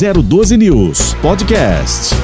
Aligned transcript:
012 0.00 0.56
News 0.56 1.12
Podcast. 1.20 2.14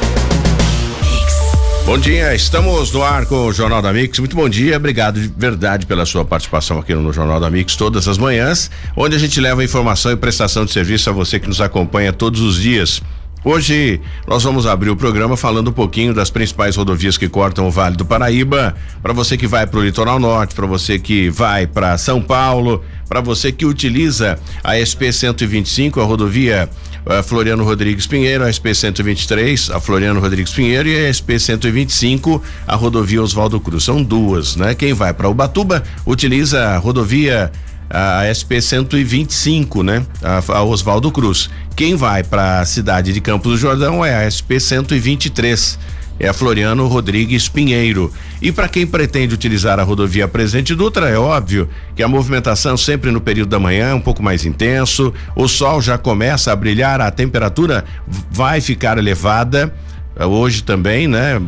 Bom 1.84 1.98
dia, 1.98 2.34
estamos 2.34 2.90
no 2.90 3.02
ar 3.02 3.26
com 3.26 3.48
o 3.48 3.52
Jornal 3.52 3.82
da 3.82 3.92
Mix. 3.92 4.18
Muito 4.18 4.34
bom 4.34 4.48
dia, 4.48 4.78
obrigado 4.78 5.20
de 5.20 5.28
verdade 5.28 5.84
pela 5.84 6.06
sua 6.06 6.24
participação 6.24 6.78
aqui 6.78 6.94
no 6.94 7.12
Jornal 7.12 7.38
da 7.38 7.50
Mix 7.50 7.76
todas 7.76 8.08
as 8.08 8.16
manhãs, 8.16 8.70
onde 8.96 9.14
a 9.14 9.18
gente 9.18 9.38
leva 9.42 9.62
informação 9.62 10.10
e 10.10 10.16
prestação 10.16 10.64
de 10.64 10.72
serviço 10.72 11.10
a 11.10 11.12
você 11.12 11.38
que 11.38 11.46
nos 11.46 11.60
acompanha 11.60 12.14
todos 12.14 12.40
os 12.40 12.58
dias. 12.58 13.02
Hoje 13.44 14.00
nós 14.26 14.42
vamos 14.42 14.66
abrir 14.66 14.88
o 14.88 14.96
programa 14.96 15.36
falando 15.36 15.68
um 15.68 15.72
pouquinho 15.72 16.14
das 16.14 16.30
principais 16.30 16.76
rodovias 16.76 17.18
que 17.18 17.28
cortam 17.28 17.68
o 17.68 17.70
Vale 17.70 17.94
do 17.94 18.06
Paraíba. 18.06 18.74
Para 19.02 19.12
você 19.12 19.36
que 19.36 19.46
vai 19.46 19.66
para 19.66 19.78
o 19.78 19.84
litoral 19.84 20.18
norte, 20.18 20.54
para 20.54 20.66
você 20.66 20.98
que 20.98 21.28
vai 21.28 21.66
para 21.66 21.98
São 21.98 22.22
Paulo, 22.22 22.82
para 23.06 23.20
você 23.20 23.52
que 23.52 23.66
utiliza 23.66 24.38
a 24.64 24.74
SP 24.82 25.12
125, 25.12 26.00
a 26.00 26.04
rodovia 26.04 26.68
a 27.06 27.22
Floriano 27.22 27.64
Rodrigues 27.64 28.06
Pinheiro, 28.06 28.44
a 28.44 28.52
SP 28.52 28.74
123, 28.74 29.70
a 29.70 29.80
Floriano 29.80 30.20
Rodrigues 30.20 30.52
Pinheiro 30.52 30.88
e 30.88 31.06
a 31.06 31.14
SP 31.14 31.38
125, 31.38 32.42
a 32.66 32.74
rodovia 32.74 33.22
Oswaldo 33.22 33.60
Cruz. 33.60 33.84
São 33.84 34.02
duas, 34.02 34.56
né? 34.56 34.74
Quem 34.74 34.92
vai 34.92 35.14
para 35.14 35.28
Ubatuba 35.28 35.82
utiliza 36.04 36.62
a 36.64 36.78
rodovia 36.78 37.52
a 37.88 38.24
SP 38.26 38.58
125, 38.60 39.82
né? 39.84 40.04
A, 40.20 40.42
a 40.58 40.62
Oswaldo 40.64 41.10
Cruz. 41.12 41.48
Quem 41.76 41.94
vai 41.94 42.24
para 42.24 42.60
a 42.60 42.64
cidade 42.64 43.12
de 43.12 43.20
Campos 43.20 43.52
do 43.52 43.58
Jordão 43.58 44.04
é 44.04 44.26
a 44.26 44.30
SP 44.30 44.58
123 44.58 45.78
é 46.18 46.32
Floriano 46.32 46.86
Rodrigues 46.86 47.48
Pinheiro. 47.48 48.12
E 48.40 48.50
para 48.50 48.68
quem 48.68 48.86
pretende 48.86 49.34
utilizar 49.34 49.78
a 49.78 49.82
rodovia 49.82 50.28
Presidente 50.28 50.74
Dutra, 50.74 51.08
é 51.08 51.18
óbvio 51.18 51.68
que 51.94 52.02
a 52.02 52.08
movimentação 52.08 52.76
sempre 52.76 53.10
no 53.10 53.20
período 53.20 53.50
da 53.50 53.58
manhã 53.58 53.88
é 53.88 53.94
um 53.94 54.00
pouco 54.00 54.22
mais 54.22 54.44
intenso, 54.44 55.12
o 55.34 55.48
sol 55.48 55.80
já 55.80 55.98
começa 55.98 56.52
a 56.52 56.56
brilhar, 56.56 57.00
a 57.00 57.10
temperatura 57.10 57.84
vai 58.30 58.60
ficar 58.60 58.98
elevada. 58.98 59.72
Hoje 60.18 60.62
também, 60.62 61.06
né? 61.06 61.40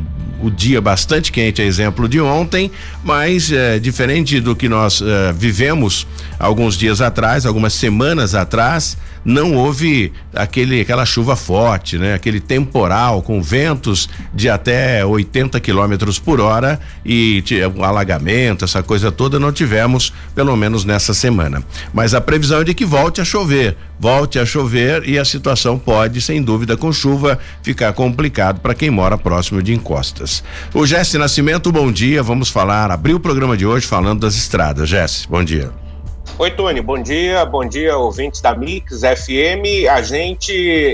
O 0.42 0.50
dia 0.50 0.80
bastante 0.80 1.32
quente, 1.32 1.62
é 1.62 1.64
exemplo 1.64 2.06
de 2.06 2.20
ontem, 2.20 2.70
mas 3.03 3.50
é, 3.50 3.78
diferente 3.78 4.41
do 4.41 4.55
que 4.55 4.69
nós 4.69 5.03
é, 5.03 5.32
vivemos 5.32 6.06
alguns 6.38 6.77
dias 6.77 7.00
atrás, 7.00 7.44
algumas 7.44 7.72
semanas 7.72 8.34
atrás, 8.34 8.97
não 9.28 9.54
houve 9.54 10.10
aquele 10.34 10.80
aquela 10.80 11.04
chuva 11.04 11.36
forte, 11.36 11.98
né? 11.98 12.14
Aquele 12.14 12.40
temporal 12.40 13.20
com 13.20 13.42
ventos 13.42 14.08
de 14.32 14.48
até 14.48 15.04
80 15.04 15.60
quilômetros 15.60 16.18
por 16.18 16.40
hora 16.40 16.80
e 17.04 17.44
um 17.76 17.84
alagamento, 17.84 18.64
essa 18.64 18.82
coisa 18.82 19.12
toda 19.12 19.38
não 19.38 19.52
tivemos, 19.52 20.14
pelo 20.34 20.56
menos 20.56 20.82
nessa 20.82 21.12
semana. 21.12 21.62
Mas 21.92 22.14
a 22.14 22.22
previsão 22.22 22.62
é 22.62 22.64
de 22.64 22.72
que 22.72 22.86
volte 22.86 23.20
a 23.20 23.24
chover, 23.24 23.76
volte 24.00 24.38
a 24.38 24.46
chover 24.46 25.06
e 25.06 25.18
a 25.18 25.24
situação 25.26 25.78
pode, 25.78 26.22
sem 26.22 26.42
dúvida, 26.42 26.74
com 26.74 26.90
chuva, 26.90 27.38
ficar 27.62 27.92
complicado 27.92 28.60
para 28.60 28.74
quem 28.74 28.88
mora 28.88 29.18
próximo 29.18 29.62
de 29.62 29.74
encostas. 29.74 30.42
O 30.72 30.86
Jesse 30.86 31.18
Nascimento, 31.18 31.70
bom 31.70 31.92
dia. 31.92 32.22
Vamos 32.22 32.48
falar, 32.48 32.90
abrir 32.90 33.12
o 33.12 33.20
programa 33.20 33.58
de 33.58 33.66
hoje 33.66 33.86
falando 33.86 34.20
das 34.20 34.36
estradas. 34.36 34.88
Jesse, 34.88 35.28
bom 35.28 35.44
dia. 35.44 35.88
Oi, 36.41 36.53
Tony, 36.53 36.81
bom 36.81 37.03
dia, 37.03 37.44
bom 37.44 37.64
dia, 37.64 37.98
ouvintes 37.98 38.41
da 38.41 38.55
Mix 38.55 39.00
FM. 39.00 39.91
A 39.91 40.00
gente 40.03 40.53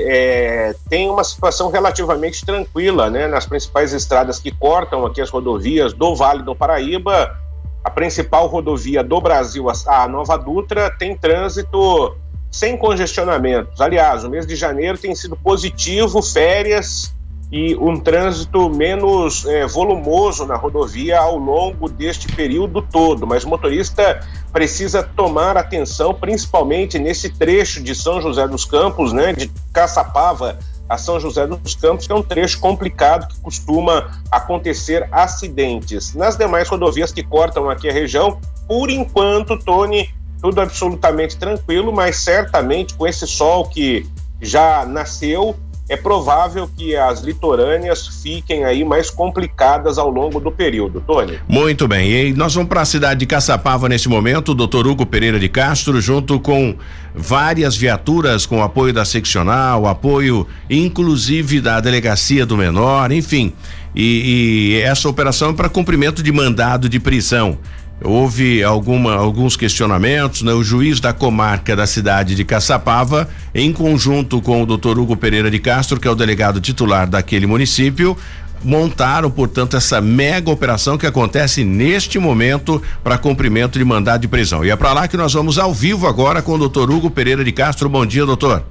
é, 0.09 0.75
tem 0.89 1.11
uma 1.11 1.23
situação 1.23 1.71
relativamente 1.71 2.47
tranquila, 2.47 3.11
né, 3.11 3.27
nas 3.27 3.45
principais 3.45 3.93
estradas 3.93 4.39
que 4.39 4.51
cortam 4.51 5.05
aqui 5.05 5.21
as 5.21 5.29
rodovias 5.29 5.93
do 5.93 6.17
Vale 6.17 6.43
do 6.43 6.57
Paraíba. 6.57 7.39
A 7.85 7.91
principal 7.91 8.47
rodovia 8.47 9.05
do 9.05 9.21
Brasil, 9.21 9.67
a 9.87 10.09
Nova 10.09 10.39
Dutra, 10.39 10.91
tem 10.91 11.15
trânsito 11.15 12.17
sem 12.51 12.75
congestionamentos. 12.79 13.79
Aliás, 13.83 14.25
o 14.25 14.31
mês 14.31 14.47
de 14.47 14.57
janeiro 14.57 14.97
tem 14.97 15.15
sido 15.15 15.37
positivo, 15.37 16.23
férias 16.23 17.15
e 17.51 17.77
um 17.77 17.99
trânsito 17.99 18.69
menos 18.69 19.45
é, 19.47 19.67
volumoso 19.67 20.45
na 20.47 20.57
rodovia 20.57 21.19
ao 21.19 21.37
longo 21.37 21.89
deste 21.89 22.27
período 22.35 22.83
todo. 22.83 23.27
Mas 23.27 23.45
o 23.45 23.49
motorista 23.49 24.27
precisa 24.53 25.03
tomar 25.03 25.57
atenção, 25.57 26.15
principalmente 26.15 26.99
nesse 26.99 27.31
trecho 27.31 27.83
de 27.83 27.95
São 27.95 28.21
José 28.21 28.47
dos 28.49 28.65
Campos, 28.65 29.13
né, 29.13 29.33
de 29.33 29.51
Caçapava 29.73 30.59
a 30.89 30.99
São 30.99 31.19
José 31.19 31.47
dos 31.47 31.75
Campos, 31.75 32.07
que 32.07 32.13
é 32.13 32.17
um 32.17 32.23
trecho 32.23 32.61
complicado 32.61 33.29
que 33.29 33.41
costuma 33.41 34.21
acontecer 34.31 35.09
acidentes. 35.11 36.15
Nas 36.15 36.37
demais 36.37 36.69
rodovias 36.69 37.13
que 37.13 37.23
cortam 37.23 37.71
aqui 37.71 37.89
a 37.89 37.93
região, 37.93 38.39
por 38.69 38.91
enquanto, 38.91 39.59
Tony, 39.59 40.11
tudo 40.41 40.61
absolutamente 40.61 41.37
tranquilo, 41.37 41.93
mas 41.93 42.17
certamente 42.17 42.95
com 42.95 43.07
esse 43.07 43.27
sol 43.27 43.67
que 43.67 44.07
já 44.41 44.85
nasceu, 44.85 45.57
é 45.89 45.97
provável 45.97 46.69
que 46.77 46.97
as 46.97 47.21
litorâneas 47.21 48.07
fiquem 48.23 48.65
aí 48.65 48.85
mais 48.85 49.11
complicadas 49.11 49.99
ao 49.99 50.09
longo 50.09 50.41
do 50.41 50.51
período. 50.51 51.01
Tony. 51.01 51.39
Muito 51.47 51.87
bem. 51.87 52.11
E 52.11 52.33
nós 52.33 52.55
vamos 52.55 52.69
para 52.69 52.81
a 52.81 52.87
cidade 52.87 53.21
de 53.21 53.27
Caçapava 53.27 53.89
neste 53.89 54.09
momento, 54.09 54.53
o 54.53 54.55
doutor 54.55 54.87
Hugo 54.87 55.05
Pereira 55.05 55.39
de 55.39 55.49
Castro, 55.49 56.01
junto 56.01 56.41
com 56.41 56.75
várias 57.15 57.77
viaturas 57.77 58.47
com 58.47 58.63
apoio 58.63 58.93
da 58.95 59.05
seccional, 59.05 59.87
apoio 59.87 60.47
inclusive 60.71 61.61
da 61.61 61.79
delegacia 61.81 62.47
do 62.47 62.57
menor, 62.57 63.13
enfim. 63.13 63.53
E, 63.95 64.73
e 64.73 64.81
essa 64.81 65.09
operação 65.09 65.51
é 65.51 65.53
para 65.53 65.69
cumprimento 65.69 66.23
de 66.23 66.33
mandado 66.33 66.89
de 66.89 66.99
prisão 66.99 67.59
houve 68.03 68.63
alguma, 68.63 69.15
alguns 69.15 69.57
questionamentos, 69.57 70.43
né? 70.43 70.53
O 70.53 70.63
juiz 70.63 71.01
da 71.01 71.13
comarca 71.13 71.77
da 71.77 71.87
cidade 71.87 72.35
de 72.35 72.45
Caçapava, 72.45 73.29
em 73.55 73.73
conjunto 73.73 74.41
com 74.41 74.63
o 74.63 74.67
doutor 74.67 74.99
Hugo 74.99 75.17
Pereira 75.17 75.51
de 75.51 75.59
Castro, 75.59 76.01
que 76.01 76.09
é 76.09 76.11
o 76.11 76.15
delegado 76.15 76.61
titular 76.61 77.07
daquele 77.07 77.47
município, 77.47 78.17
montaram, 78.63 79.31
portanto, 79.31 79.77
essa 79.77 80.01
mega 80.01 80.51
operação 80.51 80.97
que 80.97 81.07
acontece 81.07 81.63
neste 81.65 82.19
momento 82.19 82.83
para 83.03 83.19
cumprimento 83.19 83.79
de 83.79 83.85
mandado 83.85 84.23
de 84.23 84.29
prisão. 84.29 84.65
E 84.65 84.71
é 84.71 84.77
para 84.77 84.93
lá 84.93 85.09
que 85.09 85.17
nós 85.17 85.33
vamos 85.33 85.59
ao 85.59 85.73
vivo 85.73 86.07
agora 86.07 86.41
com 86.41 86.53
o 86.53 86.59
doutor 86.59 86.91
Hugo 86.91 87.11
Pereira 87.11 87.45
de 87.45 87.53
Castro. 87.53 87.89
Bom 87.89 88.07
dia, 88.07 88.25
doutor. 88.25 88.65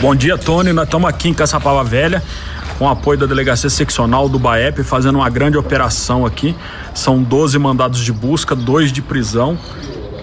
Bom 0.00 0.14
dia, 0.14 0.36
Tony. 0.36 0.72
Nós 0.72 0.84
estamos 0.84 1.08
aqui 1.08 1.30
em 1.30 1.34
Caçapava 1.34 1.82
Velha 1.82 2.22
com 2.78 2.88
apoio 2.88 3.18
da 3.18 3.26
Delegacia 3.26 3.70
Seccional 3.70 4.28
do 4.28 4.38
BAEP, 4.38 4.82
fazendo 4.82 5.16
uma 5.16 5.30
grande 5.30 5.56
operação 5.56 6.26
aqui. 6.26 6.54
São 6.94 7.22
12 7.22 7.58
mandados 7.58 8.00
de 8.00 8.12
busca, 8.12 8.54
dois 8.54 8.92
de 8.92 9.02
prisão. 9.02 9.58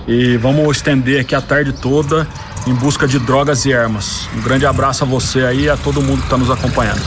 E 0.08 0.36
vamos 0.38 0.78
estender 0.78 1.22
aqui 1.22 1.36
a 1.36 1.42
tarde 1.42 1.72
toda 1.72 2.28
em 2.68 2.74
busca 2.74 3.08
de 3.08 3.20
drogas 3.20 3.66
e 3.66 3.74
armas. 3.74 4.28
Um 4.36 4.42
grande 4.42 4.66
abraço 4.66 5.04
a 5.04 5.08
você 5.08 5.44
aí 5.44 5.64
e 5.64 5.70
a 5.70 5.78
todo 5.78 6.02
mundo 6.02 6.20
que 6.20 6.26
está 6.26 6.38
nos 6.38 6.52
acompanhando. 6.52 7.02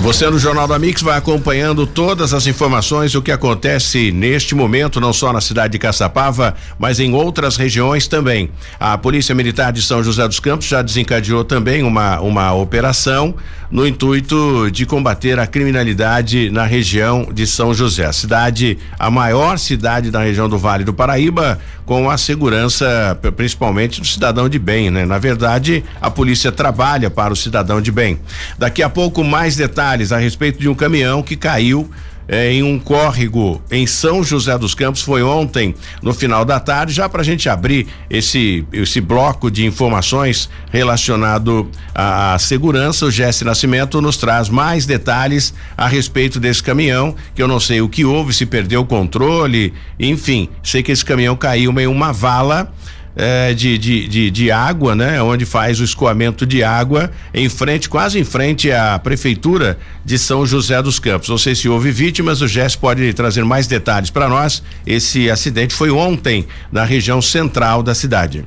Você 0.00 0.30
no 0.30 0.38
Jornal 0.38 0.68
da 0.68 0.78
Mix 0.78 1.02
vai 1.02 1.18
acompanhando 1.18 1.84
todas 1.84 2.32
as 2.32 2.46
informações 2.46 3.16
o 3.16 3.20
que 3.20 3.32
acontece 3.32 4.12
neste 4.12 4.54
momento, 4.54 5.00
não 5.00 5.12
só 5.12 5.32
na 5.32 5.40
cidade 5.40 5.72
de 5.72 5.78
Caçapava, 5.78 6.54
mas 6.78 7.00
em 7.00 7.12
outras 7.12 7.56
regiões 7.56 8.06
também. 8.06 8.48
A 8.78 8.96
Polícia 8.96 9.34
Militar 9.34 9.72
de 9.72 9.82
São 9.82 10.02
José 10.02 10.26
dos 10.26 10.38
Campos 10.38 10.68
já 10.68 10.82
desencadeou 10.82 11.44
também 11.44 11.82
uma, 11.82 12.20
uma 12.20 12.54
operação 12.54 13.34
no 13.70 13.86
intuito 13.86 14.70
de 14.70 14.86
combater 14.86 15.38
a 15.38 15.46
criminalidade 15.46 16.48
na 16.48 16.64
região 16.64 17.28
de 17.30 17.46
São 17.46 17.74
José. 17.74 18.06
A 18.06 18.12
cidade, 18.12 18.78
a 18.98 19.10
maior 19.10 19.58
cidade 19.58 20.10
da 20.10 20.22
região 20.22 20.48
do 20.48 20.56
Vale 20.56 20.84
do 20.84 20.94
Paraíba, 20.94 21.58
com 21.84 22.08
a 22.08 22.16
segurança 22.16 23.18
principalmente 23.36 24.00
do 24.00 24.06
cidadão 24.06 24.48
de 24.48 24.58
bem, 24.58 24.90
né? 24.90 25.04
Na 25.04 25.18
verdade, 25.18 25.84
a 26.00 26.10
polícia 26.10 26.52
trabalha 26.52 27.10
para 27.10 27.32
o 27.32 27.36
cidadão 27.36 27.80
de 27.82 27.90
bem. 27.90 28.20
Daqui 28.56 28.82
a 28.82 28.88
pouco 28.88 29.22
mais 29.24 29.56
detalhes 29.56 29.87
a 30.12 30.18
respeito 30.18 30.58
de 30.58 30.68
um 30.68 30.74
caminhão 30.74 31.22
que 31.22 31.34
caiu 31.34 31.90
eh, 32.28 32.52
em 32.52 32.62
um 32.62 32.78
córrego 32.78 33.62
em 33.70 33.86
São 33.86 34.22
José 34.22 34.58
dos 34.58 34.74
Campos. 34.74 35.00
Foi 35.00 35.22
ontem 35.22 35.74
no 36.02 36.12
final 36.12 36.44
da 36.44 36.60
tarde. 36.60 36.92
Já 36.92 37.08
para 37.08 37.22
a 37.22 37.24
gente 37.24 37.48
abrir 37.48 37.86
esse 38.10 38.66
esse 38.70 39.00
bloco 39.00 39.50
de 39.50 39.64
informações 39.64 40.50
relacionado 40.70 41.70
à 41.94 42.36
segurança 42.38 43.06
o 43.06 43.10
Jesse 43.10 43.44
Nascimento 43.44 44.02
nos 44.02 44.18
traz 44.18 44.50
mais 44.50 44.84
detalhes 44.84 45.54
a 45.74 45.88
respeito 45.88 46.38
desse 46.38 46.62
caminhão 46.62 47.16
que 47.34 47.42
eu 47.42 47.48
não 47.48 47.58
sei 47.58 47.80
o 47.80 47.88
que 47.88 48.04
houve 48.04 48.34
se 48.34 48.44
perdeu 48.44 48.82
o 48.82 48.86
controle 48.86 49.72
enfim. 49.98 50.50
Sei 50.62 50.82
que 50.82 50.92
esse 50.92 51.04
caminhão 51.04 51.34
caiu 51.34 51.72
em 51.80 51.86
uma 51.86 52.12
vala 52.12 52.70
é, 53.18 53.52
de, 53.52 53.76
de, 53.76 54.06
de, 54.06 54.30
de, 54.30 54.50
água, 54.52 54.94
né? 54.94 55.20
Onde 55.20 55.44
faz 55.44 55.80
o 55.80 55.84
escoamento 55.84 56.46
de 56.46 56.62
água 56.62 57.10
em 57.34 57.48
frente, 57.48 57.88
quase 57.88 58.20
em 58.20 58.24
frente 58.24 58.70
à 58.70 58.96
prefeitura 58.96 59.76
de 60.04 60.16
São 60.16 60.46
José 60.46 60.80
dos 60.80 61.00
Campos. 61.00 61.28
Não 61.28 61.36
sei 61.36 61.56
se 61.56 61.68
houve 61.68 61.90
vítimas, 61.90 62.40
o 62.40 62.46
Jess 62.46 62.76
pode 62.76 63.12
trazer 63.14 63.44
mais 63.44 63.66
detalhes 63.66 64.08
para 64.08 64.28
nós. 64.28 64.62
Esse 64.86 65.28
acidente 65.28 65.74
foi 65.74 65.90
ontem 65.90 66.46
na 66.70 66.84
região 66.84 67.20
central 67.20 67.82
da 67.82 67.92
cidade. 67.92 68.46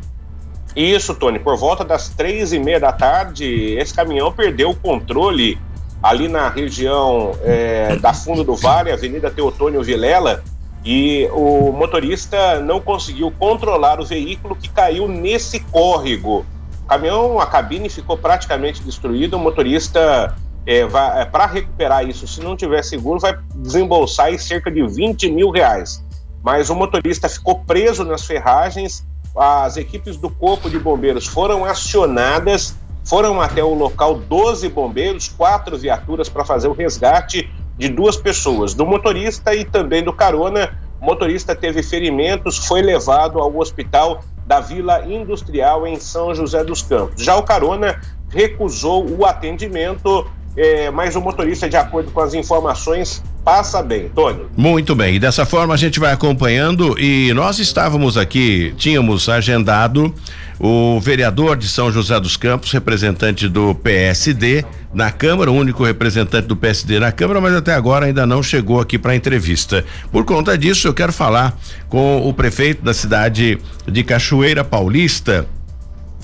Isso, 0.73 1.13
Tony. 1.15 1.37
Por 1.37 1.57
volta 1.57 1.83
das 1.83 2.07
três 2.07 2.53
e 2.53 2.59
meia 2.59 2.79
da 2.79 2.93
tarde, 2.93 3.75
esse 3.77 3.93
caminhão 3.93 4.31
perdeu 4.31 4.69
o 4.69 4.75
controle 4.75 5.59
ali 6.01 6.29
na 6.29 6.47
região 6.47 7.33
é, 7.43 7.97
da 7.97 8.13
Fundo 8.13 8.41
do 8.41 8.55
Vale, 8.55 8.89
Avenida 8.89 9.29
Teotônio 9.29 9.83
Vilela, 9.83 10.41
e 10.83 11.29
o 11.31 11.71
motorista 11.71 12.59
não 12.59 12.81
conseguiu 12.81 13.31
controlar 13.31 13.99
o 13.99 14.05
veículo 14.05 14.55
que 14.55 14.69
caiu 14.69 15.07
nesse 15.07 15.59
córrego. 15.59 16.45
O 16.83 16.87
caminhão, 16.87 17.39
a 17.39 17.45
cabine 17.45 17.89
ficou 17.89 18.17
praticamente 18.17 18.81
destruída, 18.83 19.37
o 19.37 19.39
motorista 19.39 20.35
é, 20.65 20.79
é, 20.79 21.25
para 21.25 21.45
recuperar 21.45 22.07
isso, 22.07 22.27
se 22.27 22.41
não 22.41 22.55
tiver 22.55 22.83
seguro, 22.83 23.19
vai 23.19 23.37
desembolsar 23.55 24.37
cerca 24.39 24.71
de 24.71 24.85
20 24.85 25.31
mil 25.31 25.49
reais. 25.49 26.03
Mas 26.43 26.69
o 26.69 26.75
motorista 26.75 27.29
ficou 27.29 27.59
preso 27.59 28.03
nas 28.03 28.25
ferragens, 28.25 29.05
as 29.35 29.77
equipes 29.77 30.17
do 30.17 30.29
Corpo 30.29 30.69
de 30.69 30.79
Bombeiros 30.79 31.27
foram 31.27 31.63
acionadas, 31.63 32.75
foram 33.05 33.39
até 33.39 33.63
o 33.63 33.73
local 33.73 34.15
12 34.15 34.67
bombeiros, 34.69 35.27
quatro 35.27 35.77
viaturas 35.77 36.27
para 36.29 36.43
fazer 36.43 36.67
o 36.67 36.73
resgate 36.73 37.49
de 37.81 37.89
duas 37.89 38.15
pessoas, 38.15 38.75
do 38.75 38.85
motorista 38.85 39.55
e 39.55 39.65
também 39.65 40.03
do 40.03 40.13
carona. 40.13 40.77
O 41.01 41.05
motorista 41.05 41.55
teve 41.55 41.81
ferimentos, 41.81 42.67
foi 42.67 42.83
levado 42.83 43.39
ao 43.39 43.57
hospital 43.57 44.23
da 44.45 44.59
Vila 44.59 45.03
Industrial 45.07 45.87
em 45.87 45.99
São 45.99 46.35
José 46.35 46.63
dos 46.63 46.83
Campos. 46.83 47.23
Já 47.23 47.35
o 47.35 47.41
carona 47.41 47.99
recusou 48.29 49.09
o 49.09 49.25
atendimento 49.25 50.29
é, 50.55 50.91
mas 50.91 51.15
o 51.15 51.21
motorista, 51.21 51.67
de 51.67 51.77
acordo 51.77 52.11
com 52.11 52.19
as 52.19 52.33
informações, 52.33 53.23
passa 53.43 53.81
bem. 53.81 54.09
Tony. 54.09 54.41
Muito 54.55 54.95
bem, 54.95 55.15
e 55.15 55.19
dessa 55.19 55.45
forma 55.45 55.73
a 55.73 55.77
gente 55.77 55.99
vai 55.99 56.13
acompanhando 56.13 56.97
e 56.99 57.33
nós 57.33 57.59
estávamos 57.59 58.17
aqui, 58.17 58.73
tínhamos 58.77 59.27
agendado 59.29 60.13
o 60.59 60.99
vereador 60.99 61.57
de 61.57 61.67
São 61.67 61.91
José 61.91 62.19
dos 62.19 62.37
Campos, 62.37 62.71
representante 62.71 63.49
do 63.49 63.73
PSD 63.73 64.63
na 64.93 65.09
Câmara, 65.09 65.49
o 65.49 65.55
único 65.55 65.83
representante 65.83 66.47
do 66.47 66.55
PSD 66.55 66.99
na 66.99 67.11
Câmara, 67.11 67.41
mas 67.41 67.55
até 67.55 67.73
agora 67.73 68.05
ainda 68.05 68.25
não 68.25 68.43
chegou 68.43 68.79
aqui 68.79 68.99
para 68.99 69.15
entrevista. 69.15 69.83
Por 70.11 70.23
conta 70.23 70.57
disso, 70.57 70.87
eu 70.87 70.93
quero 70.93 71.11
falar 71.11 71.57
com 71.89 72.27
o 72.27 72.33
prefeito 72.33 72.83
da 72.83 72.93
cidade 72.93 73.57
de 73.87 74.03
Cachoeira 74.03 74.63
Paulista, 74.63 75.47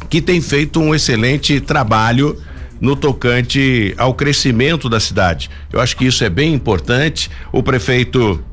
que 0.10 0.22
tem 0.22 0.40
feito 0.40 0.80
um 0.80 0.94
excelente 0.94 1.60
trabalho 1.60 2.38
no 2.80 2.96
tocante 2.96 3.94
ao 3.98 4.14
crescimento 4.14 4.90
da 4.90 5.00
cidade. 5.00 5.50
Eu 5.72 5.80
acho 5.80 5.96
que 5.96 6.06
isso 6.06 6.24
é 6.24 6.30
bem 6.30 6.54
importante. 6.54 7.30
O 7.52 7.62
prefeito 7.64 8.44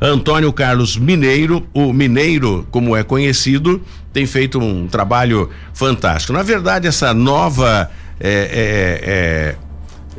Antônio 0.00 0.52
Carlos 0.52 0.96
Mineiro, 0.96 1.66
o 1.72 1.92
Mineiro, 1.92 2.66
como 2.70 2.96
é 2.96 3.02
conhecido, 3.02 3.82
tem 4.12 4.26
feito 4.26 4.58
um 4.58 4.86
trabalho 4.86 5.50
fantástico. 5.72 6.32
Na 6.32 6.42
verdade, 6.42 6.86
essa 6.86 7.12
nova 7.14 7.90
é, 8.20 9.56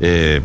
é, 0.00 0.42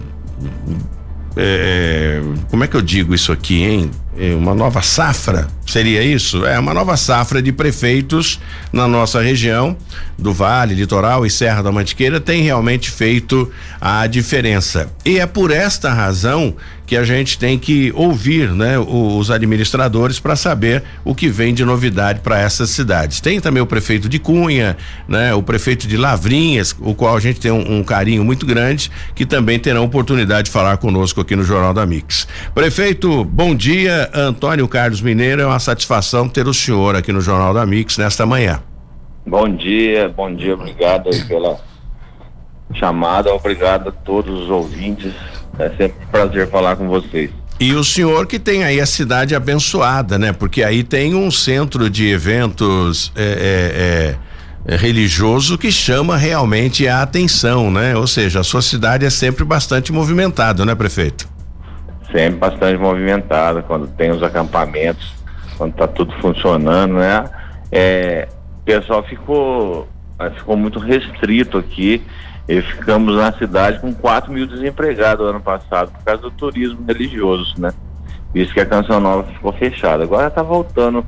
é 1.36 2.22
como 2.50 2.64
é 2.64 2.68
que 2.68 2.76
eu 2.76 2.81
digo 2.81 3.14
isso 3.14 3.31
aqui, 3.31 3.64
hein? 3.64 3.92
É 4.15 4.36
uma 4.36 4.54
nova 4.54 4.81
safra, 4.81 5.48
seria 5.65 6.04
isso? 6.04 6.45
É 6.45 6.60
uma 6.60 6.74
nova 6.74 6.95
safra 6.95 7.42
de 7.42 7.51
prefeitos 7.51 8.39
na 8.71 8.88
nossa 8.88 9.19
região 9.21 9.75
do 10.18 10.31
Vale, 10.31 10.75
Litoral 10.75 11.25
e 11.25 11.30
Serra 11.31 11.63
da 11.63 11.71
Mantiqueira 11.71 12.19
tem 12.19 12.44
realmente 12.44 12.92
feito 12.92 13.51
a 13.81 14.06
diferença. 14.06 14.92
E 15.04 15.19
é 15.19 15.25
por 15.25 15.50
esta 15.50 15.92
razão 15.92 16.56
que 16.86 16.98
a 16.98 17.04
gente 17.04 17.38
tem 17.39 17.57
que 17.57 17.92
ouvir, 17.95 18.51
né, 18.51 18.77
os 18.77 19.31
administradores 19.31 20.19
para 20.19 20.36
saber 20.36 20.83
o 21.04 21.16
que 21.16 21.30
vem 21.30 21.54
de 21.54 21.63
novidade 21.63 22.19
para 22.19 22.39
essas 22.39 22.69
cidades. 22.69 23.21
Tem 23.21 23.39
também 23.39 23.63
o 23.63 23.66
prefeito 23.66 24.09
de 24.09 24.19
Cunha, 24.19 24.77
né, 25.07 25.33
o 25.33 25.42
prefeito 25.42 25.88
de 25.88 25.98
Lavrinhas, 25.98 26.75
o 26.80 26.94
qual 26.94 27.16
a 27.16 27.19
gente 27.19 27.39
tem 27.39 27.51
um, 27.51 27.80
um 27.80 27.83
carinho 27.83 28.24
muito 28.24 28.45
grande, 28.45 28.92
que 29.16 29.25
também 29.25 29.57
terão 29.57 29.86
oportunidade 29.86 30.45
de 30.45 30.51
falar 30.51 30.77
conosco 30.77 31.21
aqui 31.21 31.36
no 31.36 31.44
Jornal 31.44 31.74
da 31.74 31.86
Mix. 31.86 32.27
Prefeito, 32.54 33.24
bom 33.24 33.56
dia, 33.56 34.03
Antônio 34.14 34.68
Carlos 34.68 35.02
Mineiro, 35.02 35.42
é 35.42 35.46
uma 35.46 35.60
satisfação 35.60 36.28
ter 36.28 36.48
o 36.48 36.54
senhor 36.54 36.96
aqui 36.96 37.12
no 37.12 37.22
Jornal 37.22 37.54
da 37.54 37.66
Mix 37.66 37.98
nesta 37.98 38.26
manhã. 38.26 38.62
Bom 39.26 39.50
dia, 39.50 40.10
bom 40.10 40.34
dia, 40.34 40.54
obrigado 40.54 41.10
pela 41.28 41.60
chamada, 42.74 43.34
obrigado 43.34 43.90
a 43.90 43.92
todos 43.92 44.44
os 44.44 44.50
ouvintes. 44.50 45.14
É 45.58 45.70
sempre 45.70 46.04
um 46.04 46.08
prazer 46.08 46.50
falar 46.50 46.76
com 46.76 46.88
vocês. 46.88 47.30
E 47.60 47.74
o 47.74 47.84
senhor 47.84 48.26
que 48.26 48.40
tem 48.40 48.64
aí 48.64 48.82
a 48.82 48.86
cidade 48.86 49.36
abençoada, 49.36 50.18
né? 50.18 50.34
Porque 50.34 50.64
aí 50.64 50.84
tem 50.84 51.14
um 51.14 51.30
centro 51.30 51.90
de 51.90 52.08
eventos 52.08 53.12
é, 53.16 54.18
é, 54.68 54.74
é, 54.74 54.76
religioso 54.76 55.58
que 55.58 55.72
chama 55.72 56.18
realmente 56.18 56.88
a 56.88 57.02
atenção, 57.02 57.70
né? 57.72 57.96
Ou 57.96 58.08
seja, 58.08 58.40
a 58.40 58.44
sua 58.44 58.62
cidade 58.62 59.06
é 59.06 59.10
sempre 59.10 59.46
bastante 59.46 59.94
movimentada, 59.94 60.66
né, 60.66 60.74
prefeito? 60.74 61.32
Sempre 62.13 62.38
bastante 62.38 62.77
movimentada, 62.77 63.63
quando 63.63 63.88
tem 63.88 64.12
os 64.12 64.21
acampamentos, 64.21 65.12
quando 65.57 65.71
está 65.71 65.88
tudo 65.88 66.13
funcionando, 66.21 66.94
né? 66.94 67.25
É, 67.71 68.27
o 68.62 68.63
pessoal 68.63 69.04
ficou, 69.04 69.88
ficou 70.36 70.56
muito 70.56 70.77
restrito 70.77 71.57
aqui 71.57 72.06
e 72.48 72.62
ficamos 72.62 73.15
na 73.15 73.33
cidade 73.33 73.80
com 73.80 73.92
4 73.92 74.31
mil 74.31 74.45
desempregados 74.45 75.27
ano 75.27 75.42
passado 75.42 75.92
por 75.92 76.04
causa 76.04 76.21
do 76.21 76.31
turismo 76.31 76.86
religioso, 76.86 77.56
né? 77.57 77.74
Visto 78.31 78.54
que 78.54 78.59
a 78.59 78.66
Canção 78.66 79.00
Nova 79.00 79.24
ficou 79.24 79.51
fechada. 79.54 80.04
Agora 80.04 80.27
está 80.27 80.44
voltando 80.44 81.04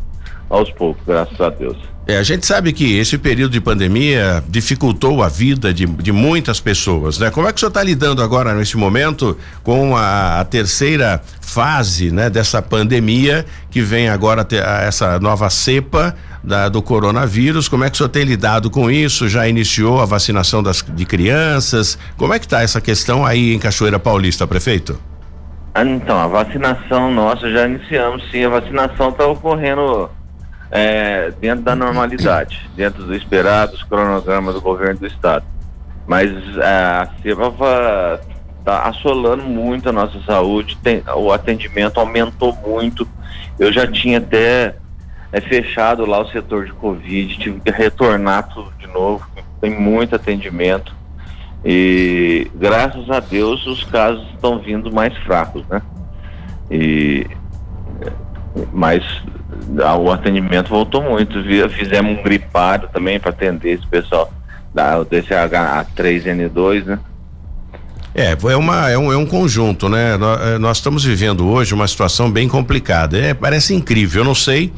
aos 0.49 0.71
poucos, 0.71 1.05
graças 1.05 1.39
a 1.39 1.49
Deus. 1.49 1.94
É, 2.07 2.17
a 2.17 2.23
gente 2.23 2.45
sabe 2.45 2.71
que 2.71 2.97
esse 2.97 3.17
período 3.17 3.53
de 3.53 3.59
pandemia 3.59 4.43
dificultou 4.47 5.23
a 5.23 5.27
vida 5.27 5.73
de, 5.73 5.87
de 5.87 6.11
muitas 6.11 6.59
pessoas, 6.59 7.17
né? 7.17 7.31
Como 7.31 7.47
é 7.47 7.51
que 7.51 7.57
o 7.57 7.59
senhor 7.59 7.69
está 7.69 7.81
lidando 7.81 8.21
agora 8.21 8.53
nesse 8.53 8.77
momento 8.77 9.35
com 9.63 9.97
a, 9.97 10.39
a, 10.39 10.45
terceira 10.45 11.19
fase, 11.41 12.11
né? 12.11 12.29
Dessa 12.29 12.61
pandemia 12.61 13.43
que 13.71 13.81
vem 13.81 14.07
agora 14.07 14.45
essa 14.85 15.19
nova 15.19 15.49
cepa 15.49 16.15
da, 16.43 16.69
do 16.69 16.79
coronavírus. 16.79 17.67
Como 17.67 17.83
é 17.83 17.89
que 17.89 17.95
o 17.95 17.97
senhor 17.97 18.09
tem 18.09 18.23
lidado 18.23 18.69
com 18.69 18.91
isso? 18.91 19.27
Já 19.27 19.47
iniciou 19.47 19.99
a 19.99 20.05
vacinação 20.05 20.61
das, 20.61 20.85
de 20.87 21.05
crianças? 21.05 21.97
Como 22.17 22.31
é 22.35 22.37
que 22.37 22.45
está 22.45 22.61
essa 22.61 22.79
questão 22.79 23.25
aí 23.25 23.55
em 23.55 23.57
Cachoeira 23.57 23.97
Paulista, 23.97 24.45
prefeito? 24.45 24.99
Ah, 25.73 25.83
então, 25.83 26.19
a 26.19 26.27
vacinação 26.27 27.11
nossa 27.11 27.51
já 27.51 27.67
iniciamos, 27.67 28.23
sim. 28.29 28.45
A 28.45 28.49
vacinação 28.49 29.09
está 29.09 29.25
ocorrendo 29.25 30.07
é, 30.75 31.31
dentro 31.39 31.63
da 31.63 31.73
normalidade, 31.73 32.69
dentro 32.75 33.05
do 33.05 33.15
esperado, 33.15 33.75
os 33.75 33.83
cronogramas 33.83 34.55
do 34.55 34.61
governo 34.61 34.99
do 34.99 35.07
estado. 35.07 35.45
Mas 36.05 36.29
é, 36.57 36.65
a 36.65 37.09
CEPA 37.21 38.19
está 38.59 38.81
assolando 38.81 39.43
muito 39.43 39.87
a 39.87 39.93
nossa 39.93 40.19
saúde, 40.23 40.77
tem, 40.83 41.01
o 41.15 41.31
atendimento 41.31 41.97
aumentou 41.97 42.53
muito. 42.55 43.07
Eu 43.57 43.71
já 43.71 43.87
tinha 43.87 44.17
até 44.17 44.75
é 45.31 45.39
fechado 45.39 46.05
lá 46.05 46.21
o 46.21 46.27
setor 46.29 46.65
de 46.65 46.73
Covid, 46.73 47.37
tive 47.37 47.59
que 47.61 47.71
retornar 47.71 48.49
tudo 48.49 48.71
de 48.77 48.87
novo, 48.87 49.25
tem 49.61 49.71
muito 49.71 50.15
atendimento 50.15 50.93
e 51.63 52.51
graças 52.53 53.09
a 53.09 53.19
Deus 53.19 53.65
os 53.65 53.83
casos 53.85 54.25
estão 54.29 54.59
vindo 54.59 54.93
mais 54.93 55.15
fracos, 55.19 55.65
né? 55.67 55.81
E 56.69 57.27
mas 58.71 59.03
o 59.99 60.11
atendimento 60.11 60.69
voltou 60.69 61.01
muito, 61.01 61.43
fizemos 61.69 62.17
um 62.17 62.23
gripário 62.23 62.89
também 62.91 63.19
para 63.19 63.31
atender 63.31 63.73
esse 63.73 63.87
pessoal 63.87 64.31
da 64.73 64.99
DCH3N2, 65.05 66.85
né? 66.85 66.99
É, 68.13 68.31
é, 68.31 68.55
uma, 68.55 68.89
é, 68.89 68.97
um, 68.97 69.11
é 69.11 69.17
um 69.17 69.25
conjunto, 69.25 69.89
né? 69.89 70.15
Nós, 70.15 70.41
eh, 70.41 70.57
nós 70.57 70.77
estamos 70.77 71.03
vivendo 71.03 71.45
hoje 71.47 71.73
uma 71.73 71.85
situação 71.85 72.31
bem 72.31 72.47
complicada. 72.47 73.17
É, 73.17 73.33
parece 73.33 73.73
incrível, 73.73 74.21
eu 74.21 74.25
não 74.25 74.35
sei 74.35 74.71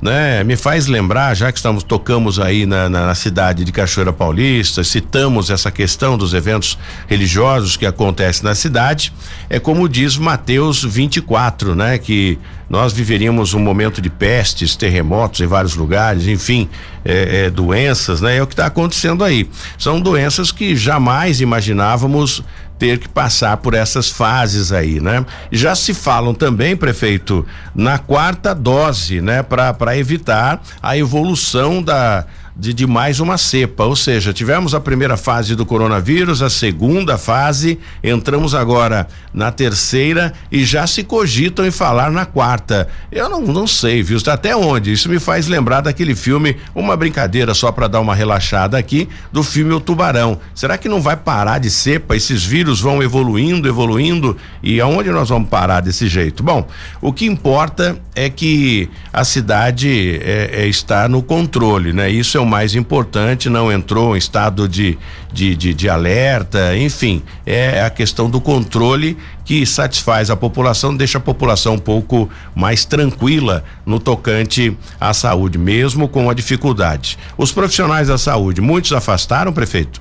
né? 0.00 0.44
Me 0.44 0.56
faz 0.56 0.86
lembrar, 0.86 1.34
já 1.34 1.50
que 1.50 1.58
estamos 1.58 1.82
tocamos 1.82 2.38
aí 2.38 2.64
na, 2.66 2.88
na, 2.88 3.06
na, 3.06 3.14
cidade 3.14 3.64
de 3.64 3.72
Cachoeira 3.72 4.12
Paulista, 4.12 4.84
citamos 4.84 5.50
essa 5.50 5.70
questão 5.70 6.16
dos 6.16 6.34
eventos 6.34 6.78
religiosos 7.08 7.76
que 7.76 7.84
acontecem 7.84 8.44
na 8.44 8.54
cidade, 8.54 9.12
é 9.50 9.58
como 9.58 9.88
diz 9.88 10.16
Mateus 10.16 10.84
24, 10.84 11.74
né? 11.74 11.98
Que 11.98 12.38
nós 12.70 12.92
viveríamos 12.92 13.54
um 13.54 13.58
momento 13.58 14.00
de 14.00 14.10
pestes, 14.10 14.76
terremotos 14.76 15.40
em 15.40 15.46
vários 15.46 15.74
lugares, 15.74 16.26
enfim, 16.26 16.68
é, 17.04 17.46
é, 17.46 17.50
doenças, 17.50 18.20
né? 18.20 18.36
É 18.36 18.42
o 18.42 18.46
que 18.46 18.52
está 18.52 18.66
acontecendo 18.66 19.24
aí. 19.24 19.48
São 19.78 20.00
doenças 20.00 20.52
que 20.52 20.76
jamais 20.76 21.40
imaginávamos 21.40 22.44
ter 22.78 22.98
que 22.98 23.08
passar 23.08 23.56
por 23.58 23.74
essas 23.74 24.08
fases 24.08 24.72
aí, 24.72 25.00
né? 25.00 25.24
Já 25.50 25.74
se 25.74 25.92
falam 25.92 26.32
também, 26.32 26.76
prefeito, 26.76 27.44
na 27.74 27.98
quarta 27.98 28.54
dose, 28.54 29.20
né, 29.20 29.42
para 29.42 29.96
evitar 29.96 30.62
a 30.82 30.96
evolução 30.96 31.82
da 31.82 32.24
de, 32.58 32.74
de, 32.74 32.86
mais 32.88 33.20
uma 33.20 33.38
cepa, 33.38 33.84
ou 33.84 33.94
seja, 33.94 34.32
tivemos 34.32 34.74
a 34.74 34.80
primeira 34.80 35.16
fase 35.16 35.54
do 35.54 35.64
coronavírus, 35.64 36.42
a 36.42 36.50
segunda 36.50 37.16
fase, 37.16 37.78
entramos 38.02 38.52
agora 38.52 39.06
na 39.32 39.52
terceira 39.52 40.32
e 40.50 40.64
já 40.64 40.84
se 40.84 41.04
cogitam 41.04 41.64
em 41.64 41.70
falar 41.70 42.10
na 42.10 42.26
quarta. 42.26 42.88
Eu 43.12 43.28
não, 43.28 43.40
não 43.42 43.66
sei, 43.66 44.02
viu? 44.02 44.18
Até 44.26 44.56
onde? 44.56 44.92
Isso 44.92 45.08
me 45.08 45.20
faz 45.20 45.46
lembrar 45.46 45.82
daquele 45.82 46.16
filme, 46.16 46.56
uma 46.74 46.96
brincadeira 46.96 47.54
só 47.54 47.70
para 47.70 47.86
dar 47.86 48.00
uma 48.00 48.14
relaxada 48.14 48.76
aqui, 48.76 49.08
do 49.32 49.44
filme 49.44 49.72
O 49.72 49.80
Tubarão. 49.80 50.40
Será 50.52 50.76
que 50.76 50.88
não 50.88 51.00
vai 51.00 51.16
parar 51.16 51.58
de 51.58 51.70
cepa? 51.70 52.16
Esses 52.16 52.44
vírus 52.44 52.80
vão 52.80 53.00
evoluindo, 53.00 53.68
evoluindo 53.68 54.36
e 54.60 54.80
aonde 54.80 55.10
nós 55.10 55.28
vamos 55.28 55.48
parar 55.48 55.80
desse 55.80 56.08
jeito? 56.08 56.42
Bom, 56.42 56.66
o 57.00 57.12
que 57.12 57.24
importa 57.24 57.96
é 58.16 58.28
que 58.28 58.88
a 59.12 59.22
cidade 59.22 60.20
é, 60.22 60.50
é, 60.52 60.66
está 60.66 61.08
no 61.08 61.22
controle, 61.22 61.92
né? 61.92 62.10
Isso 62.10 62.36
é 62.36 62.40
o 62.40 62.47
mais 62.48 62.74
importante, 62.74 63.48
não 63.48 63.70
entrou 63.70 64.16
em 64.16 64.18
estado 64.18 64.68
de, 64.68 64.98
de, 65.32 65.54
de, 65.54 65.74
de 65.74 65.88
alerta, 65.88 66.76
enfim, 66.76 67.22
é 67.46 67.82
a 67.82 67.90
questão 67.90 68.28
do 68.28 68.40
controle 68.40 69.16
que 69.44 69.64
satisfaz 69.64 70.30
a 70.30 70.36
população, 70.36 70.96
deixa 70.96 71.18
a 71.18 71.20
população 71.20 71.74
um 71.74 71.78
pouco 71.78 72.28
mais 72.54 72.84
tranquila 72.84 73.62
no 73.86 74.00
tocante 74.00 74.76
à 75.00 75.14
saúde, 75.14 75.58
mesmo 75.58 76.08
com 76.08 76.28
a 76.28 76.34
dificuldade. 76.34 77.18
Os 77.36 77.52
profissionais 77.52 78.08
da 78.08 78.18
saúde, 78.18 78.60
muitos 78.60 78.92
afastaram, 78.92 79.52
prefeito? 79.52 80.00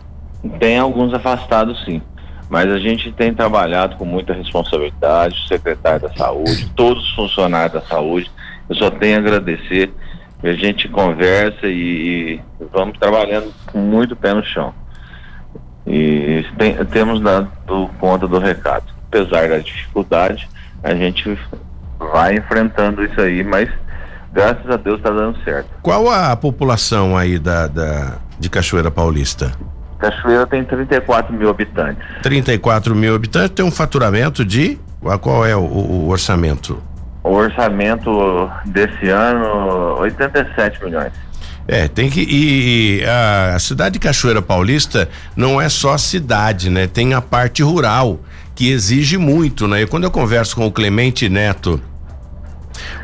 Tem 0.60 0.77
alguns 0.77 1.13
afastados, 1.13 1.84
sim. 1.86 2.01
Mas 2.50 2.70
a 2.70 2.80
gente 2.80 3.12
tem 3.12 3.34
trabalhado 3.34 3.98
com 3.98 4.06
muita 4.06 4.34
responsabilidade, 4.34 5.36
o 5.36 5.48
secretário 5.48 6.08
da 6.08 6.16
saúde, 6.16 6.72
todos 6.75 7.04
os 7.04 7.16
funcionários 7.16 7.74
da 7.74 7.82
saúde. 7.82 8.32
Eu 8.70 8.75
só 8.75 8.89
tenho 8.89 9.18
a 9.18 9.20
agradecer. 9.20 9.92
A 10.44 10.53
gente 10.53 10.88
conversa 10.88 11.65
e, 11.67 12.36
e 12.36 12.41
vamos 12.72 12.98
trabalhando 13.00 13.53
com 13.72 13.79
muito 13.79 14.15
pé 14.15 14.34
no 14.34 14.44
chão. 14.44 14.74
E 15.86 16.46
tem, 16.58 16.75
temos 16.86 17.22
dado 17.22 17.50
conta 18.00 18.27
do 18.27 18.38
recado. 18.38 18.86
Apesar 19.08 19.48
da 19.50 19.58
dificuldade, 19.58 20.48
a 20.84 20.94
gente 20.94 21.38
vai 21.98 22.36
enfrentando 22.36 23.03
isso 23.03 23.20
aí, 23.20 23.44
mas 23.44 23.70
graças 24.32 24.70
a 24.70 24.75
Deus 24.77 24.98
está 24.98 25.10
dando 25.10 25.41
certo. 25.44 25.70
Qual 25.82 26.10
a 26.10 26.36
população 26.36 27.17
aí 27.17 27.39
da, 27.39 27.67
da 27.67 28.17
de 28.39 28.50
Cachoeira 28.50 28.91
Paulista? 28.91 29.51
Cachoeira 29.98 30.46
tem 30.46 30.63
34 30.63 31.34
mil 31.34 31.50
habitantes. 31.50 32.03
34 32.22 32.96
mil 32.96 33.15
habitantes, 33.15 33.51
tem 33.51 33.65
um 33.65 33.72
faturamento 33.72 34.46
de. 34.46 34.77
Qual 35.22 35.46
é 35.46 35.56
o, 35.56 35.62
o 35.62 36.10
orçamento? 36.10 36.82
O 37.24 37.30
orçamento 37.30 38.50
desse 38.66 39.10
ano, 39.10 40.00
87 40.00 40.84
milhões. 40.84 41.12
É, 41.68 41.88
tem 41.88 42.10
que. 42.10 42.22
E, 42.22 43.04
a, 43.06 43.56
a 43.56 43.60
cidade 43.60 43.94
de 43.94 44.00
Cachoeira 44.00 44.42
Paulista 44.42 45.10
não 45.36 45.60
é 45.60 45.68
só 45.68 45.98
cidade, 45.98 46.70
né? 46.70 46.88
Tem 46.88 47.14
a 47.14 47.22
parte 47.22 47.62
rural, 47.62 48.22
que 48.56 48.72
exige 48.72 49.18
muito, 49.18 49.68
né? 49.68 49.82
E 49.82 49.88
quando 49.88 50.06
eu 50.06 50.12
converso 50.12 50.56
com 50.56 50.66
o 50.66 50.72
Clemente 50.72 51.28
Neto, 51.28 51.82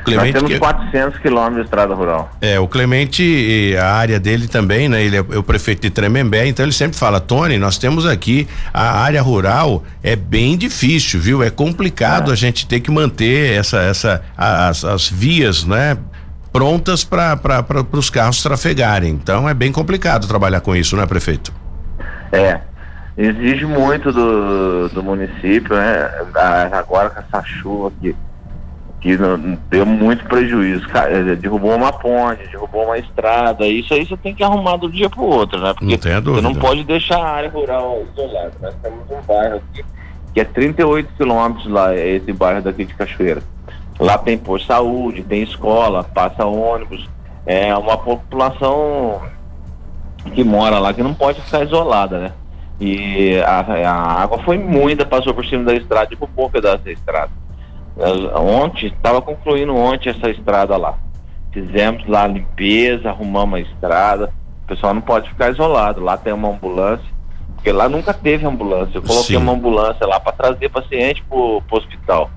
Clemente, 0.04 0.34
Nós 0.34 0.42
temos 0.42 0.54
que... 0.54 0.60
400 0.60 1.20
quilômetros 1.20 1.58
de 1.58 1.64
estrada 1.64 1.94
rural. 1.94 2.32
É, 2.42 2.60
o 2.60 2.68
Clemente, 2.68 3.76
a 3.80 3.94
área 3.94 4.20
dele 4.20 4.48
também, 4.48 4.90
né? 4.90 5.04
Ele 5.04 5.18
é 5.18 5.22
o 5.22 5.44
prefeito 5.44 5.82
de 5.82 5.90
Tremembé, 5.90 6.48
então 6.48 6.66
ele 6.66 6.74
sempre 6.74 6.98
fala, 6.98 7.20
Tony, 7.20 7.58
nós 7.58 7.78
temos 7.78 8.06
aqui 8.06 8.48
a 8.74 9.00
área 9.00 9.22
rural 9.22 9.84
é 10.02 10.16
bem 10.16 10.58
difícil, 10.58 11.20
viu? 11.20 11.42
É 11.42 11.50
complicado 11.50 12.32
é. 12.32 12.34
a 12.34 12.36
gente 12.36 12.68
ter 12.68 12.82
que 12.82 12.92
manter 12.92 13.58
essa, 13.58 13.78
essa, 13.80 14.22
as, 14.38 14.84
as 14.84 15.10
vias, 15.10 15.64
né? 15.64 15.98
Prontas 16.52 17.04
para 17.04 17.54
os 17.92 18.10
carros 18.10 18.44
trafegarem. 18.44 19.12
Então 19.12 19.48
é 19.48 19.54
bem 19.54 19.72
complicado 19.72 20.28
trabalhar 20.28 20.60
com 20.60 20.76
isso, 20.76 20.96
né, 20.96 21.06
prefeito? 21.06 21.52
É, 22.32 22.60
exige 23.18 23.66
muito 23.66 24.12
do, 24.12 24.90
do 24.90 25.02
município, 25.02 25.76
né? 25.76 26.10
Agora 26.74 27.10
com 27.10 27.20
essa 27.20 27.44
chuva 27.46 27.88
aqui 27.88 28.16
que 29.04 29.18
deu 29.70 29.86
muito 29.86 30.24
prejuízo. 30.26 30.88
Cara, 30.88 31.36
derrubou 31.36 31.76
uma 31.76 31.92
ponte, 31.92 32.48
derrubou 32.48 32.86
uma 32.86 32.98
estrada. 32.98 33.68
Isso 33.68 33.94
aí 33.94 34.06
você 34.06 34.16
tem 34.16 34.34
que 34.34 34.42
arrumar 34.42 34.78
do 34.78 34.90
dia 34.90 35.10
pro 35.10 35.24
outro, 35.24 35.60
né? 35.60 35.74
Porque 35.74 35.86
não 35.86 36.34
você 36.36 36.42
não 36.42 36.56
pode 36.56 36.86
deixar 36.86 37.18
a 37.18 37.32
área 37.32 37.50
rural 37.50 38.02
isolada. 38.14 38.54
Nós 38.62 38.74
temos 38.82 39.02
um 39.12 39.22
bairro 39.28 39.58
aqui 39.58 39.84
que 40.34 40.40
é 40.40 40.46
38 40.46 41.14
quilômetros 41.16 41.68
lá, 41.68 41.94
é 41.94 42.16
esse 42.16 42.32
bairro 42.32 42.62
daqui 42.62 42.86
de 42.86 42.94
Cachoeira. 42.96 43.44
Lá 44.00 44.18
tem 44.18 44.38
posto 44.38 44.68
saúde, 44.68 45.22
tem 45.22 45.44
escola, 45.44 46.04
passa 46.04 46.46
ônibus. 46.46 47.08
É 47.46 47.76
uma 47.76 47.98
população 47.98 49.22
que 50.34 50.44
mora 50.46 50.80
lá 50.80 50.94
que 50.94 51.04
não 51.04 51.14
pode 51.14 51.42
ficar 51.42 51.64
isolada, 51.64 52.20
né? 52.20 52.32
E 52.80 53.38
a, 53.42 53.60
a 53.60 54.24
água 54.24 54.40
foi 54.40 54.58
muita, 54.58 55.06
passou 55.06 55.34
por 55.34 55.46
cima 55.46 55.66
da 55.66 55.76
estrada 55.76 56.12
e 56.12 56.16
pouco 56.16 56.50
pedaço 56.50 56.86
da 56.86 56.92
estrada. 56.92 57.43
Ontem, 58.36 58.88
estava 58.88 59.22
concluindo 59.22 59.76
ontem 59.76 60.10
essa 60.10 60.30
estrada 60.30 60.76
lá. 60.78 60.98
Fizemos 61.52 62.08
lá 62.08 62.24
a 62.24 62.28
limpeza, 62.28 63.10
arrumamos 63.10 63.60
a 63.60 63.62
estrada. 63.62 64.34
O 64.64 64.68
pessoal 64.68 64.94
não 64.94 65.02
pode 65.02 65.30
ficar 65.30 65.52
isolado. 65.52 66.02
Lá 66.02 66.18
tem 66.18 66.34
uma 66.34 66.50
ambulância, 66.50 67.06
porque 67.56 67.72
lá 67.72 67.88
nunca 67.88 68.14
teve 68.14 68.46
ambulância. 68.46 68.98
Eu 68.98 69.04
coloquei 69.04 69.36
Sim. 69.36 69.42
uma 69.42 69.54
ambulância 69.54 70.08
lá 70.08 70.20
para 70.20 70.32
trazer 70.32 70.70
paciente 70.70 71.24
pro, 71.30 71.62
pro 71.68 71.78
hospital. 71.78 72.32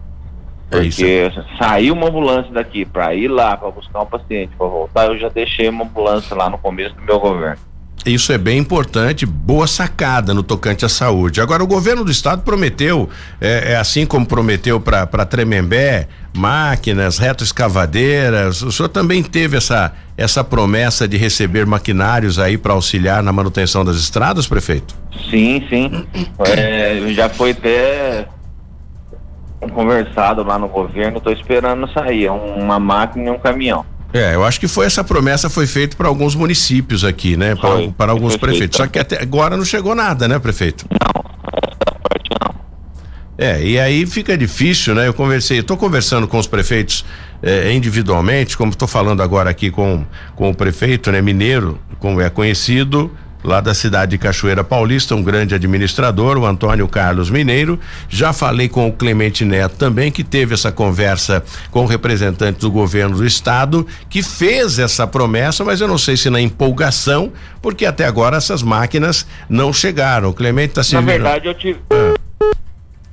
É 0.70 0.80
porque 0.80 1.30
é 1.32 1.56
saiu 1.58 1.94
uma 1.94 2.08
ambulância 2.08 2.52
daqui 2.52 2.84
para 2.84 3.14
ir 3.14 3.28
lá 3.28 3.56
para 3.56 3.70
buscar 3.70 4.02
um 4.02 4.06
paciente 4.06 4.54
para 4.56 4.66
voltar, 4.66 5.06
eu 5.06 5.16
já 5.16 5.28
deixei 5.28 5.68
uma 5.68 5.84
ambulância 5.84 6.34
lá 6.34 6.50
no 6.50 6.58
começo 6.58 6.94
do 6.96 7.02
meu 7.02 7.20
governo. 7.20 7.58
Isso 8.06 8.32
é 8.32 8.38
bem 8.38 8.58
importante, 8.58 9.26
boa 9.26 9.66
sacada 9.66 10.32
no 10.32 10.44
tocante 10.44 10.84
à 10.84 10.88
saúde. 10.88 11.40
Agora, 11.40 11.64
o 11.64 11.66
governo 11.66 12.04
do 12.04 12.10
estado 12.10 12.42
prometeu, 12.42 13.10
é, 13.40 13.72
é 13.72 13.76
assim 13.76 14.06
como 14.06 14.24
prometeu 14.24 14.80
para 14.80 15.26
Tremembé, 15.26 16.06
máquinas, 16.32 17.18
retroescavadeiras. 17.18 18.62
O 18.62 18.70
senhor 18.70 18.88
também 18.88 19.24
teve 19.24 19.56
essa, 19.56 19.92
essa 20.16 20.44
promessa 20.44 21.08
de 21.08 21.16
receber 21.16 21.66
maquinários 21.66 22.38
aí 22.38 22.56
para 22.56 22.74
auxiliar 22.74 23.24
na 23.24 23.32
manutenção 23.32 23.84
das 23.84 23.96
estradas, 23.96 24.46
prefeito? 24.46 24.94
Sim, 25.28 25.66
sim. 25.68 26.06
É, 26.38 27.12
já 27.12 27.28
foi 27.28 27.50
até 27.50 28.28
conversado 29.72 30.44
lá 30.44 30.58
no 30.58 30.68
governo, 30.68 31.18
estou 31.18 31.32
esperando 31.32 31.90
sair, 31.92 32.30
uma 32.30 32.78
máquina 32.78 33.28
e 33.28 33.30
um 33.30 33.38
caminhão. 33.38 33.84
É, 34.16 34.34
eu 34.34 34.44
acho 34.44 34.58
que 34.58 34.66
foi 34.66 34.86
essa 34.86 35.04
promessa 35.04 35.50
foi 35.50 35.66
feita 35.66 35.94
para 35.94 36.08
alguns 36.08 36.34
municípios 36.34 37.04
aqui, 37.04 37.36
né? 37.36 37.54
Para 37.96 38.12
alguns 38.12 38.34
prefeitos. 38.36 38.78
Só 38.78 38.86
que 38.86 38.98
até 38.98 39.20
agora 39.20 39.56
não 39.58 39.64
chegou 39.64 39.94
nada, 39.94 40.26
né, 40.26 40.38
prefeito? 40.38 40.86
Não, 40.90 41.22
essa 41.70 41.76
parte 42.08 42.30
não. 42.40 42.54
É, 43.36 43.62
e 43.62 43.78
aí 43.78 44.06
fica 44.06 44.36
difícil, 44.38 44.94
né? 44.94 45.06
Eu 45.06 45.12
conversei, 45.12 45.58
estou 45.58 45.76
conversando 45.76 46.26
com 46.26 46.38
os 46.38 46.46
prefeitos 46.46 47.04
eh, 47.42 47.70
individualmente, 47.74 48.56
como 48.56 48.72
estou 48.72 48.88
falando 48.88 49.22
agora 49.22 49.50
aqui 49.50 49.70
com, 49.70 50.06
com 50.34 50.48
o 50.48 50.54
prefeito, 50.54 51.12
né, 51.12 51.20
mineiro, 51.20 51.78
como 51.98 52.18
é 52.18 52.30
conhecido, 52.30 53.10
lá 53.42 53.60
da 53.60 53.74
cidade 53.74 54.12
de 54.12 54.18
Cachoeira 54.18 54.64
Paulista, 54.64 55.14
um 55.14 55.22
grande 55.22 55.54
administrador, 55.54 56.36
o 56.36 56.46
Antônio 56.46 56.86
Carlos 56.88 57.30
Mineiro. 57.30 57.78
Já 58.08 58.32
falei 58.32 58.68
com 58.68 58.88
o 58.88 58.92
Clemente 58.92 59.44
Neto 59.44 59.76
também, 59.76 60.10
que 60.10 60.24
teve 60.24 60.54
essa 60.54 60.72
conversa 60.72 61.42
com 61.70 61.84
o 61.84 61.86
representante 61.86 62.60
do 62.60 62.70
governo 62.70 63.16
do 63.16 63.26
estado, 63.26 63.86
que 64.08 64.22
fez 64.22 64.78
essa 64.78 65.06
promessa, 65.06 65.64
mas 65.64 65.80
eu 65.80 65.88
não 65.88 65.98
sei 65.98 66.16
se 66.16 66.30
na 66.30 66.40
empolgação, 66.40 67.32
porque 67.62 67.86
até 67.86 68.04
agora 68.06 68.36
essas 68.36 68.62
máquinas 68.62 69.26
não 69.48 69.72
chegaram. 69.72 70.30
O 70.30 70.34
Clemente 70.34 70.70
está 70.70 70.82
se. 70.82 70.94
Na 70.94 71.00
verdade, 71.00 71.46
eu 71.46 71.54
tive. 71.54 71.80
Ah 71.90 72.15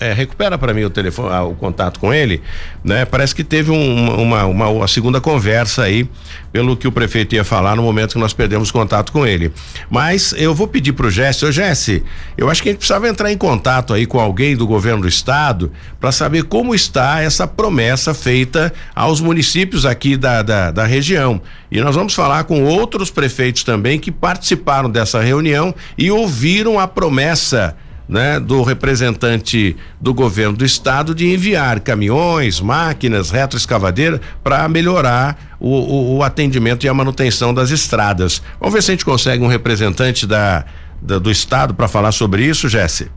é, 0.04 0.14
recupera 0.14 0.58
para 0.58 0.74
mim 0.74 0.84
o 0.84 0.90
telefone, 0.90 1.34
ah, 1.34 1.44
o 1.44 1.56
contato 1.56 2.00
com 2.00 2.14
ele, 2.14 2.42
né? 2.84 3.06
Parece 3.06 3.34
que 3.34 3.44
teve 3.44 3.72
um, 3.72 4.22
uma, 4.22 4.46
uma, 4.46 4.68
uma, 4.68 4.88
segunda 4.88 5.22
conversa 5.22 5.84
aí, 5.84 6.08
pelo 6.52 6.76
que 6.76 6.88
o 6.88 6.92
prefeito 6.92 7.34
ia 7.36 7.44
falar 7.44 7.76
no 7.76 7.84
momento 7.84 8.14
que 8.14 8.20
nós 8.20 8.34
perdemos 8.34 8.70
contato 8.70 9.12
com 9.12 9.26
ele. 9.26 9.52
Mas 9.90 10.34
eu 10.38 10.54
vou 10.54 10.68
pedir 10.68 10.92
pro 10.92 11.10
Jesse, 11.10 11.46
ô 11.46 11.52
Jesse, 11.52 12.04
eu 12.38 12.50
acho 12.50 12.62
que 12.62 12.70
a 12.70 12.72
gente 12.72 12.80
precisava 12.80 13.08
entrar 13.08 13.32
em 13.32 13.38
contato 13.38 13.94
aí 13.94 14.06
com 14.06 14.20
alguém 14.20 14.56
do 14.56 14.68
governo 14.68 15.04
do 15.04 15.08
estado 15.08 15.72
para 16.00 16.12
saber 16.12 16.44
como 16.44 16.76
está 16.76 17.22
essa 17.22 17.48
promessa 17.48 18.14
feita 18.14 18.74
aos 18.94 19.22
municípios 19.22 19.86
aqui 19.86 20.18
da, 20.18 20.42
da, 20.42 20.72
da 20.72 20.86
região. 20.86 21.42
E 21.72 21.80
nós 21.80 21.96
vamos 21.96 22.14
falar 22.14 22.44
com 22.44 22.64
outros 22.64 23.10
prefeitos 23.10 23.64
também 23.64 24.00
que 24.00 24.12
participaram 24.12 24.90
dessa 24.90 25.22
reunião 25.22 25.74
e 25.98 26.12
ouviram 26.12 26.78
a 26.78 26.88
promessa 26.88 27.76
né, 28.14 28.40
do 28.40 28.62
representante 28.62 29.76
do 30.00 30.14
governo 30.14 30.56
do 30.56 30.64
estado 30.64 31.16
de 31.16 31.34
enviar 31.34 31.80
caminhões, 31.80 32.62
máquinas, 32.62 33.32
retroescavadeira 33.32 34.22
para 34.44 34.70
melhorar 34.70 35.56
o, 35.60 35.70
o, 35.70 36.18
o, 36.18 36.24
atendimento 36.24 36.86
e 36.86 36.90
a 36.90 36.94
manutenção 36.94 37.52
das 37.52 37.72
estradas. 37.72 38.40
Vamos 38.60 38.76
ver 38.76 38.84
se 38.84 38.92
a 38.92 38.94
gente 38.94 39.04
consegue 39.04 39.44
um 39.44 39.48
representante 39.48 40.28
da, 40.28 40.64
da 41.02 41.18
do 41.18 41.32
estado 41.32 41.74
para 41.74 41.88
falar 41.88 42.12
sobre 42.12 42.46
isso, 42.46 42.70
Jesse. 42.70 43.10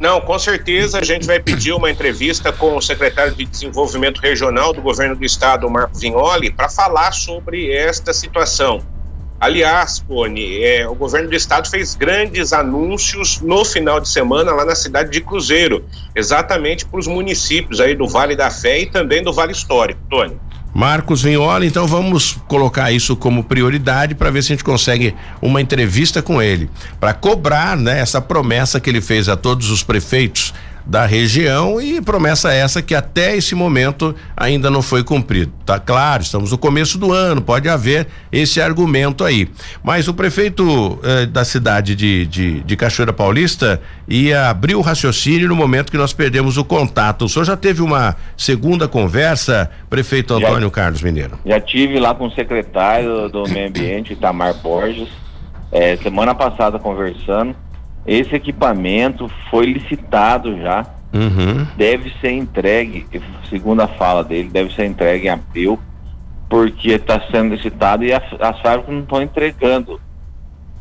Não, 0.00 0.18
com 0.18 0.38
certeza 0.38 0.98
a 0.98 1.04
gente 1.04 1.26
vai 1.26 1.38
pedir 1.38 1.72
uma 1.74 1.90
entrevista 1.90 2.50
com 2.50 2.78
o 2.78 2.80
secretário 2.80 3.34
de 3.34 3.44
Desenvolvimento 3.44 4.18
Regional 4.18 4.72
do 4.72 4.80
Governo 4.80 5.14
do 5.14 5.26
Estado, 5.26 5.68
Marco 5.68 5.98
Vignoli, 5.98 6.50
para 6.50 6.70
falar 6.70 7.12
sobre 7.12 7.70
esta 7.70 8.14
situação. 8.14 8.93
Aliás, 9.44 9.98
Pone, 9.98 10.62
é, 10.62 10.88
o 10.88 10.94
governo 10.94 11.28
do 11.28 11.36
estado 11.36 11.68
fez 11.68 11.94
grandes 11.94 12.54
anúncios 12.54 13.42
no 13.42 13.62
final 13.62 14.00
de 14.00 14.08
semana 14.08 14.52
lá 14.52 14.64
na 14.64 14.74
cidade 14.74 15.10
de 15.10 15.20
Cruzeiro, 15.20 15.84
exatamente 16.16 16.86
para 16.86 16.98
os 16.98 17.06
municípios 17.06 17.78
aí 17.78 17.94
do 17.94 18.08
Vale 18.08 18.34
da 18.34 18.50
Fé 18.50 18.80
e 18.80 18.86
também 18.86 19.22
do 19.22 19.34
Vale 19.34 19.52
Histórico, 19.52 20.00
Tony. 20.08 20.34
Marcos 20.72 21.22
Vinhola, 21.22 21.66
então 21.66 21.86
vamos 21.86 22.38
colocar 22.48 22.90
isso 22.90 23.14
como 23.14 23.44
prioridade 23.44 24.14
para 24.14 24.30
ver 24.30 24.42
se 24.42 24.50
a 24.50 24.56
gente 24.56 24.64
consegue 24.64 25.14
uma 25.42 25.60
entrevista 25.60 26.22
com 26.22 26.40
ele, 26.40 26.70
para 26.98 27.12
cobrar, 27.12 27.76
né, 27.76 28.00
essa 28.00 28.22
promessa 28.22 28.80
que 28.80 28.88
ele 28.88 29.02
fez 29.02 29.28
a 29.28 29.36
todos 29.36 29.70
os 29.70 29.82
prefeitos 29.82 30.54
da 30.86 31.06
região 31.06 31.80
e 31.80 32.00
promessa 32.00 32.52
essa 32.52 32.82
que 32.82 32.94
até 32.94 33.36
esse 33.36 33.54
momento 33.54 34.14
ainda 34.36 34.70
não 34.70 34.82
foi 34.82 35.02
cumprido. 35.02 35.52
Tá 35.64 35.78
claro, 35.80 36.22
estamos 36.22 36.52
no 36.52 36.58
começo 36.58 36.98
do 36.98 37.12
ano, 37.12 37.40
pode 37.40 37.68
haver 37.68 38.06
esse 38.30 38.60
argumento 38.60 39.24
aí. 39.24 39.48
Mas 39.82 40.08
o 40.08 40.14
prefeito 40.14 40.98
eh, 41.02 41.26
da 41.26 41.44
cidade 41.44 41.94
de, 41.94 42.26
de, 42.26 42.60
de, 42.60 42.76
Cachoeira 42.76 43.12
Paulista 43.12 43.80
ia 44.06 44.50
abrir 44.50 44.74
o 44.74 44.82
raciocínio 44.82 45.48
no 45.48 45.56
momento 45.56 45.90
que 45.90 45.96
nós 45.96 46.12
perdemos 46.12 46.58
o 46.58 46.64
contato. 46.64 47.24
O 47.24 47.28
senhor 47.28 47.44
já 47.44 47.56
teve 47.56 47.80
uma 47.80 48.16
segunda 48.36 48.86
conversa, 48.86 49.70
prefeito 49.88 50.34
Antônio 50.34 50.68
já, 50.68 50.70
Carlos 50.70 51.02
Mineiro? 51.02 51.38
Já 51.46 51.60
tive 51.60 51.98
lá 51.98 52.14
com 52.14 52.26
o 52.26 52.30
secretário 52.30 53.28
do 53.30 53.48
Meio 53.48 53.68
Ambiente, 53.68 54.12
Itamar 54.12 54.54
Borges, 54.54 55.08
eh, 55.72 55.96
semana 55.96 56.34
passada 56.34 56.78
conversando. 56.78 57.63
Esse 58.06 58.34
equipamento 58.34 59.30
foi 59.50 59.66
licitado 59.66 60.58
já. 60.60 60.86
Uhum. 61.12 61.66
Deve 61.76 62.12
ser 62.20 62.32
entregue, 62.32 63.06
segundo 63.48 63.80
a 63.80 63.88
fala 63.88 64.24
dele, 64.24 64.50
deve 64.52 64.74
ser 64.74 64.84
entregue 64.84 65.28
em 65.28 65.30
abril, 65.30 65.78
porque 66.48 66.90
está 66.90 67.22
sendo 67.30 67.54
licitado 67.54 68.04
e 68.04 68.12
as, 68.12 68.22
as 68.40 68.60
fábricas 68.60 68.92
não 68.92 69.02
estão 69.02 69.22
entregando. 69.22 70.00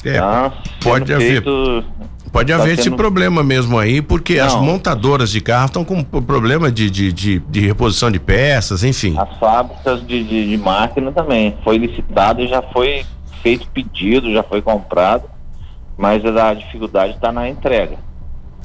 É, 0.04 0.20
tá 0.20 0.52
pode 0.82 1.14
haver. 1.14 1.44
Feito, 1.44 1.86
pode 2.32 2.52
tá 2.52 2.60
haver 2.60 2.76
sendo... 2.76 2.80
esse 2.80 2.92
problema 2.92 3.44
mesmo 3.44 3.78
aí, 3.78 4.02
porque 4.02 4.38
não, 4.38 4.46
as 4.46 4.56
montadoras 4.56 5.30
de 5.30 5.40
carro 5.40 5.68
estão 5.68 5.86
com 5.86 6.04
problema 6.04 6.72
de, 6.72 6.90
de, 6.90 7.14
de, 7.14 7.40
de, 7.40 7.60
reposição 7.62 8.10
de 8.12 8.20
peças, 8.20 8.84
enfim. 8.84 9.16
As 9.18 9.38
fábricas 9.38 10.06
de, 10.06 10.24
de, 10.24 10.50
de 10.50 10.58
máquina 10.58 11.12
também. 11.12 11.56
Foi 11.64 11.78
licitado 11.78 12.42
e 12.42 12.48
já 12.48 12.62
foi 12.62 13.06
feito 13.44 13.68
pedido, 13.70 14.34
já 14.34 14.42
foi 14.42 14.64
comprado 14.64 15.32
mas 15.98 16.26
a 16.26 16.54
dificuldade 16.54 17.14
está 17.14 17.32
na 17.32 17.48
entrega. 17.50 17.98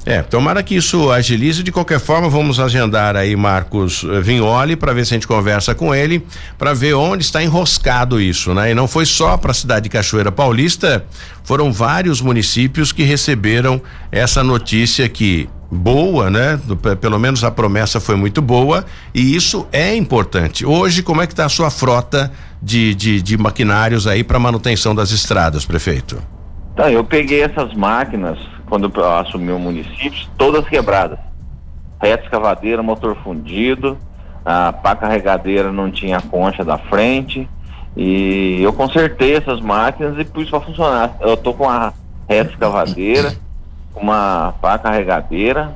É, 0.05 0.21
tomara 0.21 0.63
que 0.63 0.75
isso 0.75 1.11
agilize. 1.11 1.61
De 1.61 1.71
qualquer 1.71 1.99
forma, 1.99 2.29
vamos 2.29 2.59
agendar 2.59 3.15
aí 3.15 3.35
Marcos 3.35 4.05
eh, 4.09 4.21
Vignoli 4.21 4.75
para 4.75 4.93
ver 4.93 5.05
se 5.05 5.13
a 5.13 5.15
gente 5.15 5.27
conversa 5.27 5.75
com 5.75 5.93
ele, 5.93 6.25
para 6.57 6.73
ver 6.73 6.93
onde 6.93 7.23
está 7.23 7.43
enroscado 7.43 8.19
isso, 8.19 8.53
né? 8.53 8.71
E 8.71 8.73
não 8.73 8.87
foi 8.87 9.05
só 9.05 9.35
para 9.37 9.51
a 9.51 9.53
cidade 9.53 9.83
de 9.83 9.89
Cachoeira 9.89 10.31
Paulista, 10.31 11.05
foram 11.43 11.71
vários 11.71 12.21
municípios 12.21 12.91
que 12.91 13.03
receberam 13.03 13.81
essa 14.11 14.41
notícia 14.41 15.07
que 15.09 15.49
boa, 15.69 16.29
né? 16.29 16.59
Pelo 16.99 17.19
menos 17.19 17.43
a 17.43 17.51
promessa 17.51 17.99
foi 17.99 18.15
muito 18.15 18.41
boa 18.41 18.85
e 19.13 19.35
isso 19.35 19.67
é 19.71 19.93
importante. 19.95 20.65
Hoje, 20.65 21.03
como 21.03 21.21
é 21.21 21.27
que 21.27 21.33
está 21.33 21.45
a 21.45 21.49
sua 21.49 21.69
frota 21.69 22.31
de, 22.61 22.95
de, 22.95 23.21
de 23.21 23.37
maquinários 23.37 24.07
aí 24.07 24.23
para 24.23 24.39
manutenção 24.39 24.95
das 24.95 25.11
estradas, 25.11 25.65
prefeito? 25.65 26.38
Então, 26.79 26.89
eu 26.89 27.03
peguei 27.03 27.43
essas 27.43 27.73
máquinas, 27.73 28.39
quando 28.69 28.89
eu 28.95 29.13
assumi 29.17 29.51
o 29.51 29.59
município, 29.59 30.25
todas 30.37 30.65
quebradas. 30.65 31.19
Reta 32.01 32.23
escavadeira, 32.23 32.81
motor 32.81 33.17
fundido, 33.17 33.97
a 34.45 34.71
pá 34.71 34.95
carregadeira 34.95 35.73
não 35.73 35.91
tinha 35.91 36.21
concha 36.21 36.63
da 36.63 36.77
frente. 36.77 37.49
E 37.97 38.61
eu 38.63 38.71
consertei 38.71 39.35
essas 39.35 39.59
máquinas 39.59 40.17
e 40.19 40.23
pus 40.23 40.49
para 40.49 40.61
funcionar. 40.61 41.17
Eu 41.19 41.35
tô 41.35 41.53
com 41.53 41.69
a 41.69 41.91
reta 42.29 42.51
escavadeira, 42.51 43.33
uma 43.93 44.53
pá 44.61 44.77
carregadeira, 44.77 45.75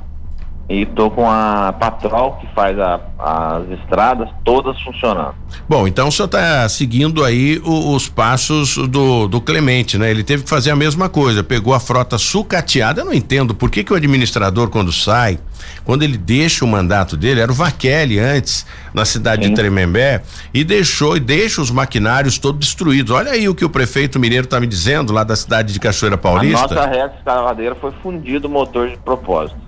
e 0.70 0.86
tô 0.86 1.12
com 1.12 1.30
a 1.30 1.74
Patrol 1.78 2.38
que 2.38 2.48
faz 2.56 2.80
a, 2.80 3.00
as 3.20 3.80
estradas 3.80 4.30
todas 4.46 4.80
funcionando. 4.82 5.36
Bom, 5.68 5.88
então 5.88 6.08
o 6.08 6.12
senhor 6.12 6.26
está 6.26 6.68
seguindo 6.70 7.24
aí 7.24 7.62
o, 7.64 7.94
os 7.94 8.08
passos 8.08 8.78
do, 8.88 9.28
do 9.28 9.42
Clemente, 9.42 9.98
né? 9.98 10.10
Ele 10.10 10.24
teve 10.24 10.44
que 10.44 10.50
fazer 10.50 10.72
a 10.72 10.76
mesma 10.76 11.10
coisa, 11.10 11.44
pegou 11.44 11.74
a 11.74 11.80
frota 11.80 12.18
sucateada. 12.18 13.02
Eu 13.02 13.06
não 13.06 13.14
entendo 13.14 13.54
por 13.54 13.70
que, 13.70 13.84
que 13.84 13.92
o 13.92 13.96
administrador, 13.96 14.70
quando 14.70 14.92
sai, 14.92 15.38
quando 15.84 16.04
ele 16.04 16.18
deixa 16.18 16.64
o 16.64 16.68
mandato 16.68 17.18
dele, 17.18 17.42
era 17.42 17.52
o 17.52 17.56
Vaquelli 17.56 18.18
antes, 18.18 18.66
na 18.94 19.04
cidade 19.06 19.44
Sim. 19.44 19.50
de 19.50 19.56
Tremembé, 19.56 20.24
e 20.54 20.64
deixou 20.64 21.18
e 21.18 21.20
deixa 21.20 21.62
os 21.62 21.72
maquinários 21.72 22.38
todos 22.38 22.68
destruídos. 22.68 23.12
Olha 23.12 23.32
aí 23.32 23.50
o 23.50 23.56
que 23.56 23.66
o 23.66 23.70
prefeito 23.70 24.18
mineiro 24.18 24.46
está 24.46 24.60
me 24.60 24.68
dizendo 24.68 25.12
lá 25.12 25.24
da 25.24 25.36
cidade 25.36 25.74
de 25.74 25.80
Cachoeira 25.80 26.18
Paulista. 26.18 26.66
A 26.66 26.76
nossa 26.76 26.88
reta 26.88 27.16
escavadeira 27.18 27.76
foi 27.76 27.92
fundido 28.02 28.48
o 28.48 28.52
motor 28.52 28.90
de 28.90 28.98
propósito. 28.98 29.63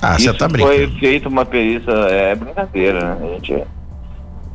Ah, 0.00 0.18
você 0.18 0.32
tá 0.32 0.48
brincando. 0.48 0.74
Foi 0.74 0.98
feito 0.98 1.28
uma 1.28 1.44
perícia, 1.44 1.90
é 1.90 2.34
brincadeira, 2.34 3.14
né? 3.14 3.16
A 3.20 3.34
gente. 3.34 3.64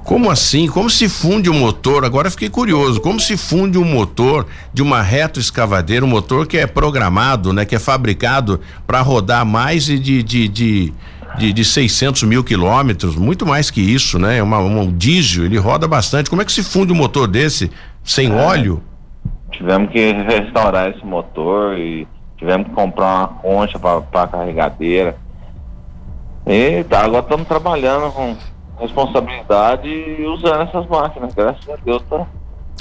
Como 0.03 0.29
assim? 0.29 0.67
Como 0.67 0.89
se 0.89 1.07
funde 1.07 1.49
o 1.49 1.53
um 1.53 1.59
motor? 1.59 2.03
Agora 2.03 2.29
fiquei 2.29 2.49
curioso. 2.49 2.99
Como 2.99 3.19
se 3.19 3.37
funde 3.37 3.77
um 3.77 3.85
motor 3.85 4.45
de 4.73 4.81
uma 4.81 5.01
reto 5.01 5.39
escavadeira, 5.39 6.03
um 6.03 6.09
motor 6.09 6.45
que 6.45 6.57
é 6.57 6.67
programado, 6.67 7.53
né? 7.53 7.65
Que 7.65 7.75
é 7.75 7.79
fabricado 7.79 8.59
para 8.85 9.01
rodar 9.01 9.45
mais 9.45 9.85
de, 9.85 9.97
de, 9.99 10.23
de, 10.23 10.93
de, 11.37 11.53
de 11.53 11.65
600 11.65 12.23
mil 12.23 12.43
quilômetros, 12.43 13.15
muito 13.15 13.45
mais 13.45 13.71
que 13.71 13.81
isso, 13.81 14.19
né? 14.19 14.43
Uma, 14.43 14.59
um 14.59 14.91
diesel, 14.91 15.45
ele 15.45 15.57
roda 15.57 15.87
bastante. 15.87 16.29
Como 16.29 16.41
é 16.41 16.45
que 16.45 16.51
se 16.51 16.63
funde 16.63 16.91
um 16.91 16.97
motor 16.97 17.27
desse 17.27 17.71
sem 18.03 18.29
é, 18.29 18.35
óleo? 18.35 18.83
Tivemos 19.51 19.89
que 19.89 20.11
restaurar 20.11 20.89
esse 20.91 21.05
motor 21.05 21.77
e 21.77 22.05
tivemos 22.37 22.67
que 22.67 22.73
comprar 22.73 23.05
uma 23.05 23.27
concha 23.27 23.79
para 23.79 24.23
a 24.23 24.27
carregadeira. 24.27 25.15
E 26.45 26.83
tá, 26.83 27.05
agora 27.05 27.23
estamos 27.23 27.47
trabalhando 27.47 28.11
com 28.11 28.35
responsabilidade 28.79 29.87
e 29.87 30.25
usando 30.25 30.61
essas 30.61 30.87
máquinas, 30.87 31.33
graças 31.33 31.67
a 31.69 31.75
Deus 31.83 32.01
tá. 32.09 32.25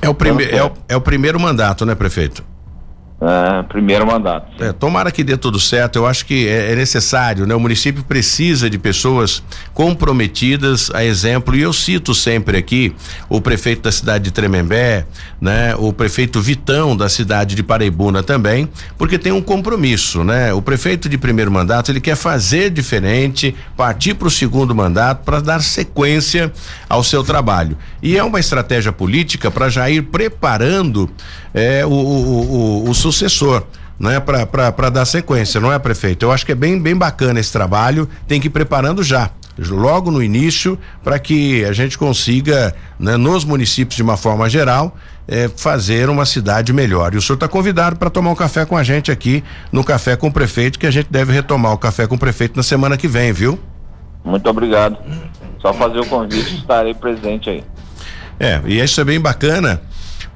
É 0.03 0.09
o, 0.09 0.15
prime 0.15 0.45
é, 0.45 0.65
o, 0.65 0.73
é 0.89 0.97
o 0.97 1.01
primeiro 1.01 1.39
mandato, 1.39 1.87
né, 1.87 1.95
prefeito? 1.95 2.45
É, 3.25 3.63
primeiro 3.63 4.05
mandato. 4.05 4.49
É, 4.61 4.73
tomara 4.73 5.13
que 5.13 5.23
dê 5.23 5.37
tudo 5.37 5.61
certo. 5.61 5.95
Eu 5.95 6.07
acho 6.09 6.27
que 6.27 6.49
é, 6.49 6.73
é, 6.73 6.75
necessário, 6.75 7.47
né? 7.47 7.55
O 7.55 7.61
município 7.61 8.03
precisa 8.03 8.69
de 8.69 8.77
pessoas 8.79 9.45
comprometidas, 9.73 10.91
a 10.93 11.05
exemplo. 11.05 11.55
E 11.55 11.61
eu 11.61 11.73
cito 11.73 12.17
sempre 12.17 12.59
aqui 12.59 12.93
o 13.29 13.41
prefeito 13.41 13.83
da 13.83 13.93
cidade 13.93 14.25
de 14.25 14.33
Tremembé, 14.33 15.07
né? 15.41 15.73
O 15.77 15.93
prefeito 15.93 16.41
Vitão 16.41 16.97
da 16.97 17.09
cidade 17.09 17.55
de 17.55 17.63
Paraibuna 17.63 18.25
também, 18.25 18.69
porque 18.99 19.17
tem 19.17 19.31
um 19.31 19.41
compromisso, 19.41 20.25
né? 20.25 20.53
O 20.53 20.61
prefeito 20.61 21.09
de 21.09 21.17
primeiro 21.17 21.53
mandato 21.53 21.93
ele 21.93 22.01
quer 22.01 22.17
fazer 22.17 22.71
diferente, 22.71 23.55
partir 23.77 24.15
para 24.15 24.27
o 24.27 24.31
segundo 24.33 24.75
mandato 24.75 25.23
para 25.25 25.39
dar 25.39 25.63
sequência 25.63 26.53
ao 26.89 27.05
seu 27.05 27.23
trabalho. 27.23 27.79
E 28.03 28.19
é 28.19 28.25
uma 28.25 28.41
estratégia 28.41 28.91
política 28.91 29.49
para 29.49 29.69
já 29.69 29.89
ir 29.89 30.03
preparando 30.03 31.09
é, 31.55 31.85
o, 31.85 31.91
o, 31.91 32.85
o, 32.85 32.91
o 32.91 32.95
sucessor 33.13 33.65
né, 33.99 34.19
para 34.19 34.91
dar 34.91 35.05
sequência, 35.05 35.61
não 35.61 35.73
é, 35.73 35.79
prefeito? 35.79 36.25
Eu 36.25 36.33
acho 36.33 36.45
que 36.45 36.53
é 36.53 36.55
bem, 36.55 36.81
bem 36.81 36.97
bacana 36.97 37.39
esse 37.39 37.53
trabalho, 37.53 38.09
tem 38.27 38.41
que 38.41 38.49
ir 38.49 38.51
preparando 38.51 39.03
já, 39.03 39.31
logo 39.69 40.11
no 40.11 40.23
início, 40.23 40.79
para 41.05 41.19
que 41.19 41.65
a 41.65 41.73
gente 41.73 41.99
consiga, 41.99 42.75
né, 42.99 43.17
nos 43.17 43.45
municípios 43.45 43.97
de 43.97 44.03
uma 44.03 44.17
forma 44.17 44.49
geral, 44.49 44.97
é, 45.29 45.49
fazer 45.49 46.09
uma 46.09 46.25
cidade 46.25 46.73
melhor. 46.73 47.15
E 47.15 47.17
o 47.17 47.23
senhor 47.23 47.35
está 47.35 47.47
convidado 47.47 47.97
para 47.97 48.11
tomar 48.11 48.31
um 48.31 48.35
café 48.35 48.65
com 48.65 48.77
a 48.77 48.83
gente 48.83 49.13
aqui 49.13 49.45
no 49.71 49.85
Café 49.85 50.17
com 50.17 50.29
o 50.29 50.33
Prefeito, 50.33 50.79
que 50.79 50.87
a 50.87 50.91
gente 50.91 51.09
deve 51.11 51.33
retomar 51.33 51.73
o 51.73 51.79
Café 51.79 52.07
com 52.07 52.17
o 52.17 52.19
Prefeito 52.19 52.57
na 52.57 52.63
semana 52.63 52.97
que 52.97 53.07
vem, 53.07 53.33
viu? 53.33 53.59
Muito 54.25 54.49
obrigado. 54.49 54.97
Só 55.61 55.73
fazer 55.73 56.01
o 56.01 56.07
convite, 56.07 56.57
estarei 56.57 56.95
presente 56.95 57.51
aí. 57.51 57.65
É, 58.41 58.61
e 58.67 58.81
isso 58.81 59.01
é 59.01 59.05
bem 59.05 59.21
bacana 59.21 59.81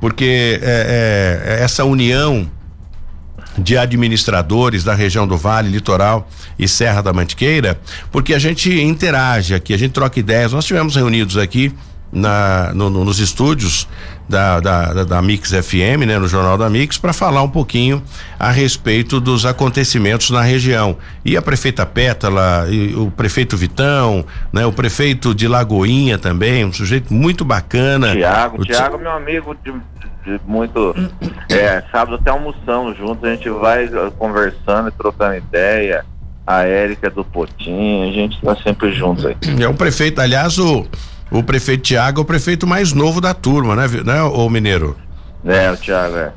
porque 0.00 0.60
é, 0.62 1.58
é, 1.58 1.62
essa 1.64 1.84
união 1.84 2.48
de 3.58 3.76
administradores 3.76 4.84
da 4.84 4.94
região 4.94 5.26
do 5.26 5.36
Vale, 5.36 5.70
Litoral 5.70 6.28
e 6.58 6.66
Serra 6.66 7.02
da 7.02 7.12
Mantiqueira, 7.12 7.78
porque 8.10 8.34
a 8.34 8.38
gente 8.38 8.72
interage 8.80 9.54
aqui, 9.54 9.74
a 9.74 9.78
gente 9.78 9.92
troca 9.92 10.18
ideias. 10.18 10.52
Nós 10.52 10.64
tivemos 10.64 10.94
reunidos 10.94 11.36
aqui 11.36 11.72
na, 12.12 12.72
no, 12.74 12.88
no, 12.88 13.04
nos 13.04 13.18
estúdios 13.18 13.88
da, 14.28 14.60
da, 14.60 15.04
da, 15.04 15.22
Mix 15.22 15.50
FM, 15.50 16.06
né, 16.06 16.18
no 16.18 16.26
Jornal 16.26 16.58
da 16.58 16.68
Mix, 16.68 16.98
para 16.98 17.12
falar 17.12 17.42
um 17.42 17.48
pouquinho 17.48 18.02
a 18.38 18.50
respeito 18.50 19.20
dos 19.20 19.46
acontecimentos 19.46 20.30
na 20.30 20.42
região. 20.42 20.96
E 21.24 21.36
a 21.36 21.42
prefeita 21.42 21.84
Pétala, 21.86 22.66
o 22.96 23.10
prefeito 23.10 23.56
Vitão, 23.56 24.24
né, 24.52 24.66
o 24.66 24.72
prefeito 24.72 25.34
de 25.34 25.46
Lagoinha 25.46 26.18
também, 26.18 26.64
um 26.64 26.72
sujeito 26.72 27.12
muito 27.12 27.44
bacana. 27.44 28.12
Tiago, 28.12 28.64
Tiago, 28.64 28.98
meu 28.98 29.12
amigo 29.12 29.54
de, 29.64 29.72
de 30.26 30.40
muito. 30.44 30.94
É, 31.48 31.82
sábado 31.90 32.16
até 32.16 32.30
almoçamos 32.30 32.98
juntos, 32.98 33.24
a 33.24 33.32
gente 33.32 33.48
vai 33.48 33.88
conversando 34.18 34.88
e 34.88 34.92
trocando 34.92 35.36
ideia. 35.36 36.04
A 36.46 36.62
Érica 36.62 37.10
do 37.10 37.24
Potinho, 37.24 38.08
a 38.08 38.12
gente 38.12 38.36
está 38.36 38.54
sempre 38.62 38.92
juntos 38.92 39.26
aí. 39.26 39.36
É 39.60 39.66
o 39.66 39.74
prefeito, 39.74 40.20
aliás, 40.20 40.58
o 40.58 40.86
o 41.30 41.42
prefeito 41.42 41.82
Tiago 41.82 42.20
é 42.20 42.22
o 42.22 42.24
prefeito 42.24 42.66
mais 42.66 42.92
novo 42.92 43.20
da 43.20 43.34
turma, 43.34 43.74
né, 43.74 43.88
né, 44.04 44.22
ô 44.22 44.48
Mineiro? 44.48 44.96
É, 45.44 45.70
o 45.70 45.76
Thiago, 45.76 46.16
é. 46.16 46.32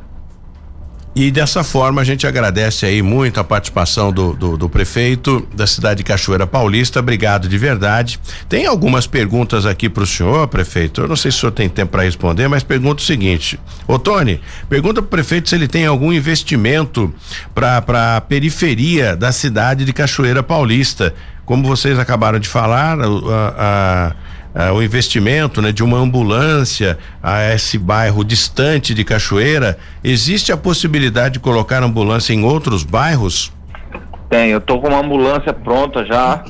E 1.16 1.32
dessa 1.32 1.64
forma 1.64 2.02
a 2.02 2.04
gente 2.04 2.28
agradece 2.28 2.86
aí 2.86 3.02
muito 3.02 3.40
a 3.40 3.44
participação 3.44 4.12
do, 4.12 4.34
do, 4.34 4.56
do, 4.56 4.70
prefeito 4.70 5.46
da 5.54 5.66
cidade 5.66 5.98
de 5.98 6.04
Cachoeira 6.04 6.46
Paulista. 6.46 7.00
Obrigado 7.00 7.50
de 7.50 7.58
verdade. 7.58 8.20
Tem 8.48 8.68
algumas 8.68 9.08
perguntas 9.08 9.66
aqui 9.66 9.90
para 9.90 10.04
o 10.04 10.08
senhor, 10.08 10.48
prefeito. 10.48 11.02
Eu 11.02 11.08
não 11.08 11.16
sei 11.16 11.32
se 11.32 11.38
o 11.38 11.40
senhor 11.42 11.52
tem 11.52 11.68
tempo 11.68 11.94
para 11.94 12.04
responder, 12.04 12.48
mas 12.48 12.64
pergunta 12.64 13.02
o 13.02 13.06
seguinte: 13.06 13.60
Ô 13.88 13.98
Tony, 13.98 14.40
pergunta 14.70 15.02
para 15.02 15.08
o 15.08 15.10
prefeito 15.10 15.50
se 15.50 15.56
ele 15.56 15.68
tem 15.68 15.86
algum 15.86 16.14
investimento 16.14 17.14
para 17.56 18.18
a 18.18 18.22
periferia 18.22 19.16
da 19.16 19.32
cidade 19.32 19.86
de 19.86 19.92
Cachoeira 19.92 20.44
Paulista. 20.44 21.14
Como 21.44 21.68
vocês 21.68 21.98
acabaram 21.98 22.38
de 22.38 22.48
falar, 22.48 23.00
a, 23.00 23.54
a 23.58 24.16
uh, 24.56 24.74
o 24.74 24.84
investimento 24.84 25.62
né, 25.62 25.72
de 25.72 25.84
uma 25.84 25.98
ambulância 25.98 26.98
a 27.22 27.54
esse 27.54 27.78
bairro 27.78 28.24
distante 28.24 28.94
de 28.94 29.04
Cachoeira, 29.04 29.78
existe 30.04 30.52
a 30.52 30.58
possibilidade 30.58 31.34
de 31.34 31.40
colocar 31.40 31.84
ambulância 31.84 32.34
em 32.34 32.44
outros 32.44 32.84
bairros? 32.84 33.52
Tem, 34.30 34.50
eu 34.50 34.62
tô 34.62 34.80
com 34.80 34.88
uma 34.88 35.00
ambulância 35.00 35.54
pronta 35.54 36.06
já 36.06 36.44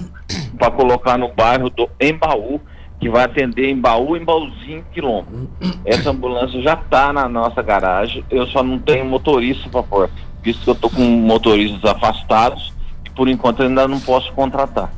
para 0.58 0.70
colocar 0.72 1.18
no 1.18 1.34
bairro 1.34 1.70
do 1.70 1.90
Embaú, 2.00 2.60
que 3.00 3.10
vai 3.10 3.24
atender 3.24 3.70
Embaú 3.70 4.18
e 4.18 4.20
Embaúzinho 4.20 4.84
quilômetro. 4.92 5.50
Essa 5.86 6.10
ambulância 6.10 6.62
já 6.62 6.74
está 6.74 7.14
na 7.14 7.30
nossa 7.30 7.62
garagem, 7.62 8.24
eu 8.30 8.46
só 8.48 8.62
não 8.62 8.78
tenho 8.78 9.06
motorista 9.06 9.70
para 9.70 9.84
pôr, 9.84 10.10
visto 10.44 10.64
que 10.64 10.70
eu 10.70 10.76
tô 10.76 10.90
com 10.90 11.02
motoristas 11.02 11.84
afastados 11.90 12.74
e 13.06 13.10
por 13.10 13.30
enquanto 13.30 13.64
ainda 13.64 13.88
não 13.88 14.00
posso 14.00 14.32
contratar. 14.34 14.92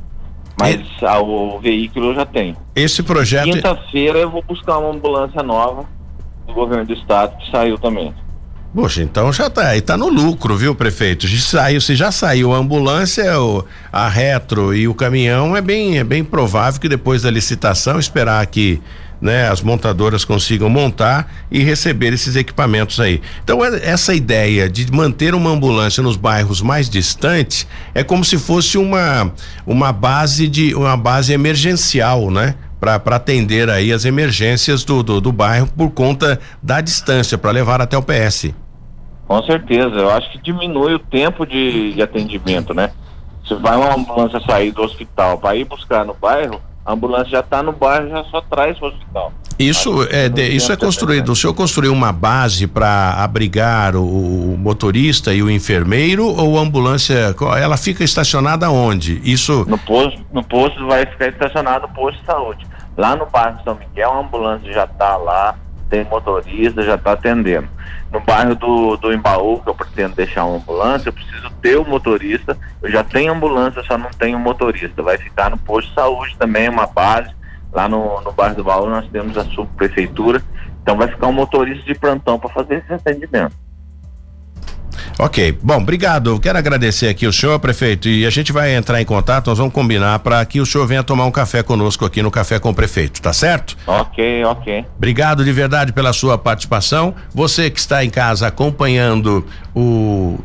Mas 0.59 0.79
a, 1.01 1.19
o 1.19 1.59
veículo 1.59 2.11
eu 2.11 2.15
já 2.15 2.25
tenho. 2.25 2.55
Esse 2.75 3.01
projeto. 3.03 3.49
É- 3.49 3.51
Quinta-feira 3.53 4.19
eu 4.19 4.29
vou 4.29 4.43
buscar 4.43 4.77
uma 4.77 4.89
ambulância 4.93 5.41
nova 5.41 5.85
do 6.45 6.53
governo 6.53 6.85
do 6.85 6.93
estado 6.93 7.37
que 7.37 7.51
saiu 7.51 7.77
também. 7.77 8.13
Poxa, 8.73 9.03
então 9.03 9.33
já 9.33 9.49
tá 9.49 9.67
aí, 9.67 9.81
tá 9.81 9.97
no 9.97 10.07
lucro, 10.07 10.55
viu, 10.55 10.73
prefeito? 10.73 11.27
Se 11.27 11.41
saiu, 11.41 11.81
se 11.81 11.93
já 11.93 12.09
saiu 12.09 12.53
a 12.53 12.57
ambulância, 12.57 13.37
o, 13.41 13.65
a 13.91 14.07
retro 14.07 14.73
e 14.73 14.87
o 14.87 14.93
caminhão, 14.93 15.57
é 15.57 15.61
bem, 15.61 15.99
é 15.99 16.05
bem 16.05 16.23
provável 16.23 16.79
que 16.79 16.87
depois 16.87 17.21
da 17.23 17.29
licitação 17.29 17.99
esperar 17.99 18.45
que 18.47 18.81
né, 19.21 19.47
as 19.47 19.61
montadoras 19.61 20.25
consigam 20.25 20.67
montar 20.67 21.31
e 21.51 21.63
receber 21.63 22.11
esses 22.11 22.35
equipamentos 22.35 22.99
aí. 22.99 23.21
Então 23.43 23.63
é, 23.63 23.87
essa 23.87 24.15
ideia 24.15 24.67
de 24.67 24.91
manter 24.91 25.35
uma 25.35 25.51
ambulância 25.51 26.01
nos 26.01 26.17
bairros 26.17 26.61
mais 26.61 26.89
distantes 26.89 27.67
é 27.93 28.03
como 28.03 28.25
se 28.25 28.37
fosse 28.39 28.77
uma 28.77 29.31
uma 29.65 29.91
base 29.91 30.47
de 30.47 30.73
uma 30.73 30.97
base 30.97 31.31
emergencial, 31.31 32.31
né? 32.31 32.55
Para 32.79 32.95
atender 33.15 33.69
aí 33.69 33.93
as 33.93 34.05
emergências 34.05 34.83
do, 34.83 35.03
do, 35.03 35.21
do 35.21 35.31
bairro 35.31 35.67
por 35.67 35.91
conta 35.91 36.39
da 36.63 36.81
distância 36.81 37.37
para 37.37 37.51
levar 37.51 37.79
até 37.79 37.95
o 37.95 38.01
PS. 38.01 38.51
Com 39.27 39.43
certeza, 39.43 39.95
eu 39.95 40.09
acho 40.09 40.31
que 40.31 40.39
diminui 40.39 40.95
o 40.95 40.99
tempo 40.99 41.45
de, 41.45 41.93
de 41.93 42.01
atendimento, 42.01 42.73
né? 42.73 42.89
Se 43.47 43.53
vai 43.53 43.77
uma 43.77 43.95
ambulância 43.95 44.41
sair 44.41 44.71
do 44.71 44.81
hospital 44.81 45.37
para 45.37 45.55
ir 45.55 45.65
buscar 45.65 46.03
no 46.03 46.15
bairro, 46.15 46.59
a 46.91 46.93
ambulância 46.93 47.31
já 47.31 47.39
está 47.39 47.63
no 47.63 47.71
bairro, 47.71 48.09
já 48.09 48.23
só 48.25 48.41
traz 48.41 48.79
o 48.81 48.85
hospital. 48.85 49.31
Isso 49.57 50.03
é, 50.09 50.27
de, 50.27 50.47
isso 50.49 50.71
é 50.71 50.75
construído. 50.75 51.31
O 51.31 51.35
senhor 51.35 51.53
construiu 51.53 51.93
uma 51.93 52.11
base 52.11 52.67
para 52.67 53.13
abrigar 53.13 53.95
o, 53.95 54.03
o, 54.03 54.57
motorista 54.57 55.33
e 55.33 55.41
o 55.41 55.49
enfermeiro 55.49 56.25
ou 56.25 56.57
a 56.57 56.61
ambulância? 56.61 57.35
Ela 57.57 57.77
fica 57.77 58.03
estacionada 58.03 58.69
onde? 58.69 59.21
Isso. 59.23 59.65
No 59.67 59.77
posto, 59.77 60.19
no 60.33 60.43
posto 60.43 60.85
vai 60.87 61.05
ficar 61.05 61.29
estacionado 61.29 61.87
no 61.87 61.93
posto 61.93 62.19
de 62.19 62.25
saúde. 62.25 62.67
Lá 62.97 63.15
no 63.15 63.25
bairro 63.25 63.57
São 63.63 63.75
Miguel, 63.75 64.11
a 64.11 64.19
ambulância 64.19 64.73
já 64.73 64.83
está 64.83 65.15
lá, 65.15 65.55
tem 65.89 66.03
motorista, 66.05 66.83
já 66.83 66.95
está 66.95 67.13
atendendo. 67.13 67.67
No 68.11 68.19
bairro 68.19 68.55
do, 68.55 68.97
do 68.97 69.13
Embaú, 69.13 69.61
que 69.61 69.69
eu 69.69 69.75
pretendo 69.75 70.15
deixar 70.15 70.45
uma 70.45 70.57
ambulância, 70.57 71.09
eu 71.09 71.13
preciso 71.13 71.49
ter 71.61 71.77
o 71.77 71.83
um 71.83 71.89
motorista. 71.89 72.57
Eu 72.81 72.91
já 72.91 73.03
tenho 73.03 73.33
ambulância, 73.33 73.81
só 73.83 73.97
não 73.97 74.09
tenho 74.11 74.37
motorista. 74.37 75.01
Vai 75.01 75.17
ficar 75.17 75.49
no 75.49 75.57
posto 75.57 75.87
de 75.89 75.95
saúde 75.95 76.35
também, 76.37 76.67
uma 76.67 76.87
base. 76.87 77.33
Lá 77.71 77.87
no, 77.87 78.19
no 78.21 78.31
bairro 78.33 78.55
do 78.55 78.63
Baú 78.65 78.89
nós 78.89 79.07
temos 79.07 79.37
a 79.37 79.45
subprefeitura. 79.45 80.41
Então 80.81 80.97
vai 80.97 81.07
ficar 81.07 81.27
um 81.27 81.33
motorista 81.33 81.85
de 81.85 81.95
plantão 81.95 82.37
para 82.37 82.49
fazer 82.49 82.79
esse 82.79 82.93
atendimento. 82.93 83.55
Ok, 85.19 85.57
bom, 85.61 85.77
obrigado. 85.77 86.39
Quero 86.39 86.57
agradecer 86.57 87.07
aqui 87.07 87.27
o 87.27 87.33
senhor, 87.33 87.59
prefeito, 87.59 88.07
e 88.07 88.25
a 88.25 88.29
gente 88.29 88.51
vai 88.51 88.75
entrar 88.75 89.01
em 89.01 89.05
contato, 89.05 89.47
nós 89.47 89.57
vamos 89.57 89.73
combinar 89.73 90.19
para 90.19 90.43
que 90.45 90.59
o 90.59 90.65
senhor 90.65 90.85
venha 90.87 91.03
tomar 91.03 91.25
um 91.25 91.31
café 91.31 91.63
conosco 91.63 92.05
aqui 92.05 92.21
no 92.21 92.31
Café 92.31 92.59
com 92.59 92.69
o 92.69 92.73
Prefeito, 92.73 93.21
tá 93.21 93.33
certo? 93.33 93.77
Ok, 93.85 94.43
ok. 94.45 94.85
Obrigado 94.97 95.43
de 95.43 95.51
verdade 95.51 95.93
pela 95.93 96.13
sua 96.13 96.37
participação. 96.37 97.13
Você 97.33 97.69
que 97.69 97.79
está 97.79 98.03
em 98.03 98.09
casa 98.09 98.47
acompanhando 98.47 99.45
o 99.75 100.39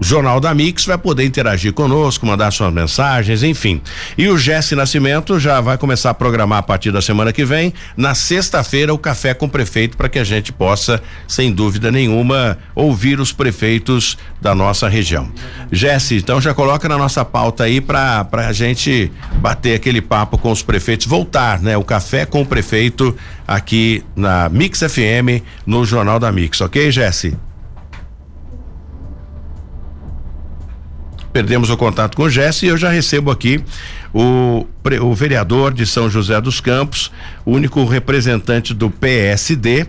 Jornal 0.00 0.40
da 0.40 0.54
Mix 0.54 0.86
vai 0.86 0.96
poder 0.96 1.24
interagir 1.24 1.74
conosco, 1.74 2.24
mandar 2.24 2.50
suas 2.50 2.72
mensagens, 2.72 3.42
enfim. 3.42 3.82
E 4.16 4.28
o 4.28 4.38
Jesse 4.38 4.74
Nascimento 4.74 5.38
já 5.38 5.60
vai 5.60 5.76
começar 5.76 6.10
a 6.10 6.14
programar 6.14 6.58
a 6.58 6.62
partir 6.62 6.90
da 6.90 7.02
semana 7.02 7.34
que 7.34 7.44
vem, 7.44 7.74
na 7.96 8.14
sexta-feira, 8.14 8.94
o 8.94 8.98
café 8.98 9.34
com 9.34 9.44
o 9.44 9.48
prefeito 9.48 9.98
para 9.98 10.08
que 10.08 10.18
a 10.18 10.24
gente 10.24 10.52
possa, 10.52 11.02
sem 11.28 11.52
dúvida 11.52 11.92
nenhuma, 11.92 12.56
ouvir 12.74 13.20
os 13.20 13.30
prefeitos 13.30 14.16
da 14.40 14.54
nossa 14.54 14.88
região. 14.88 15.30
Jesse, 15.70 16.16
então 16.16 16.40
já 16.40 16.54
coloca 16.54 16.88
na 16.88 16.96
nossa 16.96 17.22
pauta 17.22 17.64
aí 17.64 17.80
para 17.80 18.26
a 18.32 18.52
gente 18.52 19.12
bater 19.36 19.74
aquele 19.74 20.00
papo 20.00 20.38
com 20.38 20.50
os 20.50 20.62
prefeitos, 20.62 21.06
voltar, 21.06 21.60
né? 21.60 21.76
O 21.76 21.84
café 21.84 22.24
com 22.24 22.40
o 22.40 22.46
prefeito 22.46 23.14
aqui 23.46 24.02
na 24.16 24.48
Mix 24.48 24.80
FM, 24.80 25.44
no 25.66 25.84
Jornal 25.84 26.18
da 26.18 26.32
Mix, 26.32 26.60
ok, 26.62 26.90
Jesse? 26.90 27.36
Perdemos 31.32 31.70
o 31.70 31.76
contato 31.76 32.16
com 32.16 32.24
o 32.24 32.30
Jesse 32.30 32.66
e 32.66 32.68
eu 32.68 32.76
já 32.76 32.90
recebo 32.90 33.30
aqui 33.30 33.62
o, 34.12 34.66
o 35.00 35.14
vereador 35.14 35.72
de 35.72 35.86
São 35.86 36.10
José 36.10 36.40
dos 36.40 36.60
Campos, 36.60 37.10
único 37.44 37.84
representante 37.84 38.74
do 38.74 38.90
PSD. 38.90 39.86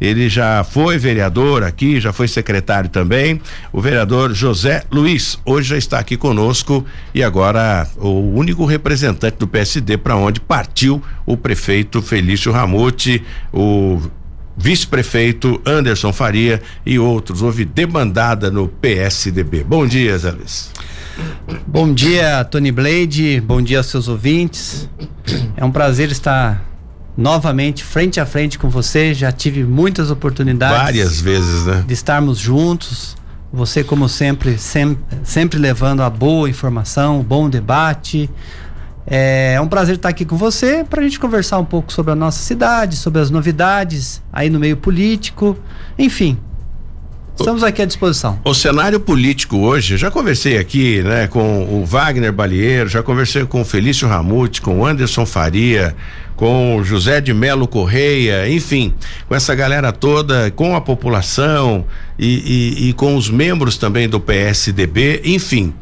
Ele 0.00 0.28
já 0.28 0.64
foi 0.64 0.98
vereador 0.98 1.62
aqui, 1.62 2.00
já 2.00 2.12
foi 2.12 2.26
secretário 2.26 2.90
também. 2.90 3.40
O 3.72 3.80
vereador 3.80 4.34
José 4.34 4.82
Luiz, 4.90 5.38
hoje 5.44 5.70
já 5.70 5.78
está 5.78 5.98
aqui 5.98 6.16
conosco 6.16 6.84
e 7.14 7.22
agora 7.22 7.88
o 7.96 8.36
único 8.36 8.64
representante 8.64 9.38
do 9.38 9.46
PSD 9.46 9.96
para 9.96 10.16
onde 10.16 10.40
partiu 10.40 11.02
o 11.24 11.36
prefeito 11.36 12.02
Felício 12.02 12.52
Ramute, 12.52 13.22
o 13.52 14.00
vice-prefeito 14.56 15.60
Anderson 15.64 16.12
Faria 16.12 16.60
e 16.84 16.98
outros. 16.98 17.42
Houve 17.42 17.64
demandada 17.64 18.50
no 18.50 18.68
PSDB. 18.68 19.64
Bom 19.64 19.86
dia, 19.86 20.18
Zé 20.18 20.30
Luiz. 20.32 20.73
Bom 21.66 21.92
dia, 21.92 22.44
Tony 22.44 22.70
Blade. 22.70 23.40
Bom 23.40 23.60
dia 23.60 23.78
aos 23.78 23.86
seus 23.86 24.08
ouvintes. 24.08 24.88
É 25.56 25.64
um 25.64 25.70
prazer 25.70 26.10
estar 26.10 26.64
novamente 27.16 27.84
frente 27.84 28.20
a 28.20 28.26
frente 28.26 28.58
com 28.58 28.68
você. 28.68 29.14
Já 29.14 29.32
tive 29.32 29.64
muitas 29.64 30.10
oportunidades. 30.10 30.76
Várias 30.76 31.20
vezes, 31.20 31.66
né? 31.66 31.84
De 31.86 31.94
estarmos 31.94 32.38
juntos. 32.38 33.16
Você, 33.52 33.84
como 33.84 34.08
sempre, 34.08 34.58
sempre, 34.58 35.04
sempre 35.22 35.58
levando 35.60 36.02
a 36.02 36.10
boa 36.10 36.50
informação, 36.50 37.22
bom 37.22 37.48
debate, 37.48 38.28
é 39.06 39.60
um 39.60 39.68
prazer 39.68 39.94
estar 39.96 40.08
aqui 40.08 40.24
com 40.24 40.36
você 40.36 40.82
para 40.82 41.00
a 41.00 41.04
gente 41.04 41.20
conversar 41.20 41.58
um 41.58 41.64
pouco 41.64 41.92
sobre 41.92 42.10
a 42.10 42.16
nossa 42.16 42.42
cidade, 42.42 42.96
sobre 42.96 43.20
as 43.20 43.30
novidades 43.30 44.22
aí 44.32 44.48
no 44.48 44.58
meio 44.58 44.76
político, 44.76 45.56
enfim. 45.98 46.38
Estamos 47.36 47.64
aqui 47.64 47.82
à 47.82 47.84
disposição. 47.84 48.38
O 48.44 48.54
cenário 48.54 49.00
político 49.00 49.58
hoje, 49.58 49.96
já 49.96 50.10
conversei 50.10 50.56
aqui, 50.56 51.02
né, 51.02 51.26
com 51.26 51.64
o 51.64 51.84
Wagner 51.84 52.32
Balieiro, 52.32 52.88
já 52.88 53.02
conversei 53.02 53.44
com 53.44 53.60
o 53.60 53.64
Felício 53.64 54.06
Ramute, 54.06 54.62
com 54.62 54.80
o 54.80 54.86
Anderson 54.86 55.26
Faria, 55.26 55.96
com 56.36 56.76
o 56.76 56.84
José 56.84 57.20
de 57.20 57.34
Melo 57.34 57.66
Correia, 57.66 58.48
enfim, 58.48 58.94
com 59.28 59.34
essa 59.34 59.54
galera 59.54 59.92
toda, 59.92 60.50
com 60.52 60.76
a 60.76 60.80
população 60.80 61.84
e, 62.18 62.78
e, 62.78 62.88
e 62.88 62.92
com 62.92 63.16
os 63.16 63.28
membros 63.28 63.76
também 63.76 64.08
do 64.08 64.20
PSDB, 64.20 65.20
enfim. 65.24 65.74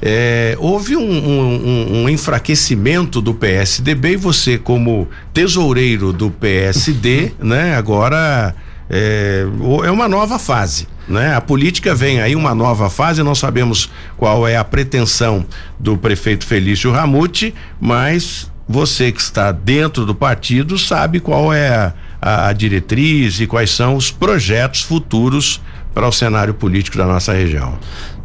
É, 0.00 0.56
houve 0.58 0.96
um, 0.96 1.02
um, 1.02 2.02
um, 2.02 2.08
enfraquecimento 2.08 3.20
do 3.20 3.34
PSDB 3.34 4.12
e 4.12 4.16
você, 4.16 4.56
como 4.56 5.08
tesoureiro 5.34 6.12
do 6.12 6.30
PSD, 6.30 7.32
né, 7.38 7.76
agora 7.76 8.54
é, 8.88 9.44
é 9.84 9.90
uma 9.90 10.08
nova 10.08 10.38
fase. 10.38 10.88
Né? 11.10 11.34
A 11.34 11.40
política 11.40 11.92
vem 11.92 12.20
aí 12.20 12.36
uma 12.36 12.54
nova 12.54 12.88
fase, 12.88 13.20
não 13.20 13.34
sabemos 13.34 13.90
qual 14.16 14.46
é 14.46 14.56
a 14.56 14.62
pretensão 14.62 15.44
do 15.76 15.96
prefeito 15.96 16.46
Felício 16.46 16.92
Ramute, 16.92 17.52
mas 17.80 18.48
você 18.68 19.10
que 19.10 19.20
está 19.20 19.50
dentro 19.50 20.06
do 20.06 20.14
partido 20.14 20.78
sabe 20.78 21.18
qual 21.18 21.52
é 21.52 21.92
a, 22.22 22.48
a 22.48 22.52
diretriz 22.52 23.40
e 23.40 23.46
quais 23.48 23.72
são 23.72 23.96
os 23.96 24.12
projetos 24.12 24.82
futuros 24.82 25.60
para 25.92 26.06
o 26.06 26.12
cenário 26.12 26.54
político 26.54 26.96
da 26.96 27.06
nossa 27.06 27.32
região. 27.32 27.76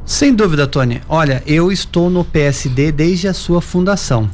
Sem 0.05 0.31
dúvida, 0.31 0.67
Tony. 0.67 1.01
Olha, 1.09 1.41
eu 1.47 1.71
estou 1.71 2.11
no 2.11 2.23
PSD 2.23 2.91
desde 2.91 3.27
a 3.27 3.33
sua 3.33 3.59
fundação. 3.61 4.29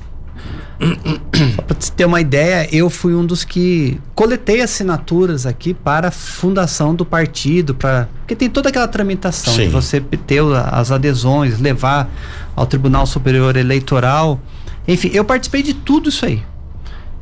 Só 1.55 1.61
para 1.61 1.75
ter 1.95 2.05
uma 2.05 2.19
ideia, 2.19 2.67
eu 2.75 2.89
fui 2.89 3.13
um 3.13 3.25
dos 3.25 3.43
que 3.43 3.99
coletei 4.15 4.61
assinaturas 4.61 5.45
aqui 5.45 5.73
para 5.73 6.07
a 6.07 6.11
fundação 6.11 6.95
do 6.95 7.05
partido, 7.05 7.75
para 7.75 8.09
porque 8.19 8.35
tem 8.35 8.49
toda 8.49 8.69
aquela 8.69 8.87
tramitação 8.87 9.53
Sim. 9.53 9.63
de 9.63 9.69
você 9.69 10.01
ter 10.01 10.41
as 10.71 10.91
adesões, 10.91 11.59
levar 11.59 12.09
ao 12.55 12.65
Tribunal 12.65 13.05
Superior 13.05 13.55
Eleitoral. 13.55 14.39
Enfim, 14.87 15.11
eu 15.13 15.23
participei 15.23 15.61
de 15.61 15.73
tudo 15.73 16.09
isso 16.09 16.25
aí. 16.25 16.43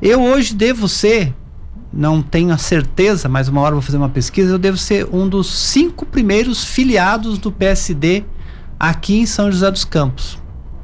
Eu 0.02 0.22
hoje 0.22 0.54
devo 0.54 0.88
ser, 0.88 1.34
não 1.92 2.22
tenho 2.22 2.54
a 2.54 2.58
certeza, 2.58 3.28
mas 3.28 3.50
uma 3.50 3.60
hora 3.60 3.74
vou 3.74 3.82
fazer 3.82 3.98
uma 3.98 4.10
pesquisa, 4.10 4.52
eu 4.52 4.60
devo 4.60 4.78
ser 4.78 5.06
um 5.12 5.28
dos 5.28 5.54
cinco 5.54 6.06
primeiros 6.06 6.64
filiados 6.64 7.38
do 7.38 7.52
PSD 7.52 8.24
aqui 8.80 9.20
em 9.20 9.26
São 9.26 9.52
José 9.52 9.70
dos 9.70 9.84
Campos. 9.84 10.38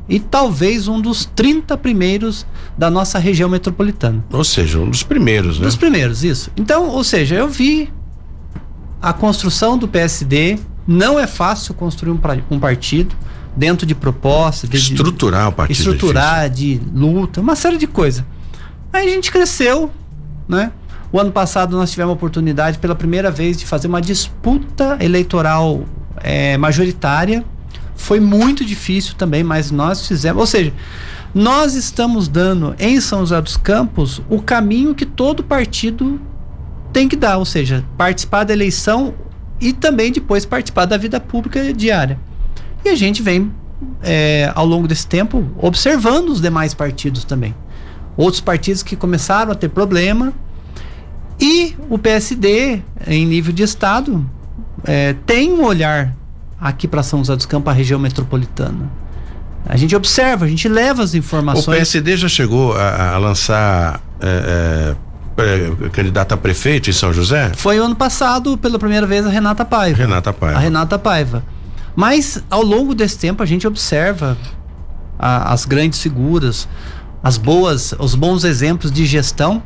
E 0.07 0.19
talvez 0.19 0.87
um 0.87 1.01
dos 1.01 1.25
30 1.25 1.75
primeiros 1.77 2.45
da 2.77 2.89
nossa 2.91 3.17
região 3.17 3.49
metropolitana. 3.49 4.23
Ou 4.31 4.43
seja, 4.43 4.77
um 4.79 4.89
dos 4.89 5.01
primeiros, 5.03 5.57
né? 5.59 5.65
Dos 5.65 5.75
primeiros, 5.75 6.23
isso. 6.23 6.51
Então, 6.55 6.89
ou 6.89 7.03
seja, 7.03 7.35
eu 7.35 7.47
vi 7.47 7.91
a 9.01 9.11
construção 9.13 9.77
do 9.77 9.87
PSD. 9.87 10.59
Não 10.87 11.17
é 11.19 11.25
fácil 11.25 11.73
construir 11.73 12.11
um, 12.11 12.17
pra- 12.17 12.37
um 12.51 12.59
partido 12.59 13.15
dentro 13.55 13.85
de 13.87 13.95
propostas, 13.95 14.69
de, 14.69 14.77
Estruturar 14.77 15.49
o 15.49 15.51
partido. 15.51 15.75
é 15.77 15.79
estruturar, 15.93 16.49
de 16.49 16.79
luta, 16.93 17.41
uma 17.41 17.55
série 17.55 17.77
de 17.77 17.87
coisas. 17.87 18.23
Aí 18.93 19.07
a 19.07 19.11
gente 19.11 19.31
cresceu, 19.31 19.89
né? 20.47 20.71
O 21.11 21.19
ano 21.19 21.31
passado 21.31 21.75
nós 21.77 21.89
tivemos 21.91 22.11
a 22.11 22.13
oportunidade 22.13 22.77
pela 22.77 22.93
primeira 22.93 23.31
vez 23.31 23.57
de 23.57 23.65
fazer 23.65 23.87
uma 23.87 24.01
disputa 24.01 24.97
eleitoral 24.99 25.83
eh, 26.17 26.57
majoritária. 26.57 27.43
Foi 27.95 28.19
muito 28.19 28.65
difícil 28.65 29.15
também, 29.15 29.43
mas 29.43 29.71
nós 29.71 30.07
fizemos. 30.07 30.39
Ou 30.39 30.47
seja, 30.47 30.73
nós 31.33 31.75
estamos 31.75 32.27
dando 32.27 32.75
em 32.79 32.99
São 33.01 33.19
José 33.19 33.41
dos 33.41 33.57
Campos 33.57 34.21
o 34.29 34.41
caminho 34.41 34.95
que 34.95 35.05
todo 35.05 35.43
partido 35.43 36.19
tem 36.93 37.09
que 37.09 37.15
dar, 37.15 37.37
ou 37.37 37.45
seja, 37.45 37.83
participar 37.97 38.45
da 38.45 38.53
eleição 38.53 39.13
e 39.59 39.73
também 39.73 40.11
depois 40.11 40.45
participar 40.45 40.85
da 40.85 40.95
vida 40.95 41.19
pública 41.19 41.73
diária. 41.73 42.17
E 42.85 42.89
a 42.89 42.95
gente 42.95 43.21
vem, 43.21 43.51
é, 44.01 44.51
ao 44.55 44.65
longo 44.65 44.87
desse 44.87 45.07
tempo, 45.07 45.45
observando 45.57 46.29
os 46.29 46.39
demais 46.39 46.73
partidos 46.73 47.25
também. 47.25 47.53
Outros 48.15 48.39
partidos 48.39 48.81
que 48.81 48.95
começaram 48.95 49.51
a 49.51 49.55
ter 49.55 49.69
problema. 49.69 50.33
E 51.37 51.75
o 51.89 51.97
PSD, 51.97 52.81
em 53.07 53.25
nível 53.25 53.51
de 53.51 53.63
Estado, 53.63 54.25
é, 54.85 55.13
tem 55.25 55.51
um 55.51 55.65
olhar 55.65 56.15
aqui 56.59 56.87
para 56.87 57.03
São 57.03 57.19
José 57.19 57.35
dos 57.35 57.45
Campos, 57.45 57.71
a 57.71 57.75
região 57.75 57.99
metropolitana. 57.99 58.89
A 59.67 59.75
gente 59.77 59.95
observa, 59.95 60.45
a 60.45 60.47
gente 60.47 60.67
leva 60.69 61.01
as 61.03 61.13
O 61.13 61.17
informações. 61.17 61.65
PSD 61.77 62.17
já 62.17 62.27
chegou 62.27 62.73
a, 62.73 63.13
a 63.15 63.17
lançar 63.17 63.99
é, 64.21 64.95
é, 65.37 65.41
é, 65.85 65.89
candidato 65.89 66.33
a 66.33 66.37
prefeito 66.37 66.89
em 66.89 66.93
São 66.93 67.11
José? 67.11 67.51
Foi 67.55 67.79
o 67.79 67.83
ano 67.83 67.95
passado, 67.95 68.57
pela 68.57 68.77
primeira 68.77 69.07
vez, 69.07 69.25
a 69.25 69.29
Renata 69.29 69.65
Paiva. 69.65 69.97
Renata 69.97 70.31
Paiva. 70.31 70.57
A 70.57 70.61
Renata 70.61 70.99
Paiva. 70.99 71.43
Mas 71.95 72.43
ao 72.49 72.61
longo 72.61 72.93
desse 72.93 73.17
tempo 73.17 73.41
a 73.41 73.45
gente 73.45 73.65
observa 73.65 74.37
a- 75.17 75.51
as 75.51 75.65
grandes 75.65 76.01
figuras, 76.01 76.67
as 77.23 77.37
boas, 77.37 77.93
os 77.97 78.13
bons 78.13 78.43
exemplos 78.43 78.91
de 78.91 79.05
gestão. 79.05 79.63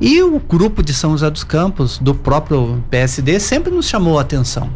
E 0.00 0.22
o 0.22 0.38
grupo 0.38 0.80
de 0.80 0.94
São 0.94 1.10
José 1.10 1.28
dos 1.28 1.42
Campos, 1.42 1.98
do 1.98 2.14
próprio 2.14 2.84
PSD, 2.88 3.40
sempre 3.40 3.72
nos 3.72 3.88
chamou 3.88 4.16
a 4.16 4.22
atenção. 4.22 4.70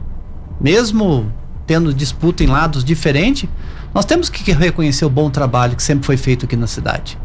Mesmo 0.63 1.33
tendo 1.67 1.93
disputa 1.93 2.45
em 2.45 2.47
lados 2.47 2.85
diferentes, 2.85 3.49
nós 3.95 4.05
temos 4.05 4.29
que 4.29 4.53
reconhecer 4.53 5.05
o 5.05 5.11
bom 5.11 5.31
trabalho 5.31 5.77
que 5.77 5.83
sempre 5.83 6.07
foi 6.07 6.17
feito 6.17 6.45
aqui 6.47 6.57
na 6.57 6.67
cidade. 6.67 7.19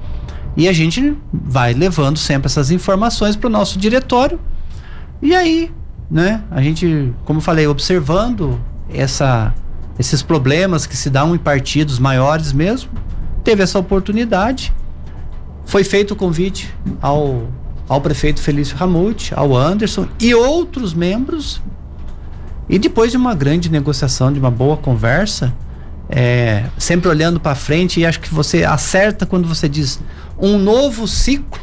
E 0.56 0.68
a 0.68 0.74
gente 0.74 1.16
vai 1.32 1.74
levando 1.74 2.18
sempre 2.18 2.48
essas 2.48 2.72
informações 2.72 3.36
para 3.36 3.48
o 3.48 3.50
nosso 3.50 3.78
diretório. 3.78 4.40
E 5.22 5.36
aí, 5.36 5.72
né, 6.10 6.44
a 6.50 6.62
gente, 6.62 7.14
como 7.26 7.40
falei, 7.40 7.68
observando 7.68 8.60
essa, 8.90 9.54
esses 10.00 10.24
problemas 10.24 10.86
que 10.86 10.98
se 10.98 11.10
dão 11.10 11.36
em 11.36 11.38
partidos 11.38 12.00
maiores 12.00 12.52
mesmo, 12.52 12.90
teve 13.44 13.62
essa 13.62 13.78
oportunidade. 13.78 14.74
Foi 15.66 15.84
feito 15.84 16.16
o 16.16 16.16
convite 16.16 16.74
ao, 17.02 17.48
ao 17.88 18.02
prefeito 18.02 18.42
Felício 18.42 18.76
Ramute, 18.76 19.34
ao 19.36 19.56
Anderson 19.56 20.08
e 20.20 20.34
outros 20.34 20.94
membros. 20.94 21.62
E 22.70 22.78
depois 22.78 23.12
de 23.12 23.18
uma 23.18 23.34
grande 23.34 23.70
negociação, 23.70 24.32
de 24.32 24.40
uma 24.40 24.52
boa 24.52 24.76
conversa, 24.76 25.54
é, 26.10 26.66
sempre 26.78 27.08
olhando 27.08 27.40
para 27.40 27.56
frente, 27.56 28.00
e 28.00 28.06
acho 28.06 28.20
que 28.20 28.34
você 28.34 28.64
acerta 28.64 29.26
quando 29.26 29.48
você 29.48 29.68
diz 29.70 30.00
um 30.38 30.58
novo 30.58 31.08
ciclo. 31.08 31.60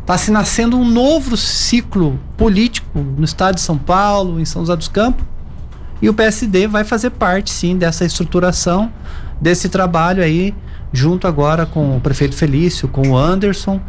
Está 0.00 0.16
se 0.18 0.30
nascendo 0.30 0.76
um 0.76 0.84
novo 0.84 1.36
ciclo 1.36 2.18
político 2.36 2.98
no 2.98 3.24
estado 3.24 3.56
de 3.56 3.60
São 3.60 3.78
Paulo, 3.78 4.40
em 4.40 4.44
São 4.44 4.62
José 4.62 4.76
dos 4.76 4.88
Campos. 4.88 5.24
E 6.02 6.08
o 6.08 6.14
PSD 6.14 6.66
vai 6.66 6.82
fazer 6.82 7.10
parte, 7.10 7.50
sim, 7.50 7.76
dessa 7.76 8.04
estruturação, 8.04 8.90
desse 9.40 9.68
trabalho 9.68 10.22
aí, 10.22 10.54
junto 10.92 11.28
agora 11.28 11.66
com 11.66 11.96
o 11.96 12.00
prefeito 12.00 12.34
Felício, 12.34 12.88
com 12.88 13.10
o 13.10 13.16
Anderson 13.16 13.80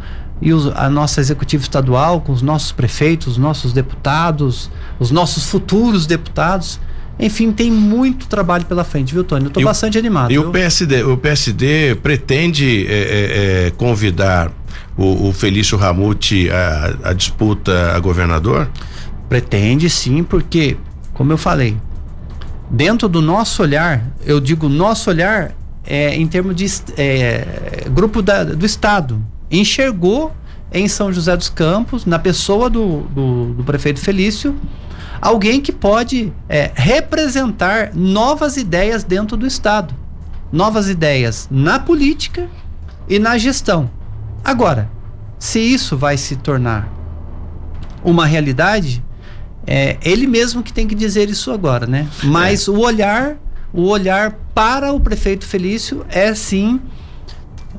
e 0.41 0.51
os- 0.53 0.67
a 0.75 0.89
nossa 0.89 1.21
executiva 1.21 1.61
estadual, 1.63 2.21
com 2.21 2.31
os 2.31 2.41
nossos 2.41 2.71
prefeitos, 2.71 3.27
os 3.33 3.37
nossos 3.37 3.71
deputados, 3.73 4.69
os 4.99 5.11
nossos 5.11 5.45
futuros 5.45 6.05
deputados. 6.05 6.79
Enfim, 7.19 7.51
tem 7.51 7.69
muito 7.69 8.25
trabalho 8.27 8.65
pela 8.65 8.83
frente, 8.83 9.13
viu, 9.13 9.23
Tony? 9.23 9.43
Eu 9.43 9.47
estou 9.49 9.63
bastante 9.63 9.97
animado. 9.97 10.31
E 10.31 10.37
viu? 10.39 10.49
o 10.49 10.51
PSD, 10.51 11.03
o 11.03 11.15
PSD 11.17 11.95
pretende 11.95 12.87
é, 12.87 12.91
é, 12.93 13.67
é, 13.67 13.71
convidar 13.71 14.51
o, 14.97 15.27
o 15.29 15.33
Felício 15.33 15.77
Ramute 15.77 16.49
a, 16.49 17.09
a 17.09 17.13
disputa 17.13 17.91
a 17.95 17.99
governador? 17.99 18.67
Pretende 19.29 19.89
sim, 19.89 20.23
porque, 20.23 20.77
como 21.13 21.31
eu 21.31 21.37
falei, 21.37 21.77
dentro 22.69 23.07
do 23.07 23.21
nosso 23.21 23.61
olhar, 23.61 24.03
eu 24.25 24.39
digo 24.39 24.67
nosso 24.67 25.09
olhar 25.09 25.51
é, 25.85 26.15
em 26.15 26.25
termos 26.27 26.55
de 26.55 26.65
é, 26.97 27.85
grupo 27.93 28.21
da- 28.21 28.43
do 28.43 28.65
Estado, 28.65 29.21
enxergou 29.51 30.33
em 30.71 30.87
São 30.87 31.11
José 31.11 31.35
dos 31.35 31.49
Campos, 31.49 32.05
na 32.05 32.17
pessoa 32.17 32.69
do, 32.69 33.01
do, 33.01 33.53
do 33.55 33.63
prefeito 33.63 33.99
Felício, 33.99 34.57
alguém 35.21 35.59
que 35.59 35.71
pode 35.71 36.31
é, 36.47 36.71
representar 36.73 37.91
novas 37.93 38.55
ideias 38.55 39.03
dentro 39.03 39.35
do 39.35 39.45
Estado. 39.45 39.93
Novas 40.51 40.89
ideias 40.89 41.47
na 41.51 41.79
política 41.79 42.49
e 43.07 43.19
na 43.19 43.37
gestão. 43.37 43.89
Agora, 44.43 44.89
se 45.37 45.59
isso 45.59 45.97
vai 45.97 46.17
se 46.17 46.35
tornar 46.37 46.89
uma 48.03 48.25
realidade, 48.25 49.03
é 49.65 49.97
ele 50.01 50.27
mesmo 50.27 50.63
que 50.63 50.73
tem 50.73 50.87
que 50.87 50.95
dizer 50.95 51.29
isso 51.29 51.51
agora, 51.51 51.85
né? 51.85 52.07
Mas 52.23 52.67
o 52.67 52.79
olhar, 52.79 53.37
o 53.71 53.87
olhar 53.87 54.31
para 54.53 54.91
o 54.91 54.99
prefeito 54.99 55.45
Felício 55.45 56.05
é 56.09 56.33
sim 56.33 56.81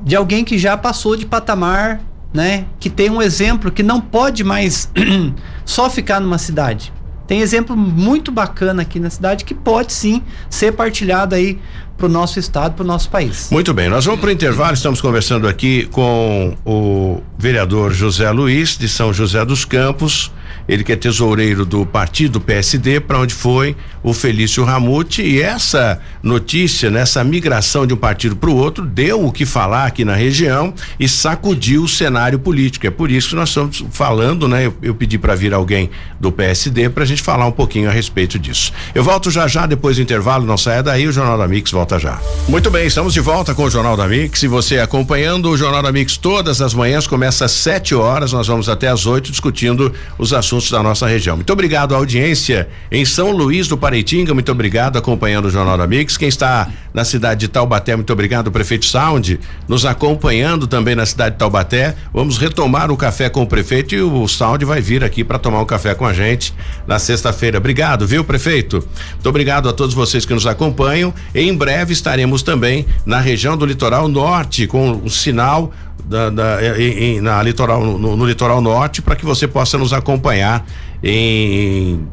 de 0.03 0.15
alguém 0.15 0.43
que 0.43 0.57
já 0.57 0.75
passou 0.77 1.15
de 1.15 1.25
patamar, 1.25 2.01
né? 2.33 2.65
Que 2.79 2.89
tem 2.89 3.09
um 3.09 3.21
exemplo 3.21 3.71
que 3.71 3.83
não 3.83 4.01
pode 4.01 4.43
mais 4.43 4.91
só 5.65 5.89
ficar 5.89 6.19
numa 6.19 6.37
cidade. 6.37 6.91
Tem 7.25 7.39
exemplo 7.39 7.75
muito 7.75 8.31
bacana 8.31 8.81
aqui 8.81 8.99
na 8.99 9.09
cidade 9.09 9.45
que 9.45 9.53
pode 9.53 9.93
sim 9.93 10.21
ser 10.49 10.73
partilhado 10.73 11.35
aí 11.35 11.57
para 11.97 12.07
o 12.07 12.09
nosso 12.09 12.37
estado, 12.37 12.75
para 12.75 12.83
o 12.83 12.87
nosso 12.87 13.09
país. 13.09 13.47
Muito 13.49 13.73
bem, 13.73 13.87
nós 13.87 14.03
vamos 14.05 14.19
para 14.19 14.29
o 14.29 14.31
intervalo. 14.31 14.73
Estamos 14.73 14.99
conversando 14.99 15.47
aqui 15.47 15.87
com 15.91 16.57
o 16.65 17.21
vereador 17.37 17.93
José 17.93 18.29
Luiz, 18.31 18.77
de 18.77 18.89
São 18.89 19.13
José 19.13 19.45
dos 19.45 19.63
Campos. 19.63 20.31
Ele 20.67 20.83
que 20.83 20.91
é 20.91 20.95
tesoureiro 20.95 21.65
do 21.65 21.85
partido 21.85 22.39
PSD, 22.39 22.99
para 22.99 23.19
onde 23.19 23.33
foi 23.33 23.75
o 24.01 24.13
Felício 24.13 24.63
Ramute. 24.63 25.21
E 25.21 25.41
essa 25.41 25.99
notícia, 26.21 26.89
nessa 26.89 27.23
migração 27.23 27.85
de 27.85 27.93
um 27.93 27.97
partido 27.97 28.35
para 28.35 28.49
o 28.49 28.55
outro, 28.55 28.85
deu 28.85 29.25
o 29.25 29.31
que 29.31 29.45
falar 29.45 29.85
aqui 29.85 30.05
na 30.05 30.15
região 30.15 30.73
e 30.99 31.07
sacudiu 31.07 31.83
o 31.83 31.87
cenário 31.87 32.39
político. 32.39 32.87
É 32.87 32.91
por 32.91 33.11
isso 33.11 33.29
que 33.29 33.35
nós 33.35 33.49
estamos 33.49 33.83
falando, 33.91 34.47
né? 34.47 34.65
Eu, 34.65 34.73
eu 34.81 34.95
pedi 34.95 35.17
para 35.17 35.35
vir 35.35 35.53
alguém 35.53 35.89
do 36.19 36.31
PSD 36.31 36.89
para 36.89 37.03
a 37.03 37.07
gente 37.07 37.21
falar 37.21 37.45
um 37.45 37.51
pouquinho 37.51 37.89
a 37.89 37.91
respeito 37.91 38.39
disso. 38.39 38.71
Eu 38.95 39.03
volto 39.03 39.29
já 39.29 39.47
já, 39.47 39.65
depois 39.65 39.97
do 39.97 40.01
intervalo, 40.01 40.45
não 40.45 40.57
saia 40.57 40.81
daí, 40.81 41.07
o 41.07 41.11
Jornal 41.11 41.37
da 41.37 41.47
Mix 41.47 41.71
volta 41.71 41.99
já. 41.99 42.19
Muito 42.47 42.69
bem, 42.71 42.87
estamos 42.87 43.13
de 43.13 43.19
volta 43.19 43.53
com 43.53 43.63
o 43.63 43.69
Jornal 43.69 43.97
da 43.97 44.07
Mix 44.07 44.43
e 44.43 44.47
você 44.47 44.79
acompanhando 44.79 45.49
o 45.49 45.57
Jornal 45.57 45.81
da 45.81 45.91
Mix 45.91 46.17
todas 46.17 46.61
as 46.61 46.73
manhãs, 46.73 47.07
começa 47.07 47.45
às 47.45 47.51
7 47.51 47.95
horas, 47.95 48.31
nós 48.31 48.47
vamos 48.47 48.69
até 48.69 48.87
às 48.87 49.05
8 49.05 49.31
discutindo 49.31 49.93
os 50.17 50.33
assuntos 50.33 50.52
assuntos 50.53 50.69
da 50.69 50.83
nossa 50.83 51.07
região. 51.07 51.35
Muito 51.35 51.51
obrigado 51.51 51.95
à 51.95 51.97
audiência 51.97 52.67
em 52.91 53.03
São 53.03 53.31
Luís 53.31 53.67
do 53.67 53.75
Pareitinga, 53.75 54.33
muito 54.33 54.51
obrigado 54.51 54.97
acompanhando 54.97 55.45
o 55.45 55.49
Jornal 55.49 55.77
da 55.77 55.87
Mix. 55.87 56.15
Quem 56.15 56.27
está 56.27 56.69
na 56.93 57.03
cidade 57.03 57.41
de 57.41 57.47
Taubaté, 57.47 57.95
muito 57.95 58.13
obrigado, 58.13 58.51
prefeito 58.51 58.85
Sound, 58.85 59.39
nos 59.67 59.85
acompanhando 59.85 60.67
também 60.67 60.95
na 60.95 61.05
cidade 61.05 61.31
de 61.31 61.39
Taubaté. 61.39 61.95
Vamos 62.13 62.37
retomar 62.37 62.91
o 62.91 62.97
café 62.97 63.29
com 63.29 63.41
o 63.41 63.47
prefeito 63.47 63.95
e 63.95 64.01
o 64.01 64.27
Sound 64.27 64.63
vai 64.63 64.79
vir 64.79 65.03
aqui 65.03 65.23
para 65.23 65.39
tomar 65.39 65.59
um 65.59 65.65
café 65.65 65.95
com 65.95 66.05
a 66.05 66.13
gente 66.13 66.53
na 66.85 66.99
sexta-feira. 66.99 67.57
Obrigado, 67.57 68.05
viu, 68.05 68.23
prefeito? 68.23 68.87
Muito 69.13 69.29
obrigado 69.29 69.67
a 69.67 69.73
todos 69.73 69.95
vocês 69.95 70.25
que 70.25 70.33
nos 70.33 70.45
acompanham. 70.45 71.11
Em 71.33 71.55
breve 71.55 71.93
estaremos 71.93 72.43
também 72.43 72.85
na 73.05 73.19
região 73.19 73.57
do 73.57 73.65
litoral 73.65 74.07
norte 74.07 74.67
com 74.67 74.91
um 74.91 75.09
sinal 75.09 75.71
da, 76.05 76.29
da 76.29 76.77
em, 76.77 77.15
em, 77.15 77.21
na 77.21 77.41
litoral 77.41 77.83
no, 77.83 78.15
no 78.15 78.25
litoral 78.25 78.61
norte 78.61 79.01
para 79.01 79.15
que 79.15 79.25
você 79.25 79.47
possa 79.47 79.77
nos 79.77 79.93
acompanhar 79.93 80.65
em 81.01 82.05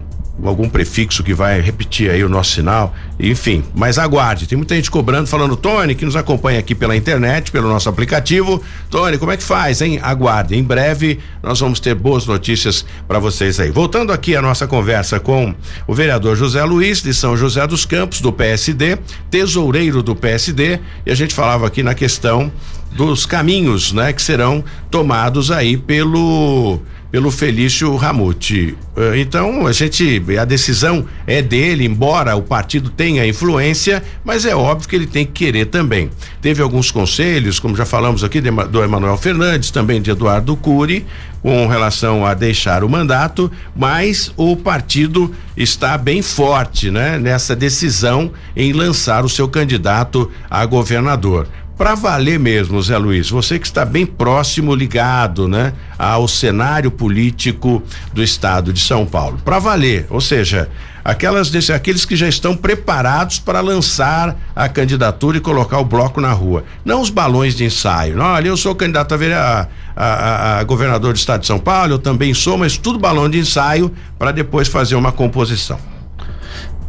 algum 0.49 0.69
prefixo 0.69 1.23
que 1.23 1.35
vai 1.35 1.61
repetir 1.61 2.11
aí 2.11 2.25
o 2.25 2.29
nosso 2.29 2.53
sinal, 2.53 2.95
enfim, 3.19 3.63
mas 3.75 3.99
aguarde, 3.99 4.47
tem 4.47 4.57
muita 4.57 4.75
gente 4.75 4.91
cobrando, 4.91 5.27
falando, 5.27 5.57
Tony, 5.57 5.95
que 5.95 6.05
nos 6.05 6.17
acompanha 6.17 6.59
aqui 6.59 6.75
pela 6.75 6.97
internet, 6.97 7.51
pelo 7.51 7.69
nosso 7.69 7.89
aplicativo, 7.89 8.63
Tony, 8.89 9.19
como 9.19 9.33
é 9.33 9.37
que 9.37 9.43
faz, 9.43 9.81
hein? 9.81 9.99
Aguarde, 10.03 10.57
em 10.57 10.63
breve 10.63 11.19
nós 11.43 11.61
vamos 11.61 11.81
ter 11.81 11.95
boas 11.95 12.27
notícias 12.27 12.85
para 13.07 13.19
vocês 13.19 13.61
aí. 13.61 13.71
Voltando 13.71 14.13
aqui 14.13 14.35
a 14.35 14.43
nossa 14.43 14.67
conversa 14.67 15.21
com 15.21 15.55
o 15.87 15.95
vereador 15.95 16.37
José 16.37 16.65
Luiz, 16.65 17.03
de 17.03 17.13
São 17.13 17.37
José 17.37 17.67
dos 17.67 17.85
Campos, 17.85 18.21
do 18.21 18.33
PSD, 18.33 18.99
tesoureiro 19.31 20.03
do 20.03 20.15
PSD, 20.17 20.81
e 21.05 21.11
a 21.11 21.15
gente 21.15 21.35
falava 21.35 21.67
aqui 21.67 21.83
na 21.83 21.95
questão 21.95 22.51
dos 22.93 23.27
caminhos, 23.27 23.93
né, 23.93 24.13
que 24.13 24.23
serão 24.23 24.65
tomados 24.91 25.51
aí 25.51 25.77
pelo 25.77 26.81
pelo 27.11 27.31
Felício 27.31 27.95
Ramute. 27.97 28.77
Eh, 28.97 29.21
então, 29.21 29.67
a 29.67 29.73
gente, 29.73 30.23
a 30.41 30.45
decisão 30.45 31.05
é 31.27 31.43
dele, 31.43 31.85
embora 31.85 32.37
o 32.37 32.43
partido 32.43 32.89
tenha 32.89 33.27
influência, 33.27 34.03
mas 34.25 34.45
é 34.45 34.55
óbvio 34.55 34.89
que 34.89 34.95
ele 34.95 35.07
tem 35.07 35.27
que 35.27 35.33
querer 35.33 35.67
também. 35.67 36.09
Teve 36.41 36.63
alguns 36.63 36.91
conselhos, 36.91 37.59
como 37.59 37.77
já 37.77 37.85
falamos 37.85 38.23
aqui, 38.23 38.41
do 38.41 38.83
Emanuel 38.83 39.17
Fernandes, 39.17 39.71
também 39.71 40.01
de 40.01 40.11
Eduardo 40.11 40.57
Cury, 40.57 41.05
com 41.43 41.67
relação 41.67 42.25
a 42.25 42.35
deixar 42.35 42.85
o 42.85 42.89
mandato, 42.89 43.51
mas 43.75 44.33
o 44.37 44.55
partido 44.55 45.35
está 45.57 45.97
bem 45.97 46.23
forte, 46.23 46.91
né, 46.91 47.19
nessa 47.19 47.57
decisão 47.57 48.31
em 48.55 48.73
lançar 48.73 49.25
o 49.25 49.29
seu 49.29 49.49
candidato 49.49 50.31
a 50.51 50.65
governador 50.67 51.49
para 51.81 51.95
valer 51.95 52.39
mesmo, 52.39 52.83
Zé 52.83 52.99
Luiz, 52.99 53.31
você 53.31 53.59
que 53.59 53.67
está 53.67 53.87
bem 53.87 54.05
próximo, 54.05 54.75
ligado, 54.75 55.49
né, 55.49 55.73
ao 55.99 56.29
cenário 56.29 56.91
político 56.91 57.83
do 58.13 58.23
estado 58.23 58.71
de 58.71 58.81
São 58.81 59.07
Paulo. 59.07 59.41
Para 59.43 59.59
valer, 59.59 60.07
ou 60.11 60.21
seja, 60.21 60.69
aquelas 61.03 61.51
aqueles 61.71 62.05
que 62.05 62.15
já 62.17 62.29
estão 62.29 62.55
preparados 62.55 63.39
para 63.39 63.63
lançar 63.63 64.37
a 64.55 64.69
candidatura 64.69 65.39
e 65.39 65.41
colocar 65.41 65.79
o 65.79 65.85
bloco 65.87 66.21
na 66.21 66.33
rua. 66.33 66.65
Não 66.85 67.01
os 67.01 67.09
balões 67.09 67.55
de 67.55 67.65
ensaio. 67.65 68.21
Olha, 68.21 68.49
eu 68.49 68.59
sou 68.59 68.75
candidato 68.75 69.15
a, 69.15 69.69
a, 69.97 70.05
a, 70.05 70.59
a 70.59 70.65
governador 70.65 71.15
do 71.15 71.17
estado 71.17 71.41
de 71.41 71.47
São 71.47 71.59
Paulo, 71.59 71.95
eu 71.95 71.99
também 71.99 72.35
sou, 72.35 72.59
mas 72.59 72.77
tudo 72.77 72.99
balão 72.99 73.27
de 73.27 73.39
ensaio 73.39 73.91
para 74.19 74.33
depois 74.33 74.69
fazer 74.69 74.97
uma 74.97 75.13
composição. 75.13 75.81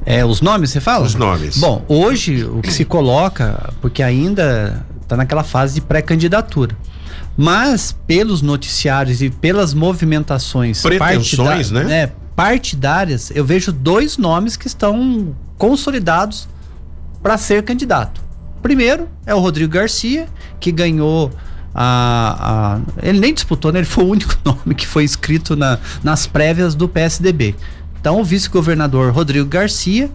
É, 0.05 0.25
os 0.25 0.41
nomes 0.41 0.71
você 0.71 0.79
fala? 0.79 1.05
Os 1.05 1.15
nomes. 1.15 1.57
Bom, 1.57 1.83
hoje 1.87 2.43
o 2.43 2.61
que 2.61 2.71
se 2.71 2.85
coloca, 2.85 3.71
porque 3.81 4.01
ainda 4.01 4.85
está 5.01 5.15
naquela 5.15 5.43
fase 5.43 5.75
de 5.75 5.81
pré-candidatura. 5.81 6.75
Mas 7.37 7.95
pelos 8.07 8.41
noticiários 8.41 9.21
e 9.21 9.29
pelas 9.29 9.73
movimentações 9.73 10.81
Pretensões, 10.81 11.71
né? 11.71 11.83
né? 11.83 12.11
partidárias, 12.35 13.31
eu 13.33 13.45
vejo 13.45 13.71
dois 13.71 14.17
nomes 14.17 14.55
que 14.57 14.67
estão 14.67 15.35
consolidados 15.57 16.47
para 17.21 17.37
ser 17.37 17.63
candidato. 17.63 18.21
Primeiro 18.61 19.07
é 19.25 19.33
o 19.33 19.39
Rodrigo 19.39 19.71
Garcia, 19.71 20.27
que 20.59 20.71
ganhou 20.71 21.31
a, 21.73 22.79
a, 22.79 23.07
ele 23.07 23.19
nem 23.19 23.33
disputou, 23.33 23.71
né? 23.71 23.79
Ele 23.79 23.85
foi 23.85 24.03
o 24.03 24.07
único 24.07 24.37
nome 24.43 24.75
que 24.75 24.85
foi 24.85 25.03
escrito 25.03 25.55
na, 25.55 25.79
nas 26.03 26.27
prévias 26.27 26.75
do 26.75 26.87
PSDB. 26.87 27.55
Então, 28.01 28.19
o 28.19 28.23
vice-governador 28.23 29.13
Rodrigo 29.13 29.47
Garcia, 29.47 30.09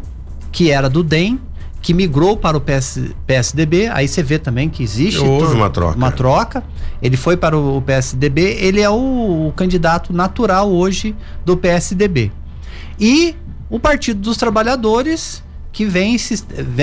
que 0.50 0.72
era 0.72 0.90
do 0.90 1.04
DEM, 1.04 1.40
que 1.80 1.94
migrou 1.94 2.36
para 2.36 2.56
o 2.56 2.60
PS, 2.60 3.12
PSDB, 3.24 3.86
aí 3.86 4.08
você 4.08 4.20
vê 4.20 4.40
também 4.40 4.68
que 4.68 4.82
existe 4.82 5.20
Houve 5.20 5.54
uma 5.54 5.70
troca. 5.70 5.96
Uma 5.96 6.10
troca. 6.10 6.64
Ele 7.00 7.16
foi 7.16 7.36
para 7.36 7.56
o 7.56 7.80
PSDB, 7.80 8.56
ele 8.58 8.80
é 8.80 8.90
o, 8.90 9.46
o 9.46 9.52
candidato 9.54 10.12
natural 10.12 10.68
hoje 10.68 11.14
do 11.44 11.56
PSDB. 11.56 12.32
E 12.98 13.36
o 13.70 13.78
Partido 13.78 14.20
dos 14.20 14.36
Trabalhadores, 14.36 15.44
que 15.72 15.84
vem 15.84 16.16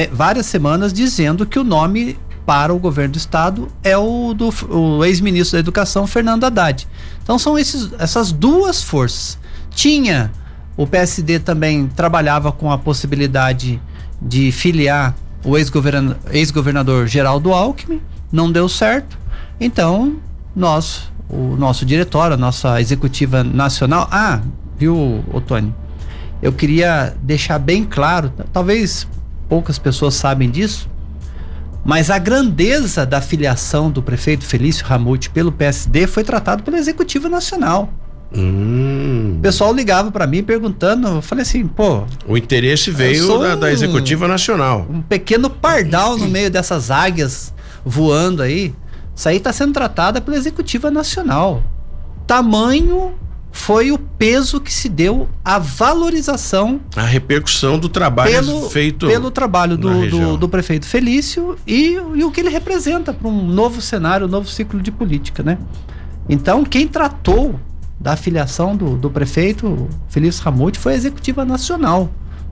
várias 0.09 0.45
semanas 0.45 0.93
dizendo 0.93 1.45
que 1.45 1.59
o 1.59 1.65
nome 1.65 2.17
para 2.45 2.73
o 2.73 2.79
governo 2.79 3.11
do 3.11 3.17
estado 3.17 3.67
é 3.83 3.97
o 3.97 4.33
do 4.33 5.03
ex-ministro 5.03 5.57
da 5.57 5.59
Educação, 5.59 6.07
Fernando 6.07 6.45
Haddad. 6.45 6.87
Então 7.21 7.37
são 7.37 7.59
esses, 7.59 7.91
essas 7.99 8.31
duas 8.31 8.81
forças. 8.81 9.37
Tinha 9.69 10.31
o 10.75 10.87
PSD 10.87 11.39
também 11.39 11.87
trabalhava 11.87 12.51
com 12.51 12.71
a 12.71 12.77
possibilidade 12.77 13.81
de 14.21 14.51
filiar 14.51 15.15
o 15.43 15.57
ex-governador 15.57 17.01
ex 17.03 17.11
Geraldo 17.11 17.51
Alckmin, 17.51 18.01
não 18.31 18.51
deu 18.51 18.69
certo. 18.69 19.17
Então, 19.59 20.17
nós, 20.55 21.11
o 21.29 21.55
nosso 21.57 21.85
diretório, 21.85 22.35
a 22.35 22.37
nossa 22.37 22.79
executiva 22.79 23.43
nacional. 23.43 24.07
Ah, 24.11 24.41
viu, 24.77 25.23
Otônio? 25.31 25.75
Eu 26.41 26.53
queria 26.53 27.15
deixar 27.21 27.59
bem 27.59 27.83
claro, 27.83 28.33
talvez 28.51 29.07
poucas 29.47 29.77
pessoas 29.77 30.15
sabem 30.15 30.49
disso, 30.49 30.89
mas 31.85 32.09
a 32.09 32.17
grandeza 32.17 33.05
da 33.05 33.21
filiação 33.21 33.91
do 33.91 34.01
prefeito 34.01 34.45
Felício 34.45 34.85
Ramute 34.85 35.29
pelo 35.29 35.51
PSD 35.51 36.07
foi 36.07 36.23
tratado 36.23 36.63
pela 36.63 36.77
executiva 36.77 37.27
nacional. 37.27 37.89
Hum. 38.35 39.35
O 39.37 39.41
pessoal 39.41 39.73
ligava 39.73 40.11
para 40.11 40.25
mim 40.25 40.43
perguntando, 40.43 41.07
eu 41.07 41.21
falei 41.21 41.43
assim, 41.43 41.67
pô. 41.67 42.03
O 42.27 42.37
interesse 42.37 42.89
veio 42.89 43.39
da, 43.39 43.55
da, 43.55 43.71
Executiva 43.71 44.27
Nacional. 44.27 44.87
Um 44.89 45.01
pequeno 45.01 45.49
pardal 45.49 46.17
no 46.17 46.27
meio 46.27 46.49
dessas 46.49 46.89
águias 46.89 47.53
voando 47.85 48.41
aí. 48.41 48.73
Isso 49.15 49.29
aí 49.29 49.37
está 49.37 49.53
sendo 49.53 49.73
tratada 49.73 50.19
pela 50.19 50.35
Executiva 50.35 50.89
Nacional. 50.89 51.61
Tamanho 52.25 53.13
foi 53.51 53.91
o 53.91 53.99
peso 53.99 54.59
que 54.59 54.73
se 54.73 54.89
deu 54.89 55.29
à 55.45 55.59
valorização. 55.59 56.81
A 56.95 57.03
repercussão 57.03 57.77
do 57.77 57.87
trabalho 57.87 58.31
pelo, 58.31 58.69
feito. 58.69 59.05
Pelo 59.05 59.29
trabalho 59.29 59.77
do, 59.77 60.09
do, 60.09 60.37
do, 60.37 60.49
prefeito 60.49 60.87
Felício 60.87 61.55
e, 61.67 61.93
e 62.15 62.23
o 62.23 62.31
que 62.31 62.41
ele 62.41 62.49
representa 62.49 63.13
para 63.13 63.27
um 63.27 63.45
novo 63.45 63.79
cenário, 63.79 64.25
um 64.25 64.29
novo 64.29 64.49
ciclo 64.49 64.81
de 64.81 64.91
política, 64.91 65.43
né? 65.43 65.59
Então, 66.27 66.63
quem 66.63 66.87
tratou 66.87 67.59
da 68.03 68.17
filiação 68.17 68.75
do, 68.75 68.97
do 68.97 69.09
prefeito 69.09 69.87
Felício 70.09 70.43
Ramute 70.43 70.77
foi 70.77 70.91
a 70.91 70.95
executiva 70.95 71.45
nacional. 71.45 72.11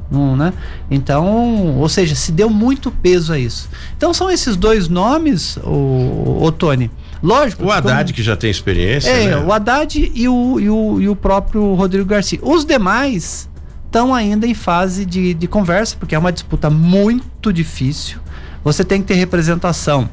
Não, 0.09 0.35
né? 0.35 0.53
Então, 0.89 1.77
ou 1.77 1.87
seja, 1.87 2.15
se 2.15 2.31
deu 2.31 2.49
muito 2.49 2.89
peso 2.89 3.31
a 3.31 3.39
isso. 3.39 3.69
Então 3.95 4.13
são 4.13 4.29
esses 4.29 4.55
dois 4.55 4.87
nomes, 4.87 5.57
o, 5.57 6.39
o 6.41 6.51
Tony. 6.51 6.89
Lógico. 7.21 7.65
O 7.65 7.71
Haddad, 7.71 8.11
como, 8.11 8.15
que 8.15 8.23
já 8.23 8.35
tem 8.35 8.49
experiência. 8.49 9.09
É, 9.09 9.27
né? 9.27 9.37
o 9.37 9.51
Haddad 9.51 10.11
e 10.13 10.27
o, 10.27 10.59
e, 10.59 10.69
o, 10.69 11.01
e 11.01 11.09
o 11.09 11.15
próprio 11.15 11.73
Rodrigo 11.75 12.05
Garcia. 12.05 12.39
Os 12.41 12.65
demais 12.65 13.49
estão 13.85 14.13
ainda 14.13 14.47
em 14.47 14.53
fase 14.53 15.05
de, 15.05 15.33
de 15.33 15.47
conversa, 15.47 15.95
porque 15.97 16.15
é 16.15 16.19
uma 16.19 16.31
disputa 16.31 16.69
muito 16.69 17.53
difícil. 17.53 18.19
Você 18.63 18.83
tem 18.83 19.01
que 19.01 19.07
ter 19.07 19.15
representação 19.15 20.09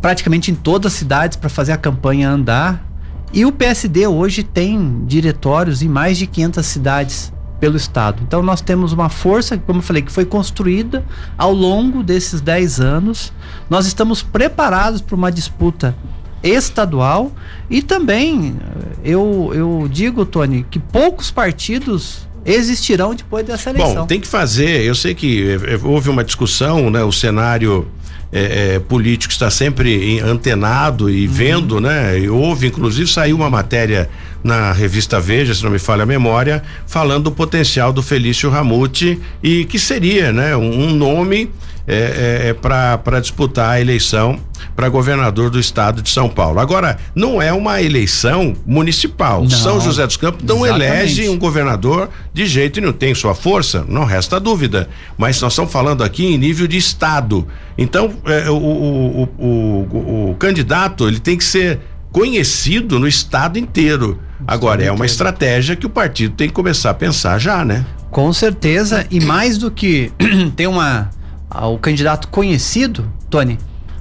praticamente 0.00 0.50
em 0.50 0.54
todas 0.54 0.92
as 0.92 0.98
cidades 0.98 1.36
para 1.36 1.48
fazer 1.48 1.72
a 1.72 1.76
campanha 1.76 2.28
andar. 2.28 2.91
E 3.32 3.46
o 3.46 3.52
PSD 3.52 4.06
hoje 4.06 4.42
tem 4.42 5.04
diretórios 5.06 5.82
em 5.82 5.88
mais 5.88 6.18
de 6.18 6.26
500 6.26 6.66
cidades 6.66 7.32
pelo 7.58 7.76
estado. 7.76 8.22
Então 8.26 8.42
nós 8.42 8.60
temos 8.60 8.92
uma 8.92 9.08
força, 9.08 9.56
como 9.56 9.78
eu 9.78 9.82
falei, 9.82 10.02
que 10.02 10.12
foi 10.12 10.24
construída 10.24 11.04
ao 11.38 11.52
longo 11.52 12.02
desses 12.02 12.40
10 12.40 12.80
anos. 12.80 13.32
Nós 13.70 13.86
estamos 13.86 14.22
preparados 14.22 15.00
para 15.00 15.14
uma 15.14 15.32
disputa 15.32 15.96
estadual 16.42 17.32
e 17.70 17.80
também 17.80 18.56
eu, 19.04 19.52
eu 19.54 19.88
digo, 19.90 20.26
Tony, 20.26 20.66
que 20.68 20.78
poucos 20.78 21.30
partidos 21.30 22.28
existirão 22.44 23.14
depois 23.14 23.46
dessa 23.46 23.70
eleição. 23.70 24.02
Bom, 24.02 24.06
tem 24.06 24.20
que 24.20 24.26
fazer, 24.26 24.82
eu 24.82 24.94
sei 24.94 25.14
que 25.14 25.52
eh, 25.52 25.78
houve 25.82 26.10
uma 26.10 26.24
discussão, 26.24 26.90
né, 26.90 27.02
o 27.04 27.12
cenário 27.12 27.86
é, 28.32 28.74
é, 28.76 28.78
político 28.78 29.32
está 29.32 29.50
sempre 29.50 30.18
antenado 30.20 31.10
e 31.10 31.26
uhum. 31.26 31.32
vendo, 31.32 31.80
né? 31.80 32.18
E 32.18 32.30
houve, 32.30 32.68
inclusive, 32.68 33.08
saiu 33.08 33.36
uma 33.36 33.50
matéria 33.50 34.08
na 34.42 34.72
revista 34.72 35.20
Veja, 35.20 35.54
se 35.54 35.62
não 35.62 35.70
me 35.70 35.78
falha 35.78 36.02
a 36.02 36.06
memória, 36.06 36.62
falando 36.86 37.24
do 37.24 37.32
potencial 37.32 37.92
do 37.92 38.02
Felício 38.02 38.50
Ramute 38.50 39.20
e 39.42 39.64
que 39.64 39.78
seria, 39.78 40.32
né, 40.32 40.56
um, 40.56 40.88
um 40.88 40.90
nome 40.90 41.50
é, 41.86 42.42
é, 42.44 42.48
é 42.48 42.54
para 42.54 43.20
disputar 43.20 43.70
a 43.70 43.80
eleição 43.80 44.38
para 44.76 44.88
governador 44.88 45.50
do 45.50 45.58
estado 45.58 46.00
de 46.00 46.08
São 46.08 46.28
Paulo. 46.28 46.60
Agora, 46.60 46.98
não 47.14 47.42
é 47.42 47.52
uma 47.52 47.82
eleição 47.82 48.54
municipal. 48.64 49.42
Não, 49.42 49.50
São 49.50 49.80
José 49.80 50.06
dos 50.06 50.16
Campos 50.16 50.44
não 50.44 50.64
exatamente. 50.64 50.92
elege 50.92 51.28
um 51.28 51.38
governador 51.38 52.08
de 52.32 52.46
jeito 52.46 52.80
nenhum. 52.80 52.92
Tem 52.92 53.14
sua 53.14 53.34
força? 53.34 53.84
Não 53.88 54.04
resta 54.04 54.38
dúvida. 54.38 54.88
Mas 55.18 55.40
nós 55.40 55.52
estamos 55.52 55.72
falando 55.72 56.02
aqui 56.02 56.24
em 56.24 56.38
nível 56.38 56.66
de 56.66 56.76
estado. 56.76 57.46
Então, 57.76 58.14
é, 58.24 58.48
o, 58.48 58.54
o, 58.54 59.22
o, 59.22 59.46
o, 59.46 60.30
o 60.30 60.36
candidato 60.36 61.08
ele 61.08 61.18
tem 61.18 61.36
que 61.36 61.44
ser 61.44 61.80
conhecido 62.12 62.98
no 62.98 63.08
estado 63.08 63.58
inteiro. 63.58 64.18
Agora, 64.46 64.82
é 64.82 64.90
uma 64.90 65.06
estratégia 65.06 65.76
que 65.76 65.86
o 65.86 65.90
partido 65.90 66.34
tem 66.34 66.48
que 66.48 66.54
começar 66.54 66.90
a 66.90 66.94
pensar 66.94 67.38
já, 67.38 67.64
né? 67.64 67.84
Com 68.10 68.32
certeza, 68.32 69.06
e 69.10 69.20
mais 69.20 69.56
do 69.56 69.70
que 69.70 70.12
ter 70.56 70.66
uma 70.66 71.10
o 71.50 71.78
candidato 71.78 72.28
conhecido, 72.28 73.10
Tony, 73.28 73.58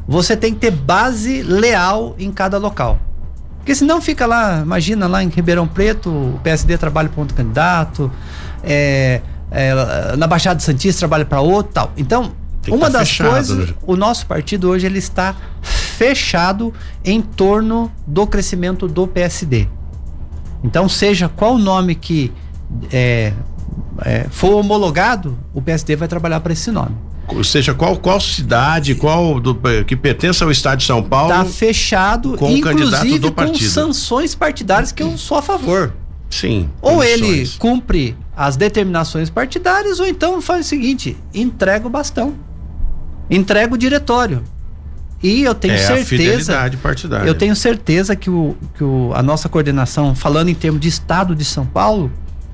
você 0.07 0.37
tem 0.37 0.53
que 0.53 0.59
ter 0.59 0.71
base 0.71 1.41
leal 1.43 2.15
em 2.17 2.31
cada 2.31 2.57
local. 2.57 2.99
Porque 3.57 3.75
senão 3.75 4.01
fica 4.01 4.25
lá, 4.25 4.61
imagina 4.61 5.07
lá 5.07 5.23
em 5.23 5.29
Ribeirão 5.29 5.67
Preto, 5.67 6.09
o 6.09 6.39
PSD 6.43 6.77
trabalha 6.77 7.09
para 7.09 7.19
outro 7.19 7.35
candidato, 7.35 8.11
é, 8.63 9.21
é, 9.51 10.15
na 10.17 10.27
Baixada 10.27 10.59
Santista 10.59 10.99
trabalha 10.99 11.25
para 11.25 11.41
outro 11.41 11.71
tal. 11.73 11.91
Então, 11.95 12.31
uma 12.67 12.89
tá 12.89 12.99
das 12.99 13.09
fechado, 13.09 13.29
coisas, 13.29 13.69
né? 13.69 13.73
o 13.83 13.95
nosso 13.95 14.25
partido 14.25 14.69
hoje 14.69 14.85
ele 14.85 14.99
está 14.99 15.35
fechado 15.61 16.73
em 17.03 17.21
torno 17.21 17.91
do 18.07 18.25
crescimento 18.25 18.87
do 18.87 19.07
PSD. 19.07 19.67
Então, 20.63 20.87
seja 20.87 21.27
qual 21.29 21.57
nome 21.57 21.95
que 21.95 22.31
é, 22.91 23.33
é, 24.03 24.27
for 24.29 24.53
homologado, 24.53 25.37
o 25.53 25.61
PSD 25.61 25.95
vai 25.95 26.07
trabalhar 26.07 26.39
para 26.39 26.53
esse 26.53 26.71
nome 26.71 26.95
ou 27.35 27.43
seja, 27.43 27.73
qual, 27.73 27.97
qual 27.97 28.19
cidade, 28.19 28.95
qual 28.95 29.39
do, 29.39 29.57
que 29.85 29.95
pertence 29.95 30.43
ao 30.43 30.51
estado 30.51 30.79
de 30.79 30.85
São 30.85 31.01
Paulo. 31.01 31.31
Está 31.31 31.45
fechado, 31.45 32.37
com 32.37 32.53
o 32.53 32.61
candidato 32.61 33.19
do 33.19 33.31
partido. 33.31 33.59
com 33.59 33.65
sanções 33.65 34.35
partidárias 34.35 34.91
que 34.91 35.01
eu 35.01 35.17
sou 35.17 35.37
a 35.37 35.41
favor. 35.41 35.93
Sim. 36.29 36.69
Ou 36.81 37.03
ele 37.03 37.47
cumpre 37.59 38.17
as 38.35 38.55
determinações 38.55 39.29
partidárias, 39.29 39.99
ou 39.99 40.07
então 40.07 40.41
faz 40.41 40.65
o 40.65 40.69
seguinte: 40.69 41.17
entrega 41.33 41.85
o 41.87 41.89
bastão. 41.89 42.35
Entrega 43.29 43.73
o 43.73 43.77
diretório. 43.77 44.43
E 45.21 45.43
eu 45.43 45.53
tenho 45.53 45.75
é 45.75 45.77
certeza. 45.77 46.59
A 46.59 46.69
partidária. 46.77 47.27
Eu 47.27 47.35
tenho 47.35 47.55
certeza 47.55 48.15
que, 48.15 48.29
o, 48.29 48.55
que 48.75 48.83
o, 48.83 49.11
a 49.13 49.21
nossa 49.21 49.47
coordenação, 49.47 50.15
falando 50.15 50.49
em 50.49 50.55
termos 50.55 50.81
de 50.81 50.87
estado 50.87 51.35
de 51.35 51.45
São 51.45 51.65
Paulo, 51.65 52.11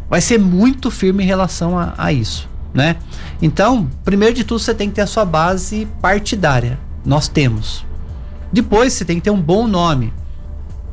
vai 0.10 0.22
ser 0.22 0.38
muito 0.38 0.92
firme 0.92 1.24
em 1.24 1.28
relação 1.28 1.78
a, 1.78 1.94
a 1.98 2.12
isso 2.12 2.50
né? 2.78 2.98
Então, 3.42 3.90
primeiro 4.04 4.36
de 4.36 4.44
tudo, 4.44 4.60
você 4.60 4.74
tem 4.74 4.88
que 4.88 4.96
ter 4.96 5.02
a 5.02 5.08
sua 5.08 5.26
base 5.26 5.88
partidária. 6.00 6.80
Nós 7.04 7.28
temos. 7.28 7.86
Depois, 8.54 8.94
você 8.94 9.04
tem 9.04 9.18
que 9.18 9.24
ter 9.24 9.32
um 9.32 9.42
bom 9.42 9.68
nome. 9.68 10.14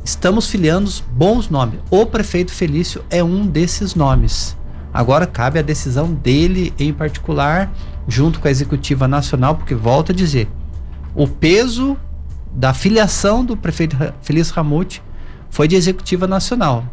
Estamos 0.03 0.47
filiando 0.47 0.91
bons 1.11 1.47
nomes. 1.47 1.79
O 1.91 2.05
prefeito 2.05 2.51
Felício 2.51 3.03
é 3.09 3.23
um 3.23 3.45
desses 3.45 3.93
nomes. 3.93 4.57
Agora 4.91 5.27
cabe 5.27 5.59
a 5.59 5.61
decisão 5.61 6.11
dele 6.11 6.73
em 6.79 6.91
particular, 6.91 7.71
junto 8.07 8.39
com 8.39 8.47
a 8.47 8.51
executiva 8.51 9.07
nacional, 9.07 9.55
porque 9.55 9.75
volto 9.75 10.11
a 10.11 10.15
dizer, 10.15 10.47
o 11.15 11.27
peso 11.27 11.97
da 12.51 12.73
filiação 12.73 13.43
do 13.43 13.55
prefeito 13.55 13.97
Felício 14.21 14.53
Ramute 14.53 15.01
foi 15.49 15.67
de 15.67 15.75
executiva 15.75 16.27
nacional. 16.27 16.85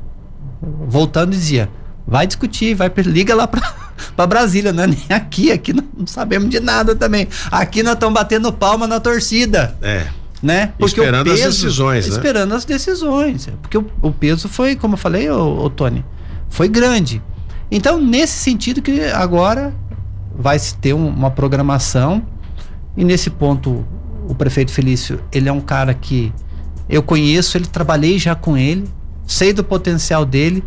Voltando 0.61 1.31
dizia, 1.31 1.69
vai 2.07 2.27
discutir, 2.27 2.75
vai 2.75 2.91
liga 2.97 3.35
lá 3.35 3.47
para 3.47 3.61
para 4.17 4.27
Brasília, 4.27 4.73
não 4.73 4.85
é 4.85 4.87
nem 4.87 5.05
aqui, 5.11 5.53
aqui 5.53 5.73
não, 5.73 5.85
não, 5.97 6.07
sabemos 6.07 6.49
de 6.49 6.61
nada 6.61 6.95
também. 6.95 7.29
Aqui 7.51 7.83
nós 7.83 7.95
estamos 7.95 8.15
batendo 8.15 8.53
palma 8.53 8.87
na 8.87 9.01
torcida. 9.01 9.77
É. 9.83 10.07
Né? 10.43 10.73
Porque 10.79 11.01
esperando 11.01 11.31
peso, 11.31 11.49
as 11.49 11.55
decisões, 11.55 12.09
né? 12.09 12.17
Esperando 12.17 12.55
as 12.55 12.65
decisões. 12.65 13.49
Porque 13.61 13.79
o, 13.79 13.87
o 14.01 14.11
peso 14.11 14.49
foi, 14.49 14.75
como 14.75 14.95
eu 14.95 14.99
falei, 14.99 15.31
o, 15.31 15.65
o 15.65 15.71
Tony, 15.71 16.05
foi 16.49 16.69
grande. 16.69 17.23
Então, 17.71 18.01
nesse 18.01 18.39
sentido 18.39 18.83
que 18.83 19.03
agora 19.05 19.73
vai 20.35 20.59
se 20.59 20.77
ter 20.77 20.95
um, 20.95 21.07
uma 21.09 21.31
programação 21.31 22.27
e 22.97 23.05
nesse 23.05 23.31
ponto 23.31 23.87
o 24.29 24.35
prefeito 24.35 24.71
Felício, 24.71 25.21
ele 25.33 25.49
é 25.49 25.53
um 25.53 25.61
cara 25.61 25.95
que 25.95 26.33
eu 26.89 27.03
conheço, 27.03 27.57
ele 27.57 27.67
trabalhei 27.67 28.19
já 28.19 28.35
com 28.35 28.57
ele, 28.57 28.85
sei 29.27 29.53
do 29.53 29.65
potencial 29.65 30.25
dele 30.25 30.63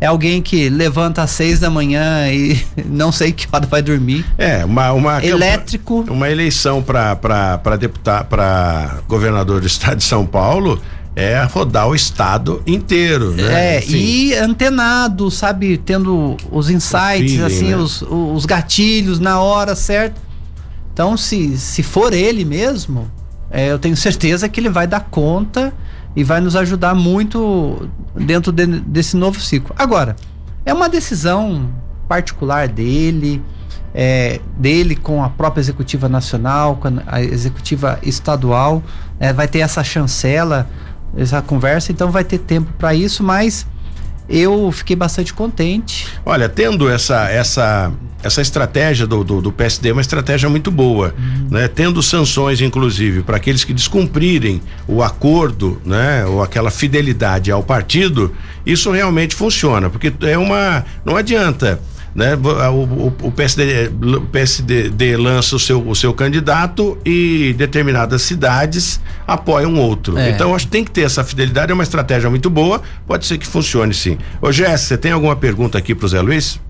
é 0.00 0.06
alguém 0.06 0.40
que 0.40 0.68
levanta 0.68 1.22
às 1.22 1.30
seis 1.30 1.58
da 1.58 1.68
manhã 1.68 2.28
e 2.30 2.58
não 2.86 3.10
sei 3.10 3.32
que 3.32 3.46
hora 3.52 3.66
vai 3.66 3.82
dormir. 3.82 4.24
É, 4.36 4.64
uma. 4.64 4.92
uma 4.92 5.24
Elétrico. 5.24 6.04
Uma 6.08 6.30
eleição 6.30 6.82
para 6.82 7.76
deputado, 7.78 8.26
para 8.26 9.00
governador 9.08 9.60
do 9.60 9.66
estado 9.66 9.96
de 9.96 10.04
São 10.04 10.24
Paulo 10.24 10.80
é 11.16 11.42
rodar 11.42 11.88
o 11.88 11.96
estado 11.96 12.62
inteiro, 12.64 13.32
né? 13.32 13.76
É, 13.76 13.78
Enfim. 13.78 13.96
e 13.96 14.34
antenado, 14.34 15.28
sabe, 15.32 15.76
tendo 15.76 16.36
os 16.48 16.70
insights, 16.70 17.32
feeling, 17.32 17.42
assim, 17.42 17.68
né? 17.70 17.76
os, 17.76 18.02
os 18.02 18.46
gatilhos 18.46 19.18
na 19.18 19.40
hora 19.40 19.74
certa. 19.74 20.27
Então, 20.98 21.16
se, 21.16 21.56
se 21.56 21.80
for 21.80 22.12
ele 22.12 22.44
mesmo, 22.44 23.08
é, 23.52 23.70
eu 23.70 23.78
tenho 23.78 23.96
certeza 23.96 24.48
que 24.48 24.58
ele 24.58 24.68
vai 24.68 24.84
dar 24.84 24.98
conta 24.98 25.72
e 26.16 26.24
vai 26.24 26.40
nos 26.40 26.56
ajudar 26.56 26.92
muito 26.92 27.88
dentro 28.16 28.50
de, 28.50 28.66
desse 28.66 29.16
novo 29.16 29.40
ciclo. 29.40 29.72
Agora, 29.78 30.16
é 30.66 30.74
uma 30.74 30.88
decisão 30.88 31.72
particular 32.08 32.66
dele, 32.66 33.40
é, 33.94 34.40
dele 34.56 34.96
com 34.96 35.22
a 35.22 35.30
própria 35.30 35.60
executiva 35.60 36.08
nacional, 36.08 36.74
com 36.74 36.88
a 37.06 37.22
executiva 37.22 38.00
estadual, 38.02 38.82
é, 39.20 39.32
vai 39.32 39.46
ter 39.46 39.60
essa 39.60 39.84
chancela, 39.84 40.68
essa 41.16 41.40
conversa, 41.40 41.92
então 41.92 42.10
vai 42.10 42.24
ter 42.24 42.38
tempo 42.38 42.72
para 42.76 42.92
isso, 42.92 43.22
mas 43.22 43.68
eu 44.28 44.70
fiquei 44.72 44.94
bastante 44.94 45.32
contente. 45.32 46.06
Olha, 46.24 46.48
tendo 46.48 46.88
essa 46.88 47.28
essa 47.30 47.92
essa 48.22 48.42
estratégia 48.42 49.06
do, 49.06 49.22
do, 49.22 49.40
do 49.40 49.52
PSD 49.52 49.90
é 49.90 49.92
uma 49.92 50.00
estratégia 50.00 50.48
muito 50.48 50.70
boa, 50.70 51.14
uhum. 51.16 51.48
né? 51.50 51.68
Tendo 51.68 52.02
sanções, 52.02 52.60
inclusive, 52.60 53.22
para 53.22 53.36
aqueles 53.36 53.62
que 53.62 53.72
descumprirem 53.72 54.60
o 54.88 55.02
acordo, 55.02 55.80
né? 55.84 56.24
Ou 56.26 56.42
aquela 56.42 56.70
fidelidade 56.70 57.50
ao 57.52 57.62
partido, 57.62 58.34
isso 58.66 58.90
realmente 58.90 59.36
funciona, 59.36 59.88
porque 59.88 60.12
é 60.22 60.36
uma, 60.36 60.84
não 61.04 61.16
adianta 61.16 61.80
né? 62.14 62.34
O, 62.34 63.06
o, 63.06 63.14
o 63.22 63.32
PSD, 63.32 63.88
o 63.88 64.20
PSD 64.22 65.16
lança 65.16 65.56
o 65.56 65.58
seu, 65.58 65.86
o 65.86 65.94
seu 65.94 66.12
candidato 66.12 66.98
e 67.04 67.54
determinadas 67.56 68.22
cidades 68.22 69.00
apoiam 69.26 69.76
outro. 69.76 70.18
É. 70.18 70.30
Então 70.30 70.54
acho 70.54 70.66
que 70.66 70.72
tem 70.72 70.84
que 70.84 70.90
ter 70.90 71.02
essa 71.02 71.22
fidelidade, 71.24 71.70
é 71.70 71.74
uma 71.74 71.82
estratégia 71.82 72.28
muito 72.30 72.50
boa, 72.50 72.82
pode 73.06 73.26
ser 73.26 73.38
que 73.38 73.46
funcione 73.46 73.94
sim. 73.94 74.18
Ô 74.40 74.50
Jéssica, 74.50 74.78
você 74.78 74.98
tem 74.98 75.12
alguma 75.12 75.36
pergunta 75.36 75.78
aqui 75.78 75.94
pro 75.94 76.08
Zé 76.08 76.20
Luiz? 76.20 76.60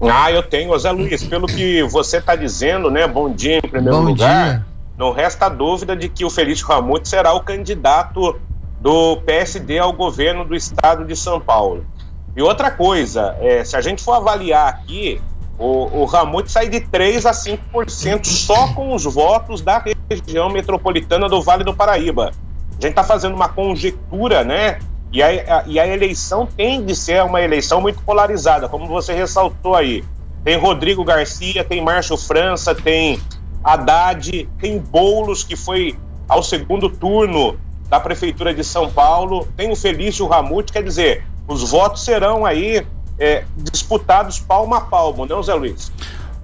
Ah, 0.00 0.32
eu 0.32 0.42
tenho, 0.42 0.76
Zé 0.78 0.90
Luiz, 0.90 1.22
pelo 1.22 1.46
que 1.46 1.82
você 1.84 2.16
está 2.16 2.34
dizendo, 2.34 2.90
né? 2.90 3.06
Bom 3.06 3.32
dia 3.32 3.58
em 3.58 3.60
primeiro 3.60 3.98
Bom 3.98 4.04
lugar. 4.04 4.50
Dia. 4.50 4.66
Não 4.98 5.12
resta 5.12 5.48
dúvida 5.48 5.96
de 5.96 6.08
que 6.08 6.24
o 6.24 6.30
Felício 6.30 6.66
Ramute 6.66 7.08
será 7.08 7.32
o 7.32 7.40
candidato 7.40 8.36
do 8.80 9.16
PSD 9.18 9.78
ao 9.78 9.92
governo 9.92 10.44
do 10.44 10.56
estado 10.56 11.04
de 11.04 11.14
São 11.14 11.40
Paulo. 11.40 11.86
E 12.34 12.42
outra 12.42 12.70
coisa, 12.70 13.36
é, 13.40 13.62
se 13.64 13.76
a 13.76 13.80
gente 13.80 14.02
for 14.02 14.14
avaliar 14.14 14.68
aqui, 14.68 15.20
o, 15.58 16.00
o 16.00 16.04
Ramute 16.06 16.50
sai 16.50 16.68
de 16.68 16.80
3 16.80 17.26
a 17.26 17.32
5% 17.32 18.24
só 18.24 18.68
com 18.74 18.94
os 18.94 19.04
votos 19.04 19.60
da 19.60 19.82
região 20.10 20.48
metropolitana 20.48 21.28
do 21.28 21.42
Vale 21.42 21.62
do 21.62 21.74
Paraíba. 21.74 22.32
A 22.70 22.74
gente 22.74 22.90
está 22.90 23.04
fazendo 23.04 23.34
uma 23.34 23.48
conjectura, 23.48 24.42
né? 24.42 24.78
E 25.12 25.22
a, 25.22 25.26
a, 25.28 25.64
e 25.66 25.78
a 25.78 25.86
eleição 25.86 26.46
tem 26.46 26.84
de 26.84 26.96
ser 26.96 27.22
uma 27.22 27.42
eleição 27.42 27.80
muito 27.80 28.02
polarizada, 28.02 28.68
como 28.68 28.86
você 28.86 29.12
ressaltou 29.12 29.76
aí. 29.76 30.02
Tem 30.42 30.56
Rodrigo 30.56 31.04
Garcia, 31.04 31.62
tem 31.62 31.82
Márcio 31.82 32.16
França, 32.16 32.74
tem 32.74 33.20
Haddad, 33.62 34.48
tem 34.58 34.78
Boulos, 34.78 35.44
que 35.44 35.54
foi 35.54 35.96
ao 36.28 36.42
segundo 36.42 36.88
turno 36.88 37.58
da 37.88 38.00
Prefeitura 38.00 38.54
de 38.54 38.64
São 38.64 38.90
Paulo, 38.90 39.46
tem 39.54 39.70
o 39.70 39.76
Felício 39.76 40.26
Ramute, 40.26 40.72
quer 40.72 40.82
dizer, 40.82 41.24
os 41.46 41.70
votos 41.70 42.04
serão 42.04 42.44
aí 42.44 42.86
é, 43.18 43.44
disputados 43.56 44.38
palmo 44.38 44.74
a 44.74 44.80
palmo, 44.80 45.26
não, 45.26 45.42
Zé 45.42 45.54
Luiz? 45.54 45.92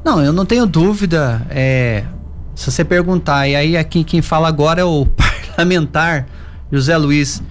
Não, 0.05 0.23
eu 0.23 0.33
não 0.33 0.47
tenho 0.47 0.67
dúvida. 0.67 1.47
É, 1.51 2.05
se 2.55 2.71
você 2.71 2.85
perguntar, 2.85 3.49
e 3.49 3.57
aí 3.57 3.77
aqui 3.77 4.05
quem 4.05 4.23
fala 4.23 4.49
agora 4.49 4.81
é 4.81 4.85
o 4.85 5.07
parlamentar 5.57 6.27
José 6.71 6.97
Luiz. 6.97 7.43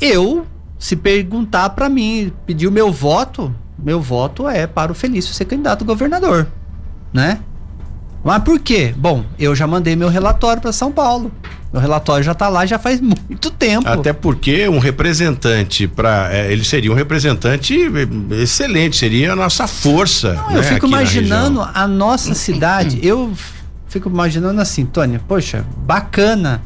Eu, 0.00 0.46
se 0.78 0.96
perguntar 0.96 1.70
para 1.70 1.88
mim, 1.88 2.32
pedir 2.46 2.66
o 2.66 2.72
meu 2.72 2.90
voto, 2.90 3.54
meu 3.78 4.00
voto 4.00 4.48
é 4.48 4.66
para 4.66 4.90
o 4.90 4.94
Felício 4.94 5.34
ser 5.34 5.44
candidato 5.44 5.82
a 5.82 5.86
governador, 5.86 6.48
né? 7.12 7.40
Mas 8.24 8.42
por 8.42 8.58
quê? 8.58 8.94
Bom, 8.96 9.24
eu 9.38 9.54
já 9.54 9.66
mandei 9.66 9.96
meu 9.96 10.08
relatório 10.08 10.62
para 10.62 10.72
São 10.72 10.92
Paulo. 10.92 11.32
Meu 11.72 11.80
relatório 11.80 12.22
já 12.22 12.32
está 12.32 12.48
lá 12.48 12.66
já 12.66 12.78
faz 12.78 13.00
muito 13.02 13.50
tempo. 13.50 13.88
Até 13.88 14.12
porque 14.12 14.68
um 14.68 14.78
representante 14.78 15.88
para 15.88 16.28
é, 16.32 16.52
ele 16.52 16.64
seria 16.64 16.92
um 16.92 16.94
representante 16.94 17.76
excelente, 18.40 18.96
seria 18.96 19.32
a 19.32 19.36
nossa 19.36 19.66
força. 19.66 20.34
Não, 20.34 20.50
né, 20.50 20.58
eu 20.58 20.62
fico 20.62 20.86
imaginando 20.86 21.66
a 21.74 21.88
nossa 21.88 22.34
cidade. 22.34 23.00
Eu 23.02 23.32
fico 23.88 24.08
imaginando 24.08 24.60
assim, 24.60 24.84
Tônia, 24.84 25.20
poxa, 25.26 25.64
bacana 25.78 26.62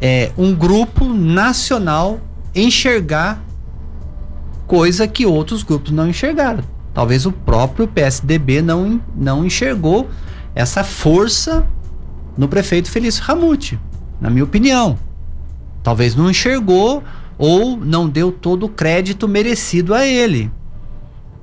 é, 0.00 0.30
um 0.36 0.54
grupo 0.54 1.06
nacional 1.06 2.20
enxergar 2.54 3.42
coisa 4.66 5.08
que 5.08 5.26
outros 5.26 5.62
grupos 5.62 5.90
não 5.90 6.08
enxergaram. 6.08 6.62
Talvez 6.92 7.26
o 7.26 7.32
próprio 7.32 7.86
PSDB 7.88 8.60
não, 8.60 9.00
não 9.16 9.44
enxergou 9.44 10.08
essa 10.58 10.82
força 10.82 11.64
no 12.36 12.48
prefeito 12.48 12.90
Felício 12.90 13.22
Ramute, 13.22 13.78
na 14.20 14.28
minha 14.28 14.42
opinião. 14.42 14.98
Talvez 15.84 16.16
não 16.16 16.28
enxergou 16.28 17.04
ou 17.38 17.76
não 17.76 18.08
deu 18.08 18.32
todo 18.32 18.66
o 18.66 18.68
crédito 18.68 19.28
merecido 19.28 19.94
a 19.94 20.04
ele. 20.04 20.50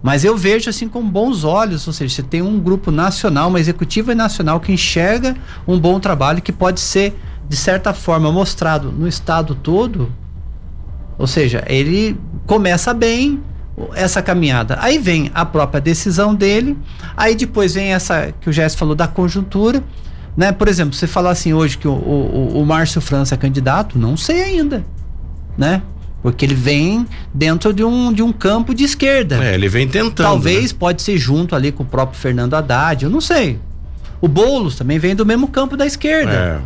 Mas 0.03 0.25
eu 0.25 0.35
vejo 0.35 0.69
assim 0.69 0.89
com 0.89 1.01
bons 1.01 1.45
olhos, 1.45 1.87
ou 1.87 1.93
seja, 1.93 2.13
você 2.13 2.23
tem 2.23 2.41
um 2.41 2.59
grupo 2.59 2.91
nacional, 2.91 3.47
uma 3.47 3.59
executiva 3.59 4.13
nacional 4.13 4.59
que 4.59 4.73
enxerga 4.73 5.33
um 5.65 5.79
bom 5.79 5.97
trabalho 5.97 6.41
que 6.41 6.51
pode 6.51 6.81
ser, 6.81 7.17
de 7.47 7.55
certa 7.55 7.93
forma, 7.93 8.29
mostrado 8.33 8.91
no 8.91 9.07
estado 9.07 9.55
todo. 9.55 10.11
Ou 11.17 11.25
seja, 11.25 11.63
ele 11.67 12.19
começa 12.45 12.93
bem, 12.93 13.41
essa 13.93 14.21
caminhada. 14.21 14.77
Aí 14.81 14.97
vem 14.97 15.29
a 15.33 15.45
própria 15.45 15.81
decisão 15.81 16.33
dele, 16.33 16.77
aí 17.15 17.35
depois 17.35 17.73
vem 17.73 17.93
essa 17.93 18.33
que 18.39 18.49
o 18.49 18.53
Jéssica 18.53 18.79
falou 18.79 18.95
da 18.95 19.07
conjuntura. 19.07 19.83
Né? 20.35 20.51
Por 20.51 20.67
exemplo, 20.67 20.93
você 20.93 21.07
falar 21.07 21.31
assim 21.31 21.53
hoje 21.53 21.77
que 21.77 21.87
o, 21.87 21.93
o, 21.93 22.61
o 22.61 22.65
Márcio 22.65 22.99
França 22.99 23.35
é 23.35 23.37
candidato, 23.37 23.97
não 23.97 24.17
sei 24.17 24.43
ainda. 24.43 24.85
Né? 25.57 25.81
Porque 26.21 26.43
ele 26.43 26.55
vem 26.55 27.05
dentro 27.33 27.71
de 27.71 27.83
um, 27.83 28.11
de 28.11 28.23
um 28.23 28.31
campo 28.31 28.73
de 28.73 28.83
esquerda. 28.83 29.43
É, 29.43 29.53
ele 29.53 29.69
vem 29.69 29.87
tentando. 29.87 30.15
Talvez 30.15 30.71
né? 30.71 30.77
pode 30.79 31.01
ser 31.01 31.17
junto 31.17 31.55
ali 31.55 31.71
com 31.71 31.83
o 31.83 31.85
próprio 31.85 32.19
Fernando 32.19 32.55
Haddad, 32.55 33.03
eu 33.03 33.09
não 33.09 33.21
sei. 33.21 33.59
O 34.19 34.27
Boulos 34.27 34.75
também 34.75 34.97
vem 34.97 35.15
do 35.15 35.25
mesmo 35.25 35.47
campo 35.47 35.77
da 35.77 35.85
esquerda. 35.85 36.31
É. 36.31 36.59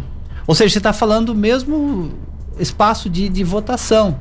Ou 0.47 0.55
seja, 0.55 0.73
você 0.73 0.77
está 0.79 0.93
falando 0.93 1.27
do 1.27 1.35
mesmo 1.35 2.11
espaço 2.57 3.09
de, 3.09 3.27
de 3.29 3.43
votação. 3.43 4.19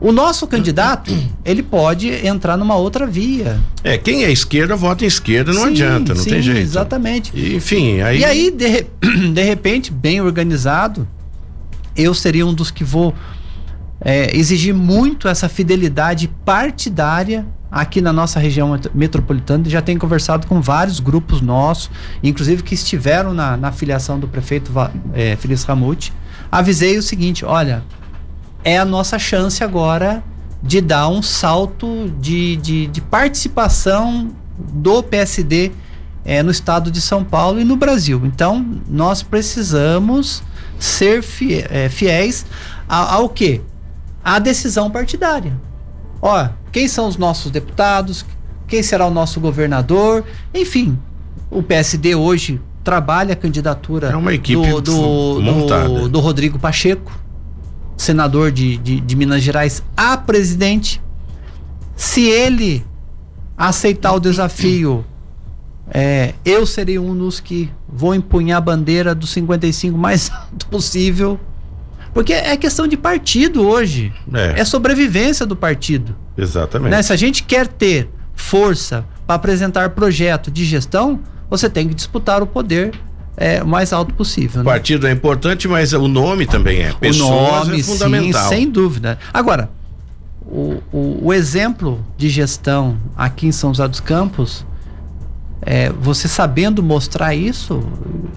O 0.00 0.12
nosso 0.12 0.46
candidato, 0.46 1.12
ele 1.44 1.62
pode 1.62 2.08
entrar 2.26 2.56
numa 2.56 2.76
outra 2.76 3.06
via. 3.06 3.58
É, 3.82 3.98
quem 3.98 4.24
é 4.24 4.30
esquerda 4.30 4.76
vota 4.76 5.04
em 5.04 5.08
esquerda, 5.08 5.52
não 5.52 5.62
sim, 5.62 5.68
adianta, 5.68 6.14
não 6.14 6.22
sim, 6.22 6.30
tem 6.30 6.42
jeito. 6.42 6.60
Exatamente. 6.60 7.32
E, 7.34 7.56
enfim, 7.56 8.00
aí. 8.00 8.20
E 8.20 8.24
aí, 8.24 8.50
de, 8.50 8.86
de 9.32 9.42
repente, 9.42 9.92
bem 9.92 10.20
organizado, 10.20 11.06
eu 11.96 12.14
seria 12.14 12.46
um 12.46 12.54
dos 12.54 12.70
que 12.70 12.84
vou 12.84 13.12
é, 14.00 14.36
exigir 14.36 14.72
muito 14.74 15.26
essa 15.26 15.48
fidelidade 15.48 16.28
partidária 16.44 17.44
aqui 17.70 18.00
na 18.00 18.12
nossa 18.12 18.38
região 18.38 18.78
metropolitana. 18.94 19.68
Já 19.68 19.82
tenho 19.82 19.98
conversado 19.98 20.46
com 20.46 20.60
vários 20.60 21.00
grupos 21.00 21.40
nossos, 21.40 21.90
inclusive 22.22 22.62
que 22.62 22.74
estiveram 22.74 23.34
na, 23.34 23.56
na 23.56 23.72
filiação 23.72 24.18
do 24.18 24.28
prefeito 24.28 24.72
é, 25.12 25.36
Feliz 25.36 25.64
Ramute. 25.64 26.12
Avisei 26.50 26.96
o 26.96 27.02
seguinte: 27.02 27.44
olha, 27.44 27.82
é 28.64 28.78
a 28.78 28.84
nossa 28.84 29.18
chance 29.18 29.62
agora 29.62 30.22
de 30.62 30.80
dar 30.80 31.08
um 31.08 31.22
salto 31.22 32.12
de, 32.20 32.56
de, 32.56 32.86
de 32.88 33.00
participação 33.00 34.30
do 34.58 35.02
PSD 35.02 35.72
é, 36.24 36.42
no 36.42 36.50
estado 36.50 36.90
de 36.90 37.00
São 37.00 37.24
Paulo 37.24 37.60
e 37.60 37.64
no 37.64 37.76
Brasil. 37.76 38.20
Então, 38.24 38.80
nós 38.88 39.22
precisamos 39.22 40.42
ser 40.78 41.24
é, 41.70 41.88
fiéis 41.88 42.44
ao, 42.88 43.08
ao 43.08 43.28
quê? 43.28 43.60
À 44.22 44.38
decisão 44.38 44.90
partidária. 44.90 45.58
Ó, 46.20 46.48
quem 46.72 46.88
são 46.88 47.08
os 47.08 47.16
nossos 47.16 47.50
deputados? 47.50 48.26
Quem 48.66 48.82
será 48.82 49.06
o 49.06 49.10
nosso 49.10 49.40
governador? 49.40 50.24
Enfim, 50.52 50.98
o 51.50 51.62
PSD 51.62 52.14
hoje 52.14 52.60
trabalha 52.84 53.34
a 53.34 53.36
candidatura 53.36 54.08
é 54.08 54.16
uma 54.16 54.32
equipe 54.32 54.66
do, 54.66 54.80
do, 54.80 55.40
do, 55.42 56.08
do 56.08 56.20
Rodrigo 56.20 56.58
Pacheco 56.58 57.12
senador 57.98 58.50
de, 58.50 58.78
de, 58.78 59.00
de 59.00 59.16
Minas 59.16 59.42
Gerais, 59.42 59.82
a 59.96 60.16
presidente. 60.16 61.02
Se 61.96 62.22
ele 62.22 62.86
aceitar 63.56 64.12
o 64.12 64.20
desafio, 64.20 65.04
é, 65.90 66.32
eu 66.44 66.64
serei 66.64 66.98
um 66.98 67.16
dos 67.16 67.40
que 67.40 67.70
vou 67.88 68.14
empunhar 68.14 68.58
a 68.58 68.60
bandeira 68.60 69.14
dos 69.14 69.30
55 69.30 69.98
mais 69.98 70.30
alto 70.30 70.66
possível. 70.68 71.38
Porque 72.14 72.32
é 72.32 72.56
questão 72.56 72.86
de 72.86 72.96
partido 72.96 73.66
hoje. 73.66 74.12
É, 74.32 74.60
é 74.60 74.64
sobrevivência 74.64 75.44
do 75.44 75.56
partido. 75.56 76.16
Exatamente. 76.36 76.90
Né? 76.90 77.02
Se 77.02 77.12
a 77.12 77.16
gente 77.16 77.42
quer 77.42 77.66
ter 77.66 78.08
força 78.34 79.04
para 79.26 79.36
apresentar 79.36 79.90
projeto 79.90 80.50
de 80.50 80.64
gestão, 80.64 81.20
você 81.50 81.68
tem 81.68 81.88
que 81.88 81.94
disputar 81.94 82.42
o 82.42 82.46
poder 82.46 82.92
é, 83.38 83.62
o 83.62 83.66
mais 83.68 83.92
alto 83.92 84.12
possível. 84.14 84.60
O 84.60 84.64
né? 84.64 84.70
partido 84.70 85.06
é 85.06 85.12
importante, 85.12 85.68
mas 85.68 85.92
o 85.92 86.08
nome 86.08 86.44
também 86.44 86.80
é. 86.80 86.92
Pessoas 86.92 87.30
o 87.30 87.66
nome, 87.66 87.80
é 87.80 87.82
fundamental. 87.84 88.42
Sim, 88.42 88.48
sem 88.48 88.68
dúvida. 88.68 89.16
Agora, 89.32 89.70
o, 90.44 90.82
o, 90.92 91.26
o, 91.26 91.32
exemplo 91.32 92.04
de 92.16 92.28
gestão 92.28 92.98
aqui 93.16 93.46
em 93.46 93.52
São 93.52 93.72
José 93.72 93.86
dos 93.86 94.00
Campos, 94.00 94.66
é, 95.62 95.90
você 95.90 96.26
sabendo 96.26 96.82
mostrar 96.82 97.32
isso, 97.32 97.80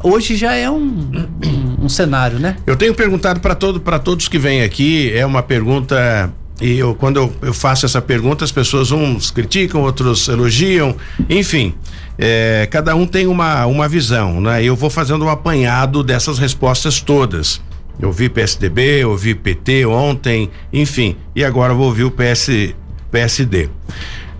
hoje 0.03 0.35
já 0.35 0.53
é 0.53 0.69
um, 0.69 0.77
um, 0.77 1.85
um 1.85 1.89
cenário, 1.89 2.37
né? 2.37 2.57
Eu 2.67 2.75
tenho 2.75 2.93
perguntado 2.93 3.39
para 3.39 3.55
todo, 3.55 3.79
todos 4.03 4.27
que 4.27 4.37
vêm 4.37 4.61
aqui, 4.61 5.11
é 5.15 5.25
uma 5.25 5.41
pergunta 5.41 6.31
e 6.61 6.77
eu, 6.77 6.93
quando 6.93 7.17
eu, 7.17 7.33
eu, 7.41 7.53
faço 7.53 7.85
essa 7.85 8.01
pergunta, 8.01 8.45
as 8.45 8.51
pessoas 8.51 8.91
uns 8.91 9.31
criticam, 9.31 9.81
outros 9.81 10.27
elogiam, 10.27 10.95
enfim. 11.27 11.73
É, 12.17 12.67
cada 12.69 12.95
um 12.95 13.07
tem 13.07 13.25
uma, 13.25 13.65
uma 13.65 13.89
visão, 13.89 14.39
né? 14.39 14.63
Eu 14.63 14.75
vou 14.75 14.89
fazendo 14.89 15.25
um 15.25 15.29
apanhado 15.29 16.03
dessas 16.03 16.37
respostas 16.37 17.01
todas. 17.01 17.59
Eu 17.99 18.11
vi 18.11 18.29
PSDB, 18.29 19.03
eu 19.03 19.17
vi 19.17 19.33
PT 19.33 19.85
ontem, 19.85 20.49
enfim, 20.71 21.15
e 21.35 21.43
agora 21.43 21.73
vou 21.73 21.87
ouvir 21.87 22.03
o 22.03 22.11
PS, 22.11 22.75
PSD. 23.11 23.69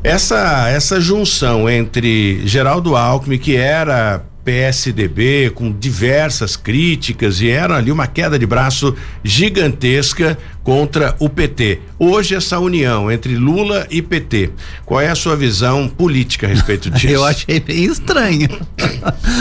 Essa, 0.03 0.69
essa 0.69 0.99
junção 0.99 1.69
entre 1.69 2.41
Geraldo 2.47 2.95
Alckmin, 2.95 3.37
que 3.37 3.55
era 3.55 4.23
PSDB 4.43 5.51
com 5.53 5.71
diversas 5.71 6.55
críticas 6.55 7.41
e 7.41 7.49
era 7.49 7.77
ali 7.77 7.91
uma 7.91 8.07
queda 8.07 8.37
de 8.37 8.45
braço 8.45 8.95
gigantesca 9.23 10.37
contra 10.63 11.15
o 11.19 11.29
PT. 11.29 11.79
Hoje 11.99 12.35
essa 12.35 12.59
união 12.59 13.11
entre 13.11 13.35
Lula 13.35 13.85
e 13.89 14.01
PT, 14.01 14.51
qual 14.85 15.01
é 15.01 15.09
a 15.09 15.15
sua 15.15 15.35
visão 15.35 15.87
política 15.87 16.47
a 16.47 16.49
respeito 16.49 16.89
disso? 16.91 17.07
Eu 17.07 17.23
achei 17.23 17.59
bem 17.59 17.85
estranho. 17.85 18.49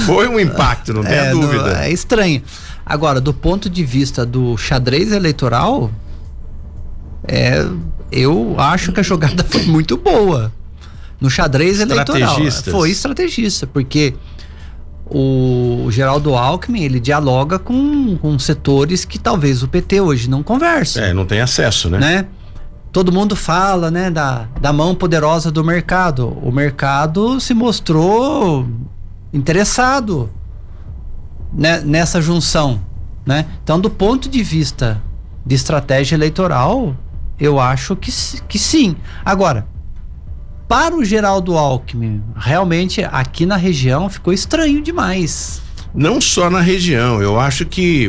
Foi 0.07 0.29
um 0.29 0.39
impacto, 0.39 0.93
não 0.93 1.05
é, 1.07 1.31
dúvida. 1.31 1.85
é 1.85 1.91
estranho. 1.91 2.43
Agora, 2.85 3.21
do 3.21 3.33
ponto 3.33 3.71
de 3.71 3.85
vista 3.85 4.27
do 4.27 4.57
xadrez 4.57 5.13
eleitoral, 5.13 5.91
é, 7.27 7.65
eu 8.11 8.57
acho 8.59 8.93
que 8.93 9.01
a 9.01 9.03
jogada 9.03 9.45
foi 9.49 9.63
muito 9.65 9.97
boa. 9.97 10.53
No 11.21 11.29
xadrez 11.31 11.81
eleitoral. 11.81 12.39
Foi 12.71 12.91
estrategista, 12.91 13.67
porque 13.67 14.15
o 15.11 15.91
Geraldo 15.91 16.35
Alckmin 16.37 16.83
ele 16.83 17.01
dialoga 17.01 17.59
com, 17.59 18.17
com 18.17 18.39
setores 18.39 19.05
que 19.05 19.19
talvez 19.19 19.63
o 19.63 19.69
PT 19.69 20.01
hoje 20.01 20.31
não 20.31 20.43
converse. 20.43 21.01
É, 21.01 21.13
não 21.13 21.27
tem 21.27 21.41
acesso, 21.41 21.91
né? 21.91 21.99
né? 21.99 22.27
Todo 22.93 23.13
mundo 23.13 23.37
fala, 23.37 23.91
né, 23.91 24.11
da, 24.11 24.49
da 24.61 24.73
mão 24.73 24.95
poderosa 24.95 25.51
do 25.51 25.63
mercado. 25.65 26.29
O 26.43 26.51
mercado 26.51 27.41
se 27.41 27.55
mostrou 27.55 28.67
interessado 29.33 30.31
né, 31.53 31.81
nessa 31.85 32.21
junção, 32.21 32.81
né? 33.25 33.47
Então, 33.63 33.81
do 33.81 33.91
ponto 33.91 34.29
de 34.29 34.43
vista 34.43 35.01
de 35.45 35.55
estratégia 35.55 36.17
eleitoral, 36.17 36.97
eu 37.39 37.59
acho 37.59 37.97
que, 37.97 38.13
que 38.49 38.59
sim. 38.59 38.97
Agora, 39.25 39.67
para 40.71 40.95
o 40.95 41.05
Geraldo 41.05 41.59
Alckmin, 41.59 42.23
realmente 42.37 43.03
aqui 43.03 43.45
na 43.45 43.57
região 43.57 44.09
ficou 44.09 44.33
estranho 44.33 44.81
demais. 44.81 45.61
Não 45.93 46.21
só 46.21 46.49
na 46.49 46.61
região, 46.61 47.21
eu 47.21 47.41
acho 47.41 47.67
que 47.67 48.09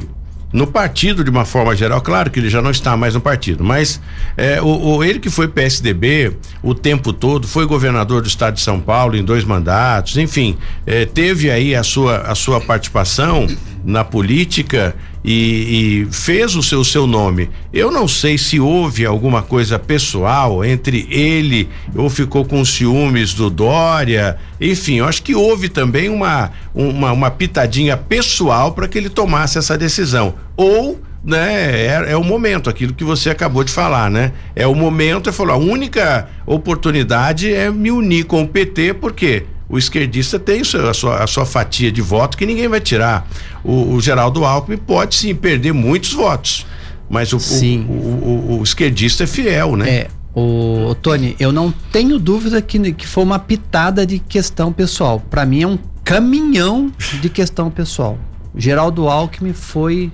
no 0.53 0.67
partido 0.67 1.23
de 1.23 1.31
uma 1.31 1.43
forma 1.43 1.75
geral, 1.75 1.99
claro 2.01 2.29
que 2.29 2.39
ele 2.39 2.51
já 2.51 2.61
não 2.61 2.69
está 2.69 2.95
mais 2.95 3.15
no 3.15 3.21
partido, 3.21 3.63
mas 3.63 3.99
é, 4.37 4.61
o, 4.61 4.67
o, 4.67 5.03
ele 5.03 5.17
que 5.17 5.31
foi 5.31 5.47
PSDB 5.47 6.37
o 6.61 6.75
tempo 6.75 7.11
todo, 7.11 7.47
foi 7.47 7.65
governador 7.65 8.21
do 8.21 8.27
estado 8.27 8.53
de 8.53 8.61
São 8.61 8.79
Paulo 8.79 9.17
em 9.17 9.23
dois 9.23 9.43
mandatos, 9.43 10.17
enfim, 10.17 10.55
é, 10.85 11.03
teve 11.05 11.49
aí 11.49 11.73
a 11.73 11.81
sua, 11.81 12.17
a 12.17 12.35
sua 12.35 12.61
participação 12.61 13.47
na 13.83 14.03
política 14.03 14.95
e, 15.23 16.05
e, 16.07 16.13
fez 16.13 16.55
o 16.55 16.63
seu, 16.63 16.83
seu 16.83 17.05
nome. 17.05 17.49
Eu 17.71 17.91
não 17.91 18.07
sei 18.07 18.37
se 18.37 18.59
houve 18.59 19.05
alguma 19.05 19.41
coisa 19.41 19.77
pessoal 19.77 20.63
entre 20.63 21.07
ele 21.09 21.69
ou 21.95 22.09
ficou 22.09 22.45
com 22.45 22.63
ciúmes 22.65 23.33
do 23.33 23.49
Dória. 23.49 24.37
Enfim, 24.59 24.95
eu 24.95 25.05
acho 25.05 25.23
que 25.23 25.35
houve 25.35 25.69
também 25.69 26.09
uma, 26.09 26.51
uma, 26.73 27.11
uma 27.11 27.31
pitadinha 27.31 27.95
pessoal 27.95 28.71
para 28.71 28.87
que 28.87 28.97
ele 28.97 29.09
tomasse 29.09 29.57
essa 29.57 29.77
decisão. 29.77 30.35
Ou 30.55 30.99
né? 31.23 31.85
É, 31.85 32.11
é, 32.11 32.17
o 32.17 32.23
momento, 32.23 32.69
aquilo 32.69 32.93
que 32.93 33.03
você 33.03 33.29
acabou 33.29 33.63
de 33.63 33.71
falar, 33.71 34.09
né? 34.09 34.31
É 34.55 34.65
o 34.65 34.73
momento, 34.73 35.29
ele 35.29 35.35
falou, 35.35 35.53
a 35.53 35.57
única 35.57 36.27
oportunidade 36.45 37.53
é 37.53 37.69
me 37.69 37.91
unir 37.91 38.25
com 38.25 38.41
o 38.41 38.47
PT, 38.47 38.95
porque 38.95 39.45
o 39.71 39.77
esquerdista 39.77 40.37
tem 40.37 40.61
a 40.61 40.93
sua, 40.93 41.23
a 41.23 41.27
sua 41.27 41.45
fatia 41.45 41.91
de 41.91 42.01
voto 42.01 42.37
que 42.37 42.45
ninguém 42.45 42.67
vai 42.67 42.81
tirar. 42.81 43.25
O, 43.63 43.93
o 43.93 44.01
Geraldo 44.01 44.43
Alckmin 44.43 44.77
pode 44.77 45.15
sim 45.15 45.33
perder 45.33 45.71
muitos 45.71 46.11
votos, 46.11 46.67
mas 47.09 47.31
o, 47.31 47.37
o, 47.37 48.59
o, 48.59 48.63
esquerdista 48.63 49.23
é 49.23 49.27
fiel, 49.27 49.77
né? 49.77 49.89
É. 49.89 50.07
O, 50.35 50.95
Tony, 51.01 51.35
eu 51.39 51.51
não 51.51 51.71
tenho 51.91 52.19
dúvida 52.19 52.61
que, 52.61 52.93
que 52.93 53.07
foi 53.07 53.23
uma 53.23 53.39
pitada 53.39 54.05
de 54.05 54.19
questão 54.19 54.71
pessoal. 54.71 55.21
Para 55.29 55.45
mim 55.45 55.63
é 55.63 55.67
um 55.67 55.79
caminhão 56.03 56.91
de 57.21 57.29
questão 57.29 57.69
pessoal. 57.69 58.17
Geraldo 58.55 59.07
Alckmin 59.07 59.53
foi 59.53 60.11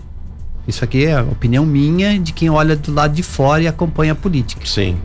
isso 0.67 0.83
aqui 0.83 1.05
é 1.05 1.13
a 1.13 1.23
opinião 1.23 1.65
minha 1.65 2.19
de 2.19 2.33
quem 2.33 2.49
olha 2.49 2.75
do 2.75 2.93
lado 2.93 3.13
de 3.13 3.23
fora 3.23 3.63
e 3.63 3.67
acompanha 3.67 4.11
a 4.11 4.15
política. 4.15 4.65
Sim. 4.65 4.97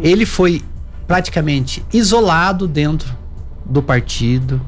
Ele 0.00 0.26
foi 0.26 0.62
praticamente 1.06 1.84
isolado 1.92 2.66
dentro 2.66 3.14
do 3.64 3.82
partido. 3.82 4.60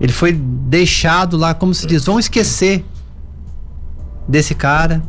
Ele 0.00 0.12
foi 0.12 0.32
deixado 0.32 1.36
lá, 1.36 1.54
como 1.54 1.74
se 1.74 1.86
diz, 1.86 2.04
vão 2.04 2.18
esquecer 2.18 2.84
desse 4.28 4.54
cara. 4.54 5.02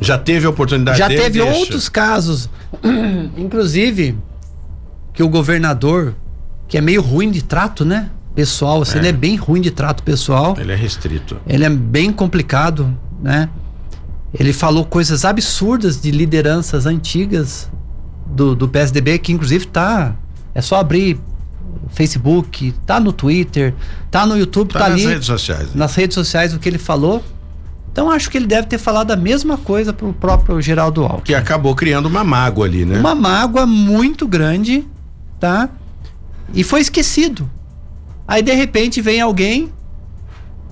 Já 0.00 0.18
teve 0.18 0.46
a 0.46 0.50
oportunidade 0.50 0.98
Já 0.98 1.08
teve 1.08 1.42
deixa. 1.42 1.58
outros 1.58 1.88
casos, 1.88 2.50
inclusive 3.36 4.18
que 5.12 5.22
o 5.22 5.28
governador, 5.28 6.14
que 6.68 6.76
é 6.76 6.80
meio 6.80 7.00
ruim 7.00 7.30
de 7.30 7.42
trato, 7.42 7.84
né? 7.84 8.10
pessoal, 8.36 8.82
assim, 8.82 8.98
é. 8.98 9.00
ele 9.00 9.08
é 9.08 9.12
bem 9.12 9.34
ruim 9.34 9.62
de 9.62 9.70
trato 9.70 10.02
pessoal. 10.02 10.54
Ele 10.60 10.70
é 10.70 10.76
restrito. 10.76 11.38
Ele 11.46 11.64
é 11.64 11.70
bem 11.70 12.12
complicado, 12.12 12.94
né? 13.20 13.48
Ele 14.38 14.52
falou 14.52 14.84
coisas 14.84 15.24
absurdas 15.24 15.98
de 15.98 16.10
lideranças 16.10 16.84
antigas 16.84 17.70
do, 18.26 18.54
do 18.54 18.68
PSDB, 18.68 19.18
que 19.18 19.32
inclusive 19.32 19.66
tá. 19.66 20.14
É 20.54 20.60
só 20.60 20.76
abrir 20.76 21.18
Facebook, 21.90 22.74
tá 22.84 22.98
no 22.98 23.12
Twitter, 23.12 23.74
tá 24.10 24.26
no 24.26 24.36
YouTube, 24.36 24.72
tá, 24.72 24.80
tá 24.80 24.88
nas 24.88 24.94
ali. 24.94 25.04
Nas 25.04 25.12
redes 25.12 25.26
sociais. 25.26 25.66
Né? 25.68 25.72
Nas 25.74 25.94
redes 25.94 26.14
sociais 26.14 26.54
o 26.54 26.58
que 26.58 26.68
ele 26.68 26.78
falou. 26.78 27.22
Então 27.92 28.10
acho 28.10 28.30
que 28.30 28.36
ele 28.36 28.46
deve 28.46 28.66
ter 28.66 28.78
falado 28.78 29.10
a 29.10 29.16
mesma 29.16 29.56
coisa 29.56 29.92
pro 29.92 30.12
próprio 30.12 30.60
Geraldo 30.60 31.02
Alckmin. 31.02 31.22
Que 31.22 31.34
acabou 31.34 31.74
criando 31.74 32.06
uma 32.06 32.22
mágoa 32.22 32.66
ali, 32.66 32.84
né? 32.84 32.98
Uma 32.98 33.14
mágoa 33.14 33.64
muito 33.64 34.28
grande, 34.28 34.86
tá? 35.40 35.70
E 36.52 36.62
foi 36.62 36.80
esquecido. 36.80 37.48
Aí 38.28 38.42
de 38.42 38.52
repente 38.52 39.00
vem 39.00 39.20
alguém, 39.20 39.72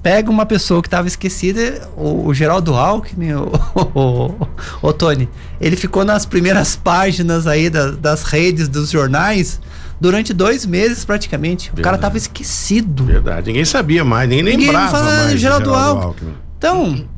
pega 0.04 0.30
uma 0.30 0.44
pessoa 0.44 0.82
que 0.82 0.86
estava 0.86 1.08
esquecida, 1.08 1.88
o, 1.96 2.26
o 2.26 2.34
Geraldo 2.34 2.74
Alckmin, 2.74 3.32
o, 3.40 3.50
o, 3.94 4.48
o, 4.82 4.92
Tony, 4.92 5.30
ele 5.58 5.76
ficou 5.76 6.04
nas 6.04 6.26
primeiras 6.26 6.76
páginas 6.76 7.46
aí 7.46 7.70
da, 7.70 7.90
das 7.92 8.22
redes, 8.22 8.68
dos 8.68 8.90
jornais, 8.90 9.58
durante 9.98 10.34
dois 10.34 10.66
meses 10.66 11.06
praticamente. 11.06 11.68
Verdade. 11.68 11.80
O 11.80 11.84
cara 11.84 11.96
estava 11.96 12.18
esquecido. 12.18 13.04
Verdade, 13.04 13.46
ninguém 13.46 13.64
sabia 13.64 14.04
mais, 14.04 14.28
nem 14.28 14.42
ninguém 14.42 14.66
lembrava 14.66 14.90
fala, 14.90 15.04
mais 15.04 15.40
Geraldo, 15.40 15.70
Geraldo 15.70 15.74
Alckmin. 15.74 16.04
Alckmin. 16.04 16.34
Então, 16.58 17.08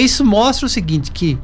isso 0.00 0.24
mostra 0.24 0.64
o 0.64 0.70
seguinte, 0.70 1.10
que 1.12 1.38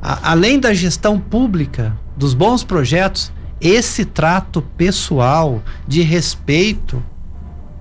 a, 0.00 0.30
além 0.30 0.60
da 0.60 0.72
gestão 0.72 1.18
pública, 1.18 1.98
dos 2.16 2.34
bons 2.34 2.62
projetos, 2.62 3.32
esse 3.60 4.04
trato 4.04 4.62
pessoal 4.76 5.60
de 5.88 6.02
respeito 6.02 7.02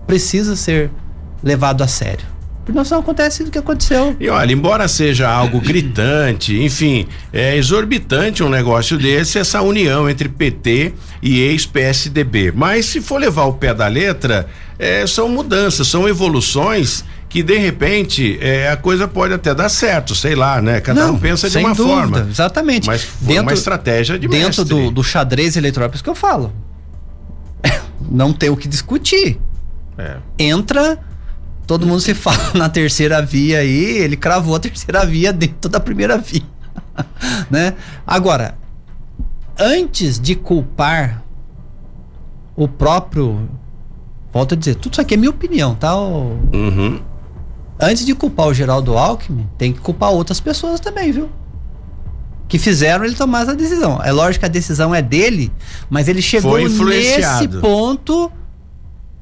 precisa 0.07 0.55
ser 0.55 0.89
levado 1.43 1.83
a 1.83 1.87
sério. 1.87 2.25
Porque 2.65 2.89
não 2.91 2.99
acontece 2.99 3.41
o 3.41 3.49
que 3.49 3.57
aconteceu. 3.57 4.15
E 4.19 4.29
olha, 4.29 4.53
embora 4.53 4.87
seja 4.87 5.27
algo 5.27 5.59
gritante, 5.61 6.61
enfim, 6.61 7.07
é 7.33 7.55
exorbitante 7.57 8.43
um 8.43 8.49
negócio 8.49 8.97
desse, 8.97 9.39
essa 9.39 9.61
união 9.61 10.07
entre 10.07 10.29
PT 10.29 10.93
e 11.21 11.39
ex-PSDB. 11.39 12.51
Mas 12.51 12.85
se 12.85 13.01
for 13.01 13.19
levar 13.19 13.45
o 13.45 13.53
pé 13.53 13.73
da 13.73 13.87
letra, 13.87 14.47
é, 14.77 15.07
são 15.07 15.27
mudanças, 15.27 15.87
são 15.87 16.07
evoluções 16.07 17.03
que 17.27 17.43
de 17.43 17.57
repente 17.57 18.37
é, 18.41 18.69
a 18.69 18.77
coisa 18.77 19.07
pode 19.07 19.33
até 19.33 19.53
dar 19.53 19.69
certo, 19.69 20.15
sei 20.15 20.35
lá, 20.35 20.61
né? 20.61 20.81
Cada 20.81 21.05
Não, 21.05 21.13
um 21.13 21.19
pensa 21.19 21.49
de 21.49 21.57
uma 21.57 21.75
dúvida, 21.75 21.95
forma. 21.95 22.27
Exatamente. 22.29 22.87
Mas 22.87 23.03
foi 23.03 23.27
dentro, 23.27 23.43
uma 23.43 23.53
estratégia 23.53 24.17
de 24.17 24.27
Dentro 24.27 24.65
do, 24.65 24.89
do, 24.89 25.03
xadrez 25.03 25.55
eleitoral, 25.55 25.89
é 25.89 25.93
isso 25.93 26.03
que 26.03 26.09
eu 26.09 26.15
falo. 26.15 26.51
Não 28.09 28.33
tem 28.33 28.49
o 28.49 28.57
que 28.57 28.67
discutir. 28.67 29.39
É. 29.97 30.17
Entra, 30.39 30.97
todo 31.70 31.86
mundo 31.86 32.01
se 32.01 32.15
fala 32.15 32.51
na 32.57 32.67
terceira 32.67 33.22
via 33.22 33.59
aí, 33.59 33.99
ele 33.99 34.17
cravou 34.17 34.55
a 34.55 34.59
terceira 34.59 35.05
via 35.05 35.32
dentro 35.32 35.70
da 35.70 35.80
primeira 35.80 36.17
via. 36.17 36.41
né? 37.47 37.76
Agora, 38.07 38.57
antes 39.55 40.20
de 40.20 40.34
culpar 40.34 41.24
o 42.55 42.67
próprio. 42.67 43.47
Volto 44.34 44.55
a 44.55 44.57
dizer, 44.57 44.76
tudo 44.76 44.93
isso 44.93 45.01
aqui 45.01 45.13
é 45.13 45.17
minha 45.17 45.30
opinião, 45.30 45.76
tá? 45.76 45.95
O, 45.95 46.39
uhum 46.51 46.99
antes 47.80 48.05
de 48.05 48.13
culpar 48.13 48.47
o 48.47 48.53
Geraldo 48.53 48.97
Alckmin, 48.97 49.47
tem 49.57 49.72
que 49.72 49.80
culpar 49.80 50.11
outras 50.11 50.41
pessoas 50.41 50.80
também, 50.82 51.11
viu? 51.11 51.30
Que 52.47 52.59
fizeram 52.59 53.05
ele 53.05 53.15
tomar 53.15 53.43
essa 53.43 53.55
decisão. 53.55 54.01
É 54.03 54.11
lógico 54.11 54.39
que 54.39 54.45
a 54.45 54.49
decisão 54.49 54.93
é 54.93 55.01
dele, 55.01 55.51
mas 55.89 56.07
ele 56.09 56.22
chegou 56.22 56.57
nesse 56.57 57.47
ponto 57.61 58.30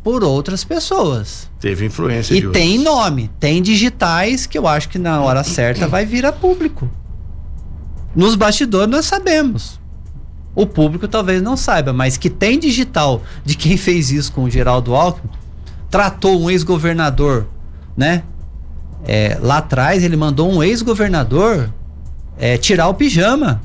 por 0.07 0.23
outras 0.23 0.63
pessoas. 0.63 1.49
Teve 1.59 1.85
influência. 1.85 2.33
E 2.33 2.49
tem 2.49 2.77
outros. 2.77 2.95
nome, 2.95 3.29
tem 3.41 3.61
digitais 3.61 4.45
que 4.45 4.57
eu 4.57 4.65
acho 4.65 4.87
que 4.87 4.97
na 4.97 5.19
hora 5.19 5.43
certa 5.43 5.85
vai 5.85 6.05
vir 6.05 6.25
a 6.25 6.31
público. 6.31 6.89
Nos 8.15 8.33
bastidores 8.33 8.89
nós 8.89 9.05
sabemos. 9.05 9.77
O 10.55 10.65
público 10.65 11.09
talvez 11.09 11.41
não 11.41 11.57
saiba, 11.57 11.91
mas 11.91 12.15
que 12.15 12.29
tem 12.29 12.57
digital 12.57 13.21
de 13.43 13.57
quem 13.57 13.75
fez 13.75 14.09
isso 14.09 14.31
com 14.31 14.45
o 14.45 14.49
Geraldo 14.49 14.95
Alckmin, 14.95 15.29
tratou 15.89 16.41
um 16.41 16.49
ex-governador, 16.49 17.45
né? 17.97 18.23
É, 19.05 19.37
lá 19.41 19.57
atrás 19.57 20.05
ele 20.05 20.15
mandou 20.15 20.49
um 20.49 20.63
ex-governador 20.63 21.69
é, 22.37 22.57
tirar 22.57 22.87
o 22.87 22.93
pijama. 22.93 23.61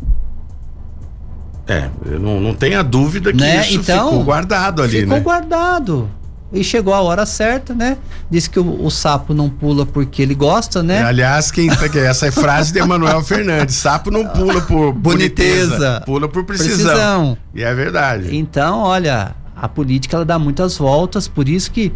É, 1.69 1.89
não, 2.19 2.41
não 2.41 2.53
tenha 2.53 2.83
dúvida 2.83 3.33
que 3.33 3.39
né? 3.39 3.61
isso 3.61 3.79
então, 3.79 4.09
ficou 4.09 4.25
guardado 4.25 4.83
ali, 4.83 5.03
ficou 5.03 5.09
né? 5.09 5.19
Ficou 5.19 5.33
guardado. 5.33 6.11
E 6.53 6.63
chegou 6.63 6.93
a 6.93 7.01
hora 7.01 7.25
certa, 7.25 7.75
né? 7.75 7.97
Disse 8.31 8.51
que 8.51 8.61
o, 8.61 8.85
o 8.85 8.91
sapo 8.91 9.33
não 9.33 9.49
pula 9.49 9.87
porque 9.87 10.21
ele 10.21 10.35
gosta, 10.35 10.83
né? 10.83 10.99
É, 10.99 11.03
aliás, 11.03 11.51
quem 11.51 11.69
tá, 11.69 11.87
essa 11.99 12.27
é 12.27 12.31
frase 12.31 12.73
de 12.73 12.79
Emanuel 12.79 13.23
Fernandes. 13.23 13.77
Sapo 13.77 14.11
não 14.11 14.27
pula 14.29 14.61
por 14.61 14.93
boniteza, 14.93 15.69
boniteza 15.69 16.03
pula 16.05 16.29
por 16.29 16.45
precisão. 16.45 16.77
precisão. 16.77 17.39
E 17.55 17.63
é 17.63 17.75
verdade. 17.75 18.37
Então, 18.37 18.81
olha, 18.81 19.35
a 19.57 19.67
política 19.67 20.17
ela 20.17 20.25
dá 20.27 20.39
muitas 20.39 20.77
voltas, 20.77 21.27
por 21.27 21.49
isso 21.49 21.71
que 21.71 21.91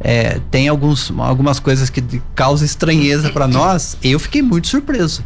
é, 0.00 0.40
tem 0.50 0.68
alguns, 0.68 1.12
algumas 1.16 1.60
coisas 1.60 1.88
que 1.88 2.02
causam 2.34 2.66
estranheza 2.66 3.30
para 3.30 3.46
nós. 3.46 3.96
Eu 4.02 4.18
fiquei 4.18 4.42
muito 4.42 4.66
surpreso. 4.66 5.24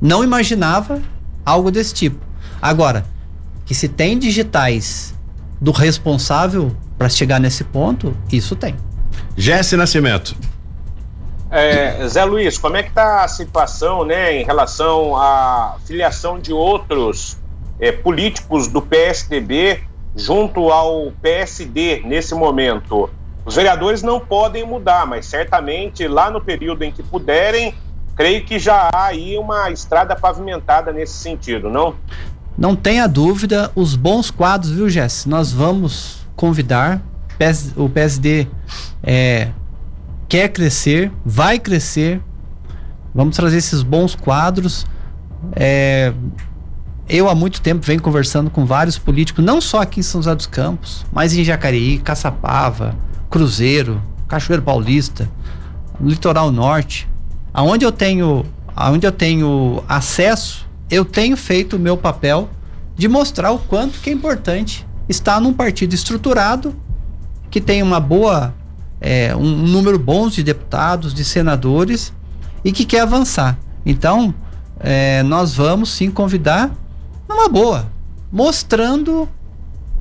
Não 0.00 0.22
imaginava 0.22 1.00
algo 1.46 1.70
desse 1.70 1.94
tipo. 1.94 2.18
Agora, 2.60 3.06
que 3.64 3.74
se 3.74 3.88
tem 3.88 4.18
digitais 4.18 5.14
do 5.60 5.70
responsável 5.70 6.76
para 6.98 7.08
chegar 7.08 7.40
nesse 7.40 7.64
ponto, 7.64 8.16
isso 8.30 8.54
tem. 8.56 8.76
Jesse 9.36 9.76
Nascimento. 9.76 10.36
É, 11.50 12.06
Zé 12.08 12.24
Luiz, 12.24 12.58
como 12.58 12.76
é 12.76 12.82
que 12.82 12.88
está 12.88 13.22
a 13.22 13.28
situação 13.28 14.04
né, 14.04 14.40
em 14.40 14.44
relação 14.44 15.16
à 15.16 15.76
filiação 15.84 16.38
de 16.38 16.52
outros 16.52 17.36
é, 17.78 17.92
políticos 17.92 18.66
do 18.66 18.82
PSDB 18.82 19.80
junto 20.16 20.70
ao 20.70 21.12
PSD 21.22 22.02
nesse 22.04 22.34
momento? 22.34 23.08
Os 23.44 23.54
vereadores 23.54 24.02
não 24.02 24.18
podem 24.18 24.66
mudar, 24.66 25.06
mas 25.06 25.26
certamente 25.26 26.08
lá 26.08 26.30
no 26.30 26.40
período 26.40 26.82
em 26.82 26.90
que 26.90 27.02
puderem, 27.02 27.74
creio 28.16 28.44
que 28.44 28.58
já 28.58 28.88
há 28.92 29.06
aí 29.06 29.36
uma 29.36 29.70
estrada 29.70 30.16
pavimentada 30.16 30.92
nesse 30.92 31.14
sentido, 31.14 31.68
não? 31.68 31.94
Não 32.56 32.74
tenha 32.74 33.06
dúvida, 33.06 33.70
os 33.74 33.94
bons 33.94 34.30
quadros, 34.30 34.72
viu, 34.72 34.88
Jess? 34.88 35.26
Nós 35.26 35.52
vamos 35.52 36.23
convidar. 36.36 37.02
O 37.76 37.88
PSD 37.88 38.46
é, 39.02 39.48
quer 40.28 40.48
crescer, 40.48 41.10
vai 41.24 41.58
crescer. 41.58 42.20
Vamos 43.14 43.36
trazer 43.36 43.58
esses 43.58 43.82
bons 43.82 44.14
quadros. 44.14 44.86
É, 45.54 46.12
eu 47.08 47.28
há 47.28 47.34
muito 47.34 47.60
tempo 47.60 47.84
venho 47.84 48.00
conversando 48.00 48.48
com 48.50 48.64
vários 48.64 48.96
políticos, 48.96 49.44
não 49.44 49.60
só 49.60 49.82
aqui 49.82 50.00
em 50.00 50.02
São 50.02 50.22
José 50.22 50.34
dos 50.34 50.46
Campos, 50.46 51.04
mas 51.12 51.34
em 51.36 51.44
Jacareí, 51.44 51.98
Caçapava, 51.98 52.96
Cruzeiro, 53.28 54.00
Cachoeiro 54.26 54.62
Paulista, 54.62 55.28
litoral 56.00 56.50
norte, 56.50 57.06
aonde 57.52 57.84
eu 57.84 57.92
tenho, 57.92 58.44
aonde 58.74 59.06
eu 59.06 59.12
tenho 59.12 59.84
acesso, 59.88 60.66
eu 60.90 61.04
tenho 61.04 61.36
feito 61.36 61.76
o 61.76 61.78
meu 61.78 61.96
papel 61.96 62.48
de 62.96 63.06
mostrar 63.06 63.50
o 63.50 63.58
quanto 63.58 64.00
que 64.00 64.08
é 64.08 64.12
importante 64.12 64.86
estar 65.08 65.40
num 65.40 65.52
partido 65.52 65.94
estruturado 65.94 66.74
que 67.50 67.60
tem 67.60 67.82
uma 67.82 68.00
boa 68.00 68.54
é, 69.00 69.36
um, 69.36 69.44
número 69.44 69.98
bom 69.98 70.28
de 70.28 70.42
deputados, 70.42 71.12
de 71.12 71.24
senadores 71.24 72.12
e 72.64 72.72
que 72.72 72.84
quer 72.84 73.00
avançar. 73.00 73.58
Então, 73.84 74.34
é, 74.80 75.22
nós 75.22 75.54
vamos 75.54 75.90
sim 75.90 76.10
convidar 76.10 76.74
numa 77.28 77.48
boa, 77.48 77.90
mostrando, 78.32 79.28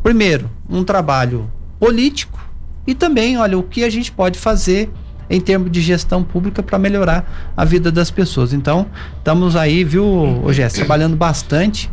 primeiro, 0.02 0.50
um 0.70 0.84
trabalho 0.84 1.52
político 1.80 2.40
e 2.88 2.96
também, 2.96 3.38
olha, 3.38 3.58
o 3.58 3.64
que 3.64 3.84
a 3.84 3.90
gente 3.90 4.12
pode 4.12 4.40
fazer 4.40 4.92
em 5.30 5.40
termos 5.40 5.72
de 5.72 5.82
gestão 5.82 6.24
pública 6.24 6.62
para 6.62 6.78
melhorar 6.78 7.52
a 7.56 7.66
vida 7.66 7.92
das 7.92 8.10
pessoas. 8.12 8.54
Então, 8.54 8.88
estamos 9.18 9.56
aí, 9.56 9.84
viu, 9.84 10.06
Ogé, 10.44 10.68
trabalhando 10.70 11.16
bastante 11.16 11.92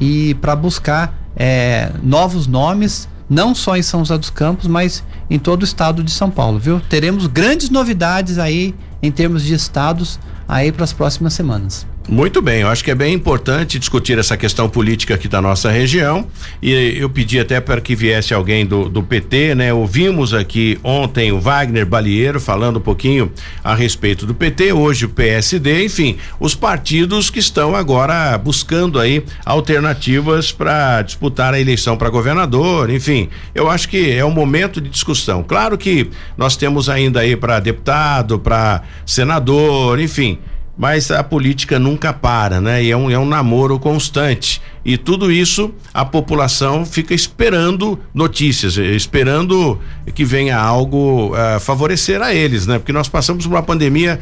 e 0.00 0.34
para 0.34 0.54
buscar 0.54 1.19
é, 1.42 1.90
novos 2.02 2.46
nomes, 2.46 3.08
não 3.26 3.54
só 3.54 3.74
em 3.74 3.82
São 3.82 4.00
José 4.00 4.18
dos 4.18 4.28
Campos, 4.28 4.66
mas 4.66 5.02
em 5.30 5.38
todo 5.38 5.62
o 5.62 5.64
estado 5.64 6.04
de 6.04 6.10
São 6.10 6.30
Paulo, 6.30 6.58
viu? 6.58 6.80
Teremos 6.80 7.26
grandes 7.26 7.70
novidades 7.70 8.38
aí 8.38 8.74
em 9.02 9.10
termos 9.10 9.42
de 9.42 9.54
estados 9.54 10.20
aí 10.46 10.70
para 10.70 10.84
as 10.84 10.92
próximas 10.92 11.32
semanas. 11.32 11.86
Muito 12.10 12.42
bem, 12.42 12.62
eu 12.62 12.68
acho 12.68 12.82
que 12.82 12.90
é 12.90 12.94
bem 12.94 13.14
importante 13.14 13.78
discutir 13.78 14.18
essa 14.18 14.36
questão 14.36 14.68
política 14.68 15.14
aqui 15.14 15.28
da 15.28 15.40
nossa 15.40 15.70
região 15.70 16.26
e 16.60 16.72
eu 16.98 17.08
pedi 17.08 17.38
até 17.38 17.60
para 17.60 17.80
que 17.80 17.94
viesse 17.94 18.34
alguém 18.34 18.66
do, 18.66 18.88
do 18.88 19.00
PT, 19.00 19.54
né? 19.54 19.72
Ouvimos 19.72 20.34
aqui 20.34 20.76
ontem 20.82 21.30
o 21.30 21.38
Wagner 21.38 21.86
Balieiro 21.86 22.40
falando 22.40 22.78
um 22.78 22.82
pouquinho 22.82 23.30
a 23.62 23.76
respeito 23.76 24.26
do 24.26 24.34
PT, 24.34 24.72
hoje 24.72 25.04
o 25.04 25.08
PSD, 25.08 25.84
enfim, 25.84 26.16
os 26.40 26.52
partidos 26.56 27.30
que 27.30 27.38
estão 27.38 27.76
agora 27.76 28.36
buscando 28.36 28.98
aí 28.98 29.24
alternativas 29.46 30.50
para 30.50 31.02
disputar 31.02 31.54
a 31.54 31.60
eleição 31.60 31.96
para 31.96 32.10
governador, 32.10 32.90
enfim, 32.90 33.28
eu 33.54 33.70
acho 33.70 33.88
que 33.88 34.10
é 34.10 34.24
um 34.24 34.32
momento 34.32 34.80
de 34.80 34.88
discussão. 34.88 35.44
Claro 35.44 35.78
que 35.78 36.10
nós 36.36 36.56
temos 36.56 36.88
ainda 36.88 37.20
aí 37.20 37.36
para 37.36 37.60
deputado, 37.60 38.36
para 38.36 38.82
senador, 39.06 40.00
enfim, 40.00 40.40
mas 40.80 41.10
a 41.10 41.22
política 41.22 41.78
nunca 41.78 42.10
para, 42.10 42.58
né? 42.58 42.82
E 42.82 42.90
é 42.90 42.96
um, 42.96 43.10
é 43.10 43.18
um 43.18 43.26
namoro 43.26 43.78
constante. 43.78 44.62
E 44.82 44.96
tudo 44.96 45.30
isso 45.30 45.74
a 45.92 46.06
população 46.06 46.86
fica 46.86 47.12
esperando 47.12 48.00
notícias, 48.14 48.78
esperando 48.78 49.78
que 50.14 50.24
venha 50.24 50.56
algo 50.56 51.34
uh, 51.34 51.60
favorecer 51.60 52.22
a 52.22 52.34
eles, 52.34 52.66
né? 52.66 52.78
Porque 52.78 52.94
nós 52.94 53.10
passamos 53.10 53.46
por 53.46 53.52
uma 53.52 53.62
pandemia 53.62 54.20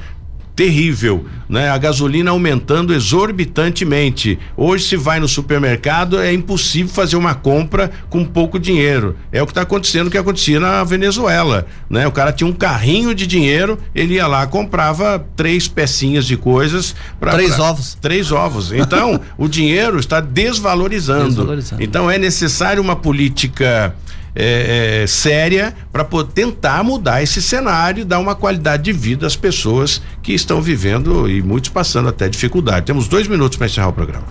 terrível, 0.59 1.25
né? 1.49 1.71
A 1.71 1.79
gasolina 1.79 2.33
aumentando 2.33 2.93
exorbitantemente. 2.93 4.37
Hoje 4.57 4.89
se 4.89 4.97
vai 4.97 5.21
no 5.21 5.29
supermercado 5.29 6.19
é 6.19 6.33
impossível 6.33 6.93
fazer 6.93 7.15
uma 7.15 7.33
compra 7.33 7.93
com 8.11 8.25
pouco 8.25 8.59
dinheiro. 8.59 9.17
É 9.31 9.41
o 9.41 9.47
que 9.47 9.53
está 9.53 9.63
acontecendo, 9.63 10.09
o 10.09 10.11
que 10.11 10.19
acontecia 10.19 10.59
na 10.59 10.83
Venezuela, 10.83 11.65
né? 11.89 12.09
O 12.09 12.11
cara 12.11 12.33
tinha 12.33 12.49
um 12.49 12.53
carrinho 12.53 13.15
de 13.15 13.25
dinheiro, 13.25 13.79
ele 13.95 14.15
ia 14.15 14.27
lá 14.27 14.49
comprava 14.49 15.25
três 15.37 15.69
pecinhas 15.69 16.27
de 16.27 16.37
coisas 16.37 16.93
para 17.21 17.31
três 17.35 17.55
pra, 17.55 17.65
ovos, 17.65 17.97
três 18.01 18.33
ovos. 18.33 18.73
Então 18.73 19.21
o 19.39 19.47
dinheiro 19.47 20.01
está 20.01 20.19
desvalorizando. 20.19 21.27
desvalorizando. 21.27 21.85
Então 21.85 22.11
é 22.11 22.19
necessário 22.19 22.83
uma 22.83 22.97
política 22.97 23.95
é, 24.41 25.03
é, 25.03 25.07
séria 25.09 25.75
para 25.91 26.05
tentar 26.33 26.85
mudar 26.85 27.21
esse 27.21 27.43
cenário, 27.43 28.05
dar 28.05 28.21
uma 28.21 28.37
qualidade 28.37 28.85
de 28.85 28.93
vida 28.93 29.27
às 29.27 29.35
pessoas 29.35 30.01
que 30.23 30.33
estão 30.33 30.63
vivendo 30.63 31.29
e 31.29 31.43
muitos 31.43 31.71
passando 31.71 32.09
até 32.09 32.29
dificuldade. 32.29 32.87
Temos 32.87 33.09
dois 33.09 33.27
minutos 33.27 33.59
para 33.59 33.67
encerrar 33.67 33.89
o 33.89 33.93
programa. 33.93 34.27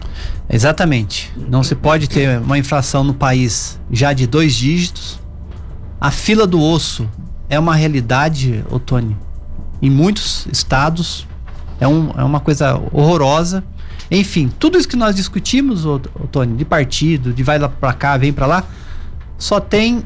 Exatamente. 0.49 1.29
Não 1.49 1.61
se 1.61 1.75
pode 1.75 2.07
ter 2.07 2.39
uma 2.39 2.57
inflação 2.57 3.03
no 3.03 3.13
país 3.13 3.77
já 3.91 4.13
de 4.13 4.25
dois 4.25 4.55
dígitos. 4.55 5.19
A 5.99 6.09
fila 6.09 6.47
do 6.47 6.61
osso 6.61 7.09
é 7.49 7.59
uma 7.59 7.75
realidade, 7.75 8.63
Otônio. 8.71 9.17
Em 9.81 9.89
muitos 9.89 10.47
estados 10.53 11.27
é, 11.81 11.87
um, 11.87 12.11
é 12.17 12.23
uma 12.23 12.39
coisa 12.39 12.79
horrorosa. 12.93 13.61
Enfim, 14.09 14.49
tudo 14.57 14.77
isso 14.77 14.87
que 14.87 14.95
nós 14.95 15.17
discutimos, 15.17 15.85
Otônio, 15.85 16.55
de 16.55 16.63
partido, 16.63 17.33
de 17.33 17.43
vai 17.43 17.59
lá 17.59 17.67
para 17.67 17.91
cá, 17.91 18.15
vem 18.15 18.31
para 18.31 18.45
lá, 18.45 18.63
só 19.37 19.59
tem 19.59 20.03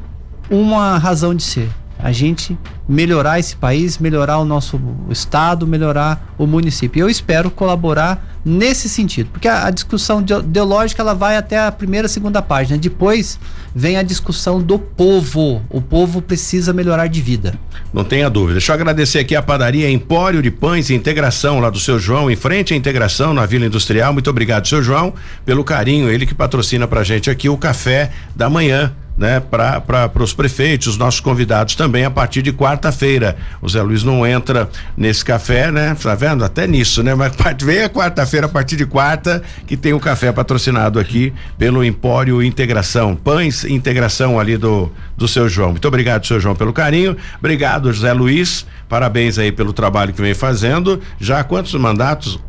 uma 0.50 0.98
razão 0.98 1.34
de 1.34 1.44
ser. 1.44 1.70
A 1.98 2.12
gente 2.12 2.58
melhorar 2.90 3.40
esse 3.40 3.56
país, 3.56 4.00
melhorar 4.00 4.40
o 4.40 4.46
nosso 4.46 4.82
estado, 5.10 5.68
melhorar 5.68 6.34
o 6.38 6.48
município. 6.48 7.00
Eu 7.00 7.10
espero 7.10 7.52
colaborar 7.52 8.40
nesse 8.44 8.90
sentido, 8.90 9.30
porque 9.32 9.48
a, 9.48 9.68
a 9.68 9.70
discussão 9.70 10.20
ideológica 10.20 11.02
ela 11.02 11.14
vai 11.14 11.38
até 11.38 11.60
a 11.60 11.72
primeira, 11.72 12.08
segunda 12.08 12.42
página. 12.42 12.78
Depois 12.78 13.40
vem 13.74 13.98
a 13.98 14.04
discussão 14.04 14.60
do 14.60 14.80
povo. 14.80 15.62
O 15.70 15.80
povo 15.80 16.22
precisa 16.22 16.74
melhorar 16.74 17.06
de 17.08 17.22
vida. 17.22 17.54
Não 17.94 18.04
tenha 18.04 18.30
dúvida. 18.30 18.54
Deixa 18.54 18.72
eu 18.72 18.76
agradecer 18.76 19.20
aqui 19.20 19.36
a 19.36 19.42
padaria 19.44 19.90
Empório 19.90 20.42
de 20.42 20.50
Pães 20.50 20.90
e 20.90 20.96
Integração 20.96 21.60
lá 21.60 21.70
do 21.70 21.80
seu 21.80 22.00
João, 22.00 22.32
em 22.32 22.36
frente 22.36 22.74
à 22.74 22.78
integração 22.78 23.34
na 23.34 23.46
Vila 23.46 23.68
Industrial. 23.68 24.12
Muito 24.12 24.30
obrigado, 24.30 24.68
seu 24.68 24.82
João, 24.82 25.14
pelo 25.46 25.64
carinho. 25.64 26.10
Ele 26.10 26.26
que 26.26 26.34
patrocina 26.34 26.88
pra 26.88 27.04
gente 27.04 27.30
aqui 27.30 27.48
o 27.48 27.58
café 27.58 28.12
da 28.36 28.50
manhã 28.50 28.92
né, 29.18 29.40
para 29.40 30.12
os 30.20 30.34
prefeitos, 30.34 30.88
os 30.88 30.98
nossos 30.98 31.20
convidados 31.20 31.76
também 31.76 32.06
a 32.06 32.12
partir 32.12 32.42
de 32.42 32.52
quarta-feira. 32.52 33.38
O 33.62 33.70
Zé 33.70 33.82
Luiz 33.82 34.04
não 34.04 34.26
entra 34.26 34.70
nesse 34.96 35.24
café, 35.24 35.72
né? 35.72 35.96
Tá 36.02 36.16
vendo? 36.16 36.44
Até 36.44 36.66
nisso, 36.66 37.04
né? 37.04 37.14
Mas 37.14 37.34
vem 37.62 37.84
a 37.84 37.90
quarta-feira, 37.90 38.48
a 38.48 38.50
partir 38.50 38.76
de 38.76 38.86
quarta, 38.86 39.42
que 39.68 39.78
tem 39.78 39.94
o 39.94 40.00
café 40.00 40.32
patrocinado 40.32 41.00
aqui 41.00 41.34
pelo 41.58 41.84
Empório 41.84 42.42
Integração. 42.42 43.16
Pães 43.16 43.64
Integração 43.64 44.40
ali 44.40 44.58
do, 44.58 44.92
do 45.16 45.28
seu 45.28 45.48
João. 45.48 45.72
Muito 45.72 45.88
obrigado, 45.88 46.26
seu 46.26 46.40
João, 46.40 46.56
pelo 46.56 46.74
carinho. 46.74 47.16
Obrigado, 47.40 47.92
José 47.92 48.14
Luiz. 48.14 48.66
Parabéns 48.90 49.38
aí 49.38 49.52
pelo 49.52 49.74
trabalho 49.74 50.14
que 50.14 50.22
vem 50.22 50.34
fazendo. 50.34 51.00
Já 51.20 51.44
quantos 51.44 51.74
mandatos? 51.76 52.40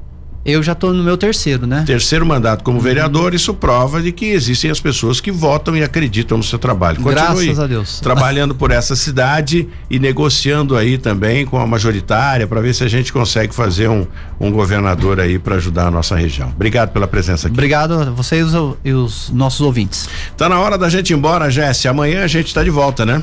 Eu 0.44 0.62
já 0.62 0.72
estou 0.72 0.92
no 0.92 1.04
meu 1.04 1.16
terceiro, 1.16 1.66
né? 1.66 1.84
Terceiro 1.86 2.26
mandato 2.26 2.64
como 2.64 2.80
vereador, 2.80 3.32
isso 3.32 3.54
prova 3.54 4.02
de 4.02 4.10
que 4.10 4.26
existem 4.26 4.70
as 4.70 4.80
pessoas 4.80 5.20
que 5.20 5.30
votam 5.30 5.76
e 5.76 5.84
acreditam 5.84 6.36
no 6.36 6.42
seu 6.42 6.58
trabalho. 6.58 6.96
Continue 6.96 7.46
Graças 7.46 7.60
a 7.60 7.66
Deus. 7.66 8.00
Trabalhando 8.00 8.54
por 8.54 8.72
essa 8.72 8.96
cidade 8.96 9.68
e 9.88 10.00
negociando 10.00 10.76
aí 10.76 10.98
também 10.98 11.46
com 11.46 11.58
a 11.58 11.66
majoritária 11.66 12.46
para 12.46 12.60
ver 12.60 12.74
se 12.74 12.82
a 12.82 12.88
gente 12.88 13.12
consegue 13.12 13.54
fazer 13.54 13.88
um, 13.88 14.04
um 14.40 14.50
governador 14.50 15.20
aí 15.20 15.38
para 15.38 15.56
ajudar 15.56 15.86
a 15.86 15.90
nossa 15.90 16.16
região. 16.16 16.48
Obrigado 16.48 16.90
pela 16.90 17.06
presença 17.06 17.46
aqui. 17.46 17.54
Obrigado 17.54 17.94
a 17.94 18.10
vocês 18.10 18.48
e 18.84 18.92
os 18.92 19.30
nossos 19.30 19.60
ouvintes. 19.60 20.08
Tá 20.36 20.48
na 20.48 20.58
hora 20.58 20.76
da 20.76 20.88
gente 20.88 21.10
ir 21.10 21.14
embora, 21.14 21.50
Jéssica. 21.50 21.90
Amanhã 21.90 22.24
a 22.24 22.28
gente 22.28 22.48
está 22.48 22.64
de 22.64 22.70
volta, 22.70 23.06
né? 23.06 23.22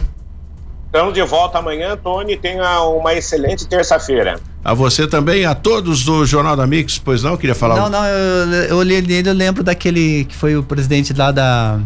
Estamos 0.89 1.13
de 1.13 1.21
volta 1.21 1.59
amanhã, 1.59 1.95
Tony. 1.95 2.35
Tenha 2.35 2.81
uma 2.81 3.13
excelente 3.13 3.67
terça-feira. 3.67 4.39
A 4.65 4.73
você 4.73 5.07
também, 5.07 5.45
a 5.45 5.53
todos 5.53 6.03
do 6.03 6.25
Jornal 6.25 6.55
da 6.55 6.65
Mix, 6.65 6.97
pois 6.97 7.21
não? 7.21 7.37
Queria 7.37 7.53
falar. 7.53 7.75
Não, 7.75 7.89
não, 7.89 8.05
eu, 8.05 8.75
olhei 8.75 8.99
nele, 8.99 9.29
eu 9.29 9.33
lembro 9.33 9.63
daquele 9.63 10.25
que 10.25 10.35
foi 10.35 10.57
o 10.57 10.63
presidente 10.63 11.13
lá 11.13 11.31
da, 11.31 11.79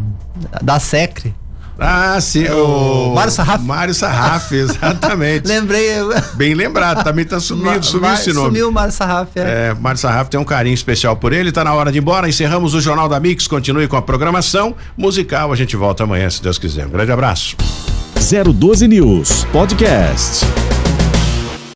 da 0.62 0.80
SECRE. 0.80 1.34
Ah, 1.78 2.18
sim, 2.20 2.46
o, 2.48 3.10
o 3.10 3.14
Mário 3.14 3.32
Sarraf. 3.32 3.62
Mário 3.62 3.94
Sarraf, 3.94 4.52
exatamente. 4.56 5.46
Lembrei. 5.46 5.88
Bem 6.34 6.54
lembrado, 6.54 7.04
também 7.04 7.26
tá 7.26 7.38
sumido, 7.38 7.84
sumiu 7.84 8.14
esse 8.14 8.32
nome. 8.32 8.46
Sumiu 8.46 8.68
o 8.70 8.72
Mário 8.72 8.92
Sarraf, 8.92 9.36
é. 9.36 9.70
é. 9.70 9.74
Mário 9.74 9.98
Sarraf 9.98 10.30
tem 10.30 10.40
um 10.40 10.44
carinho 10.44 10.74
especial 10.74 11.14
por 11.16 11.32
ele, 11.32 11.52
tá 11.52 11.62
na 11.62 11.74
hora 11.74 11.92
de 11.92 11.98
ir 11.98 12.00
embora, 12.00 12.26
encerramos 12.26 12.74
o 12.74 12.80
Jornal 12.80 13.08
da 13.08 13.20
Mix, 13.20 13.46
continue 13.46 13.86
com 13.86 13.96
a 13.96 14.02
programação 14.02 14.74
musical, 14.96 15.52
a 15.52 15.56
gente 15.56 15.76
volta 15.76 16.04
amanhã, 16.04 16.30
se 16.30 16.40
Deus 16.40 16.58
quiser. 16.58 16.86
Um 16.86 16.90
grande 16.90 17.12
abraço. 17.12 17.54
012 18.24 18.88
News 18.88 19.44
Podcast. 19.52 20.73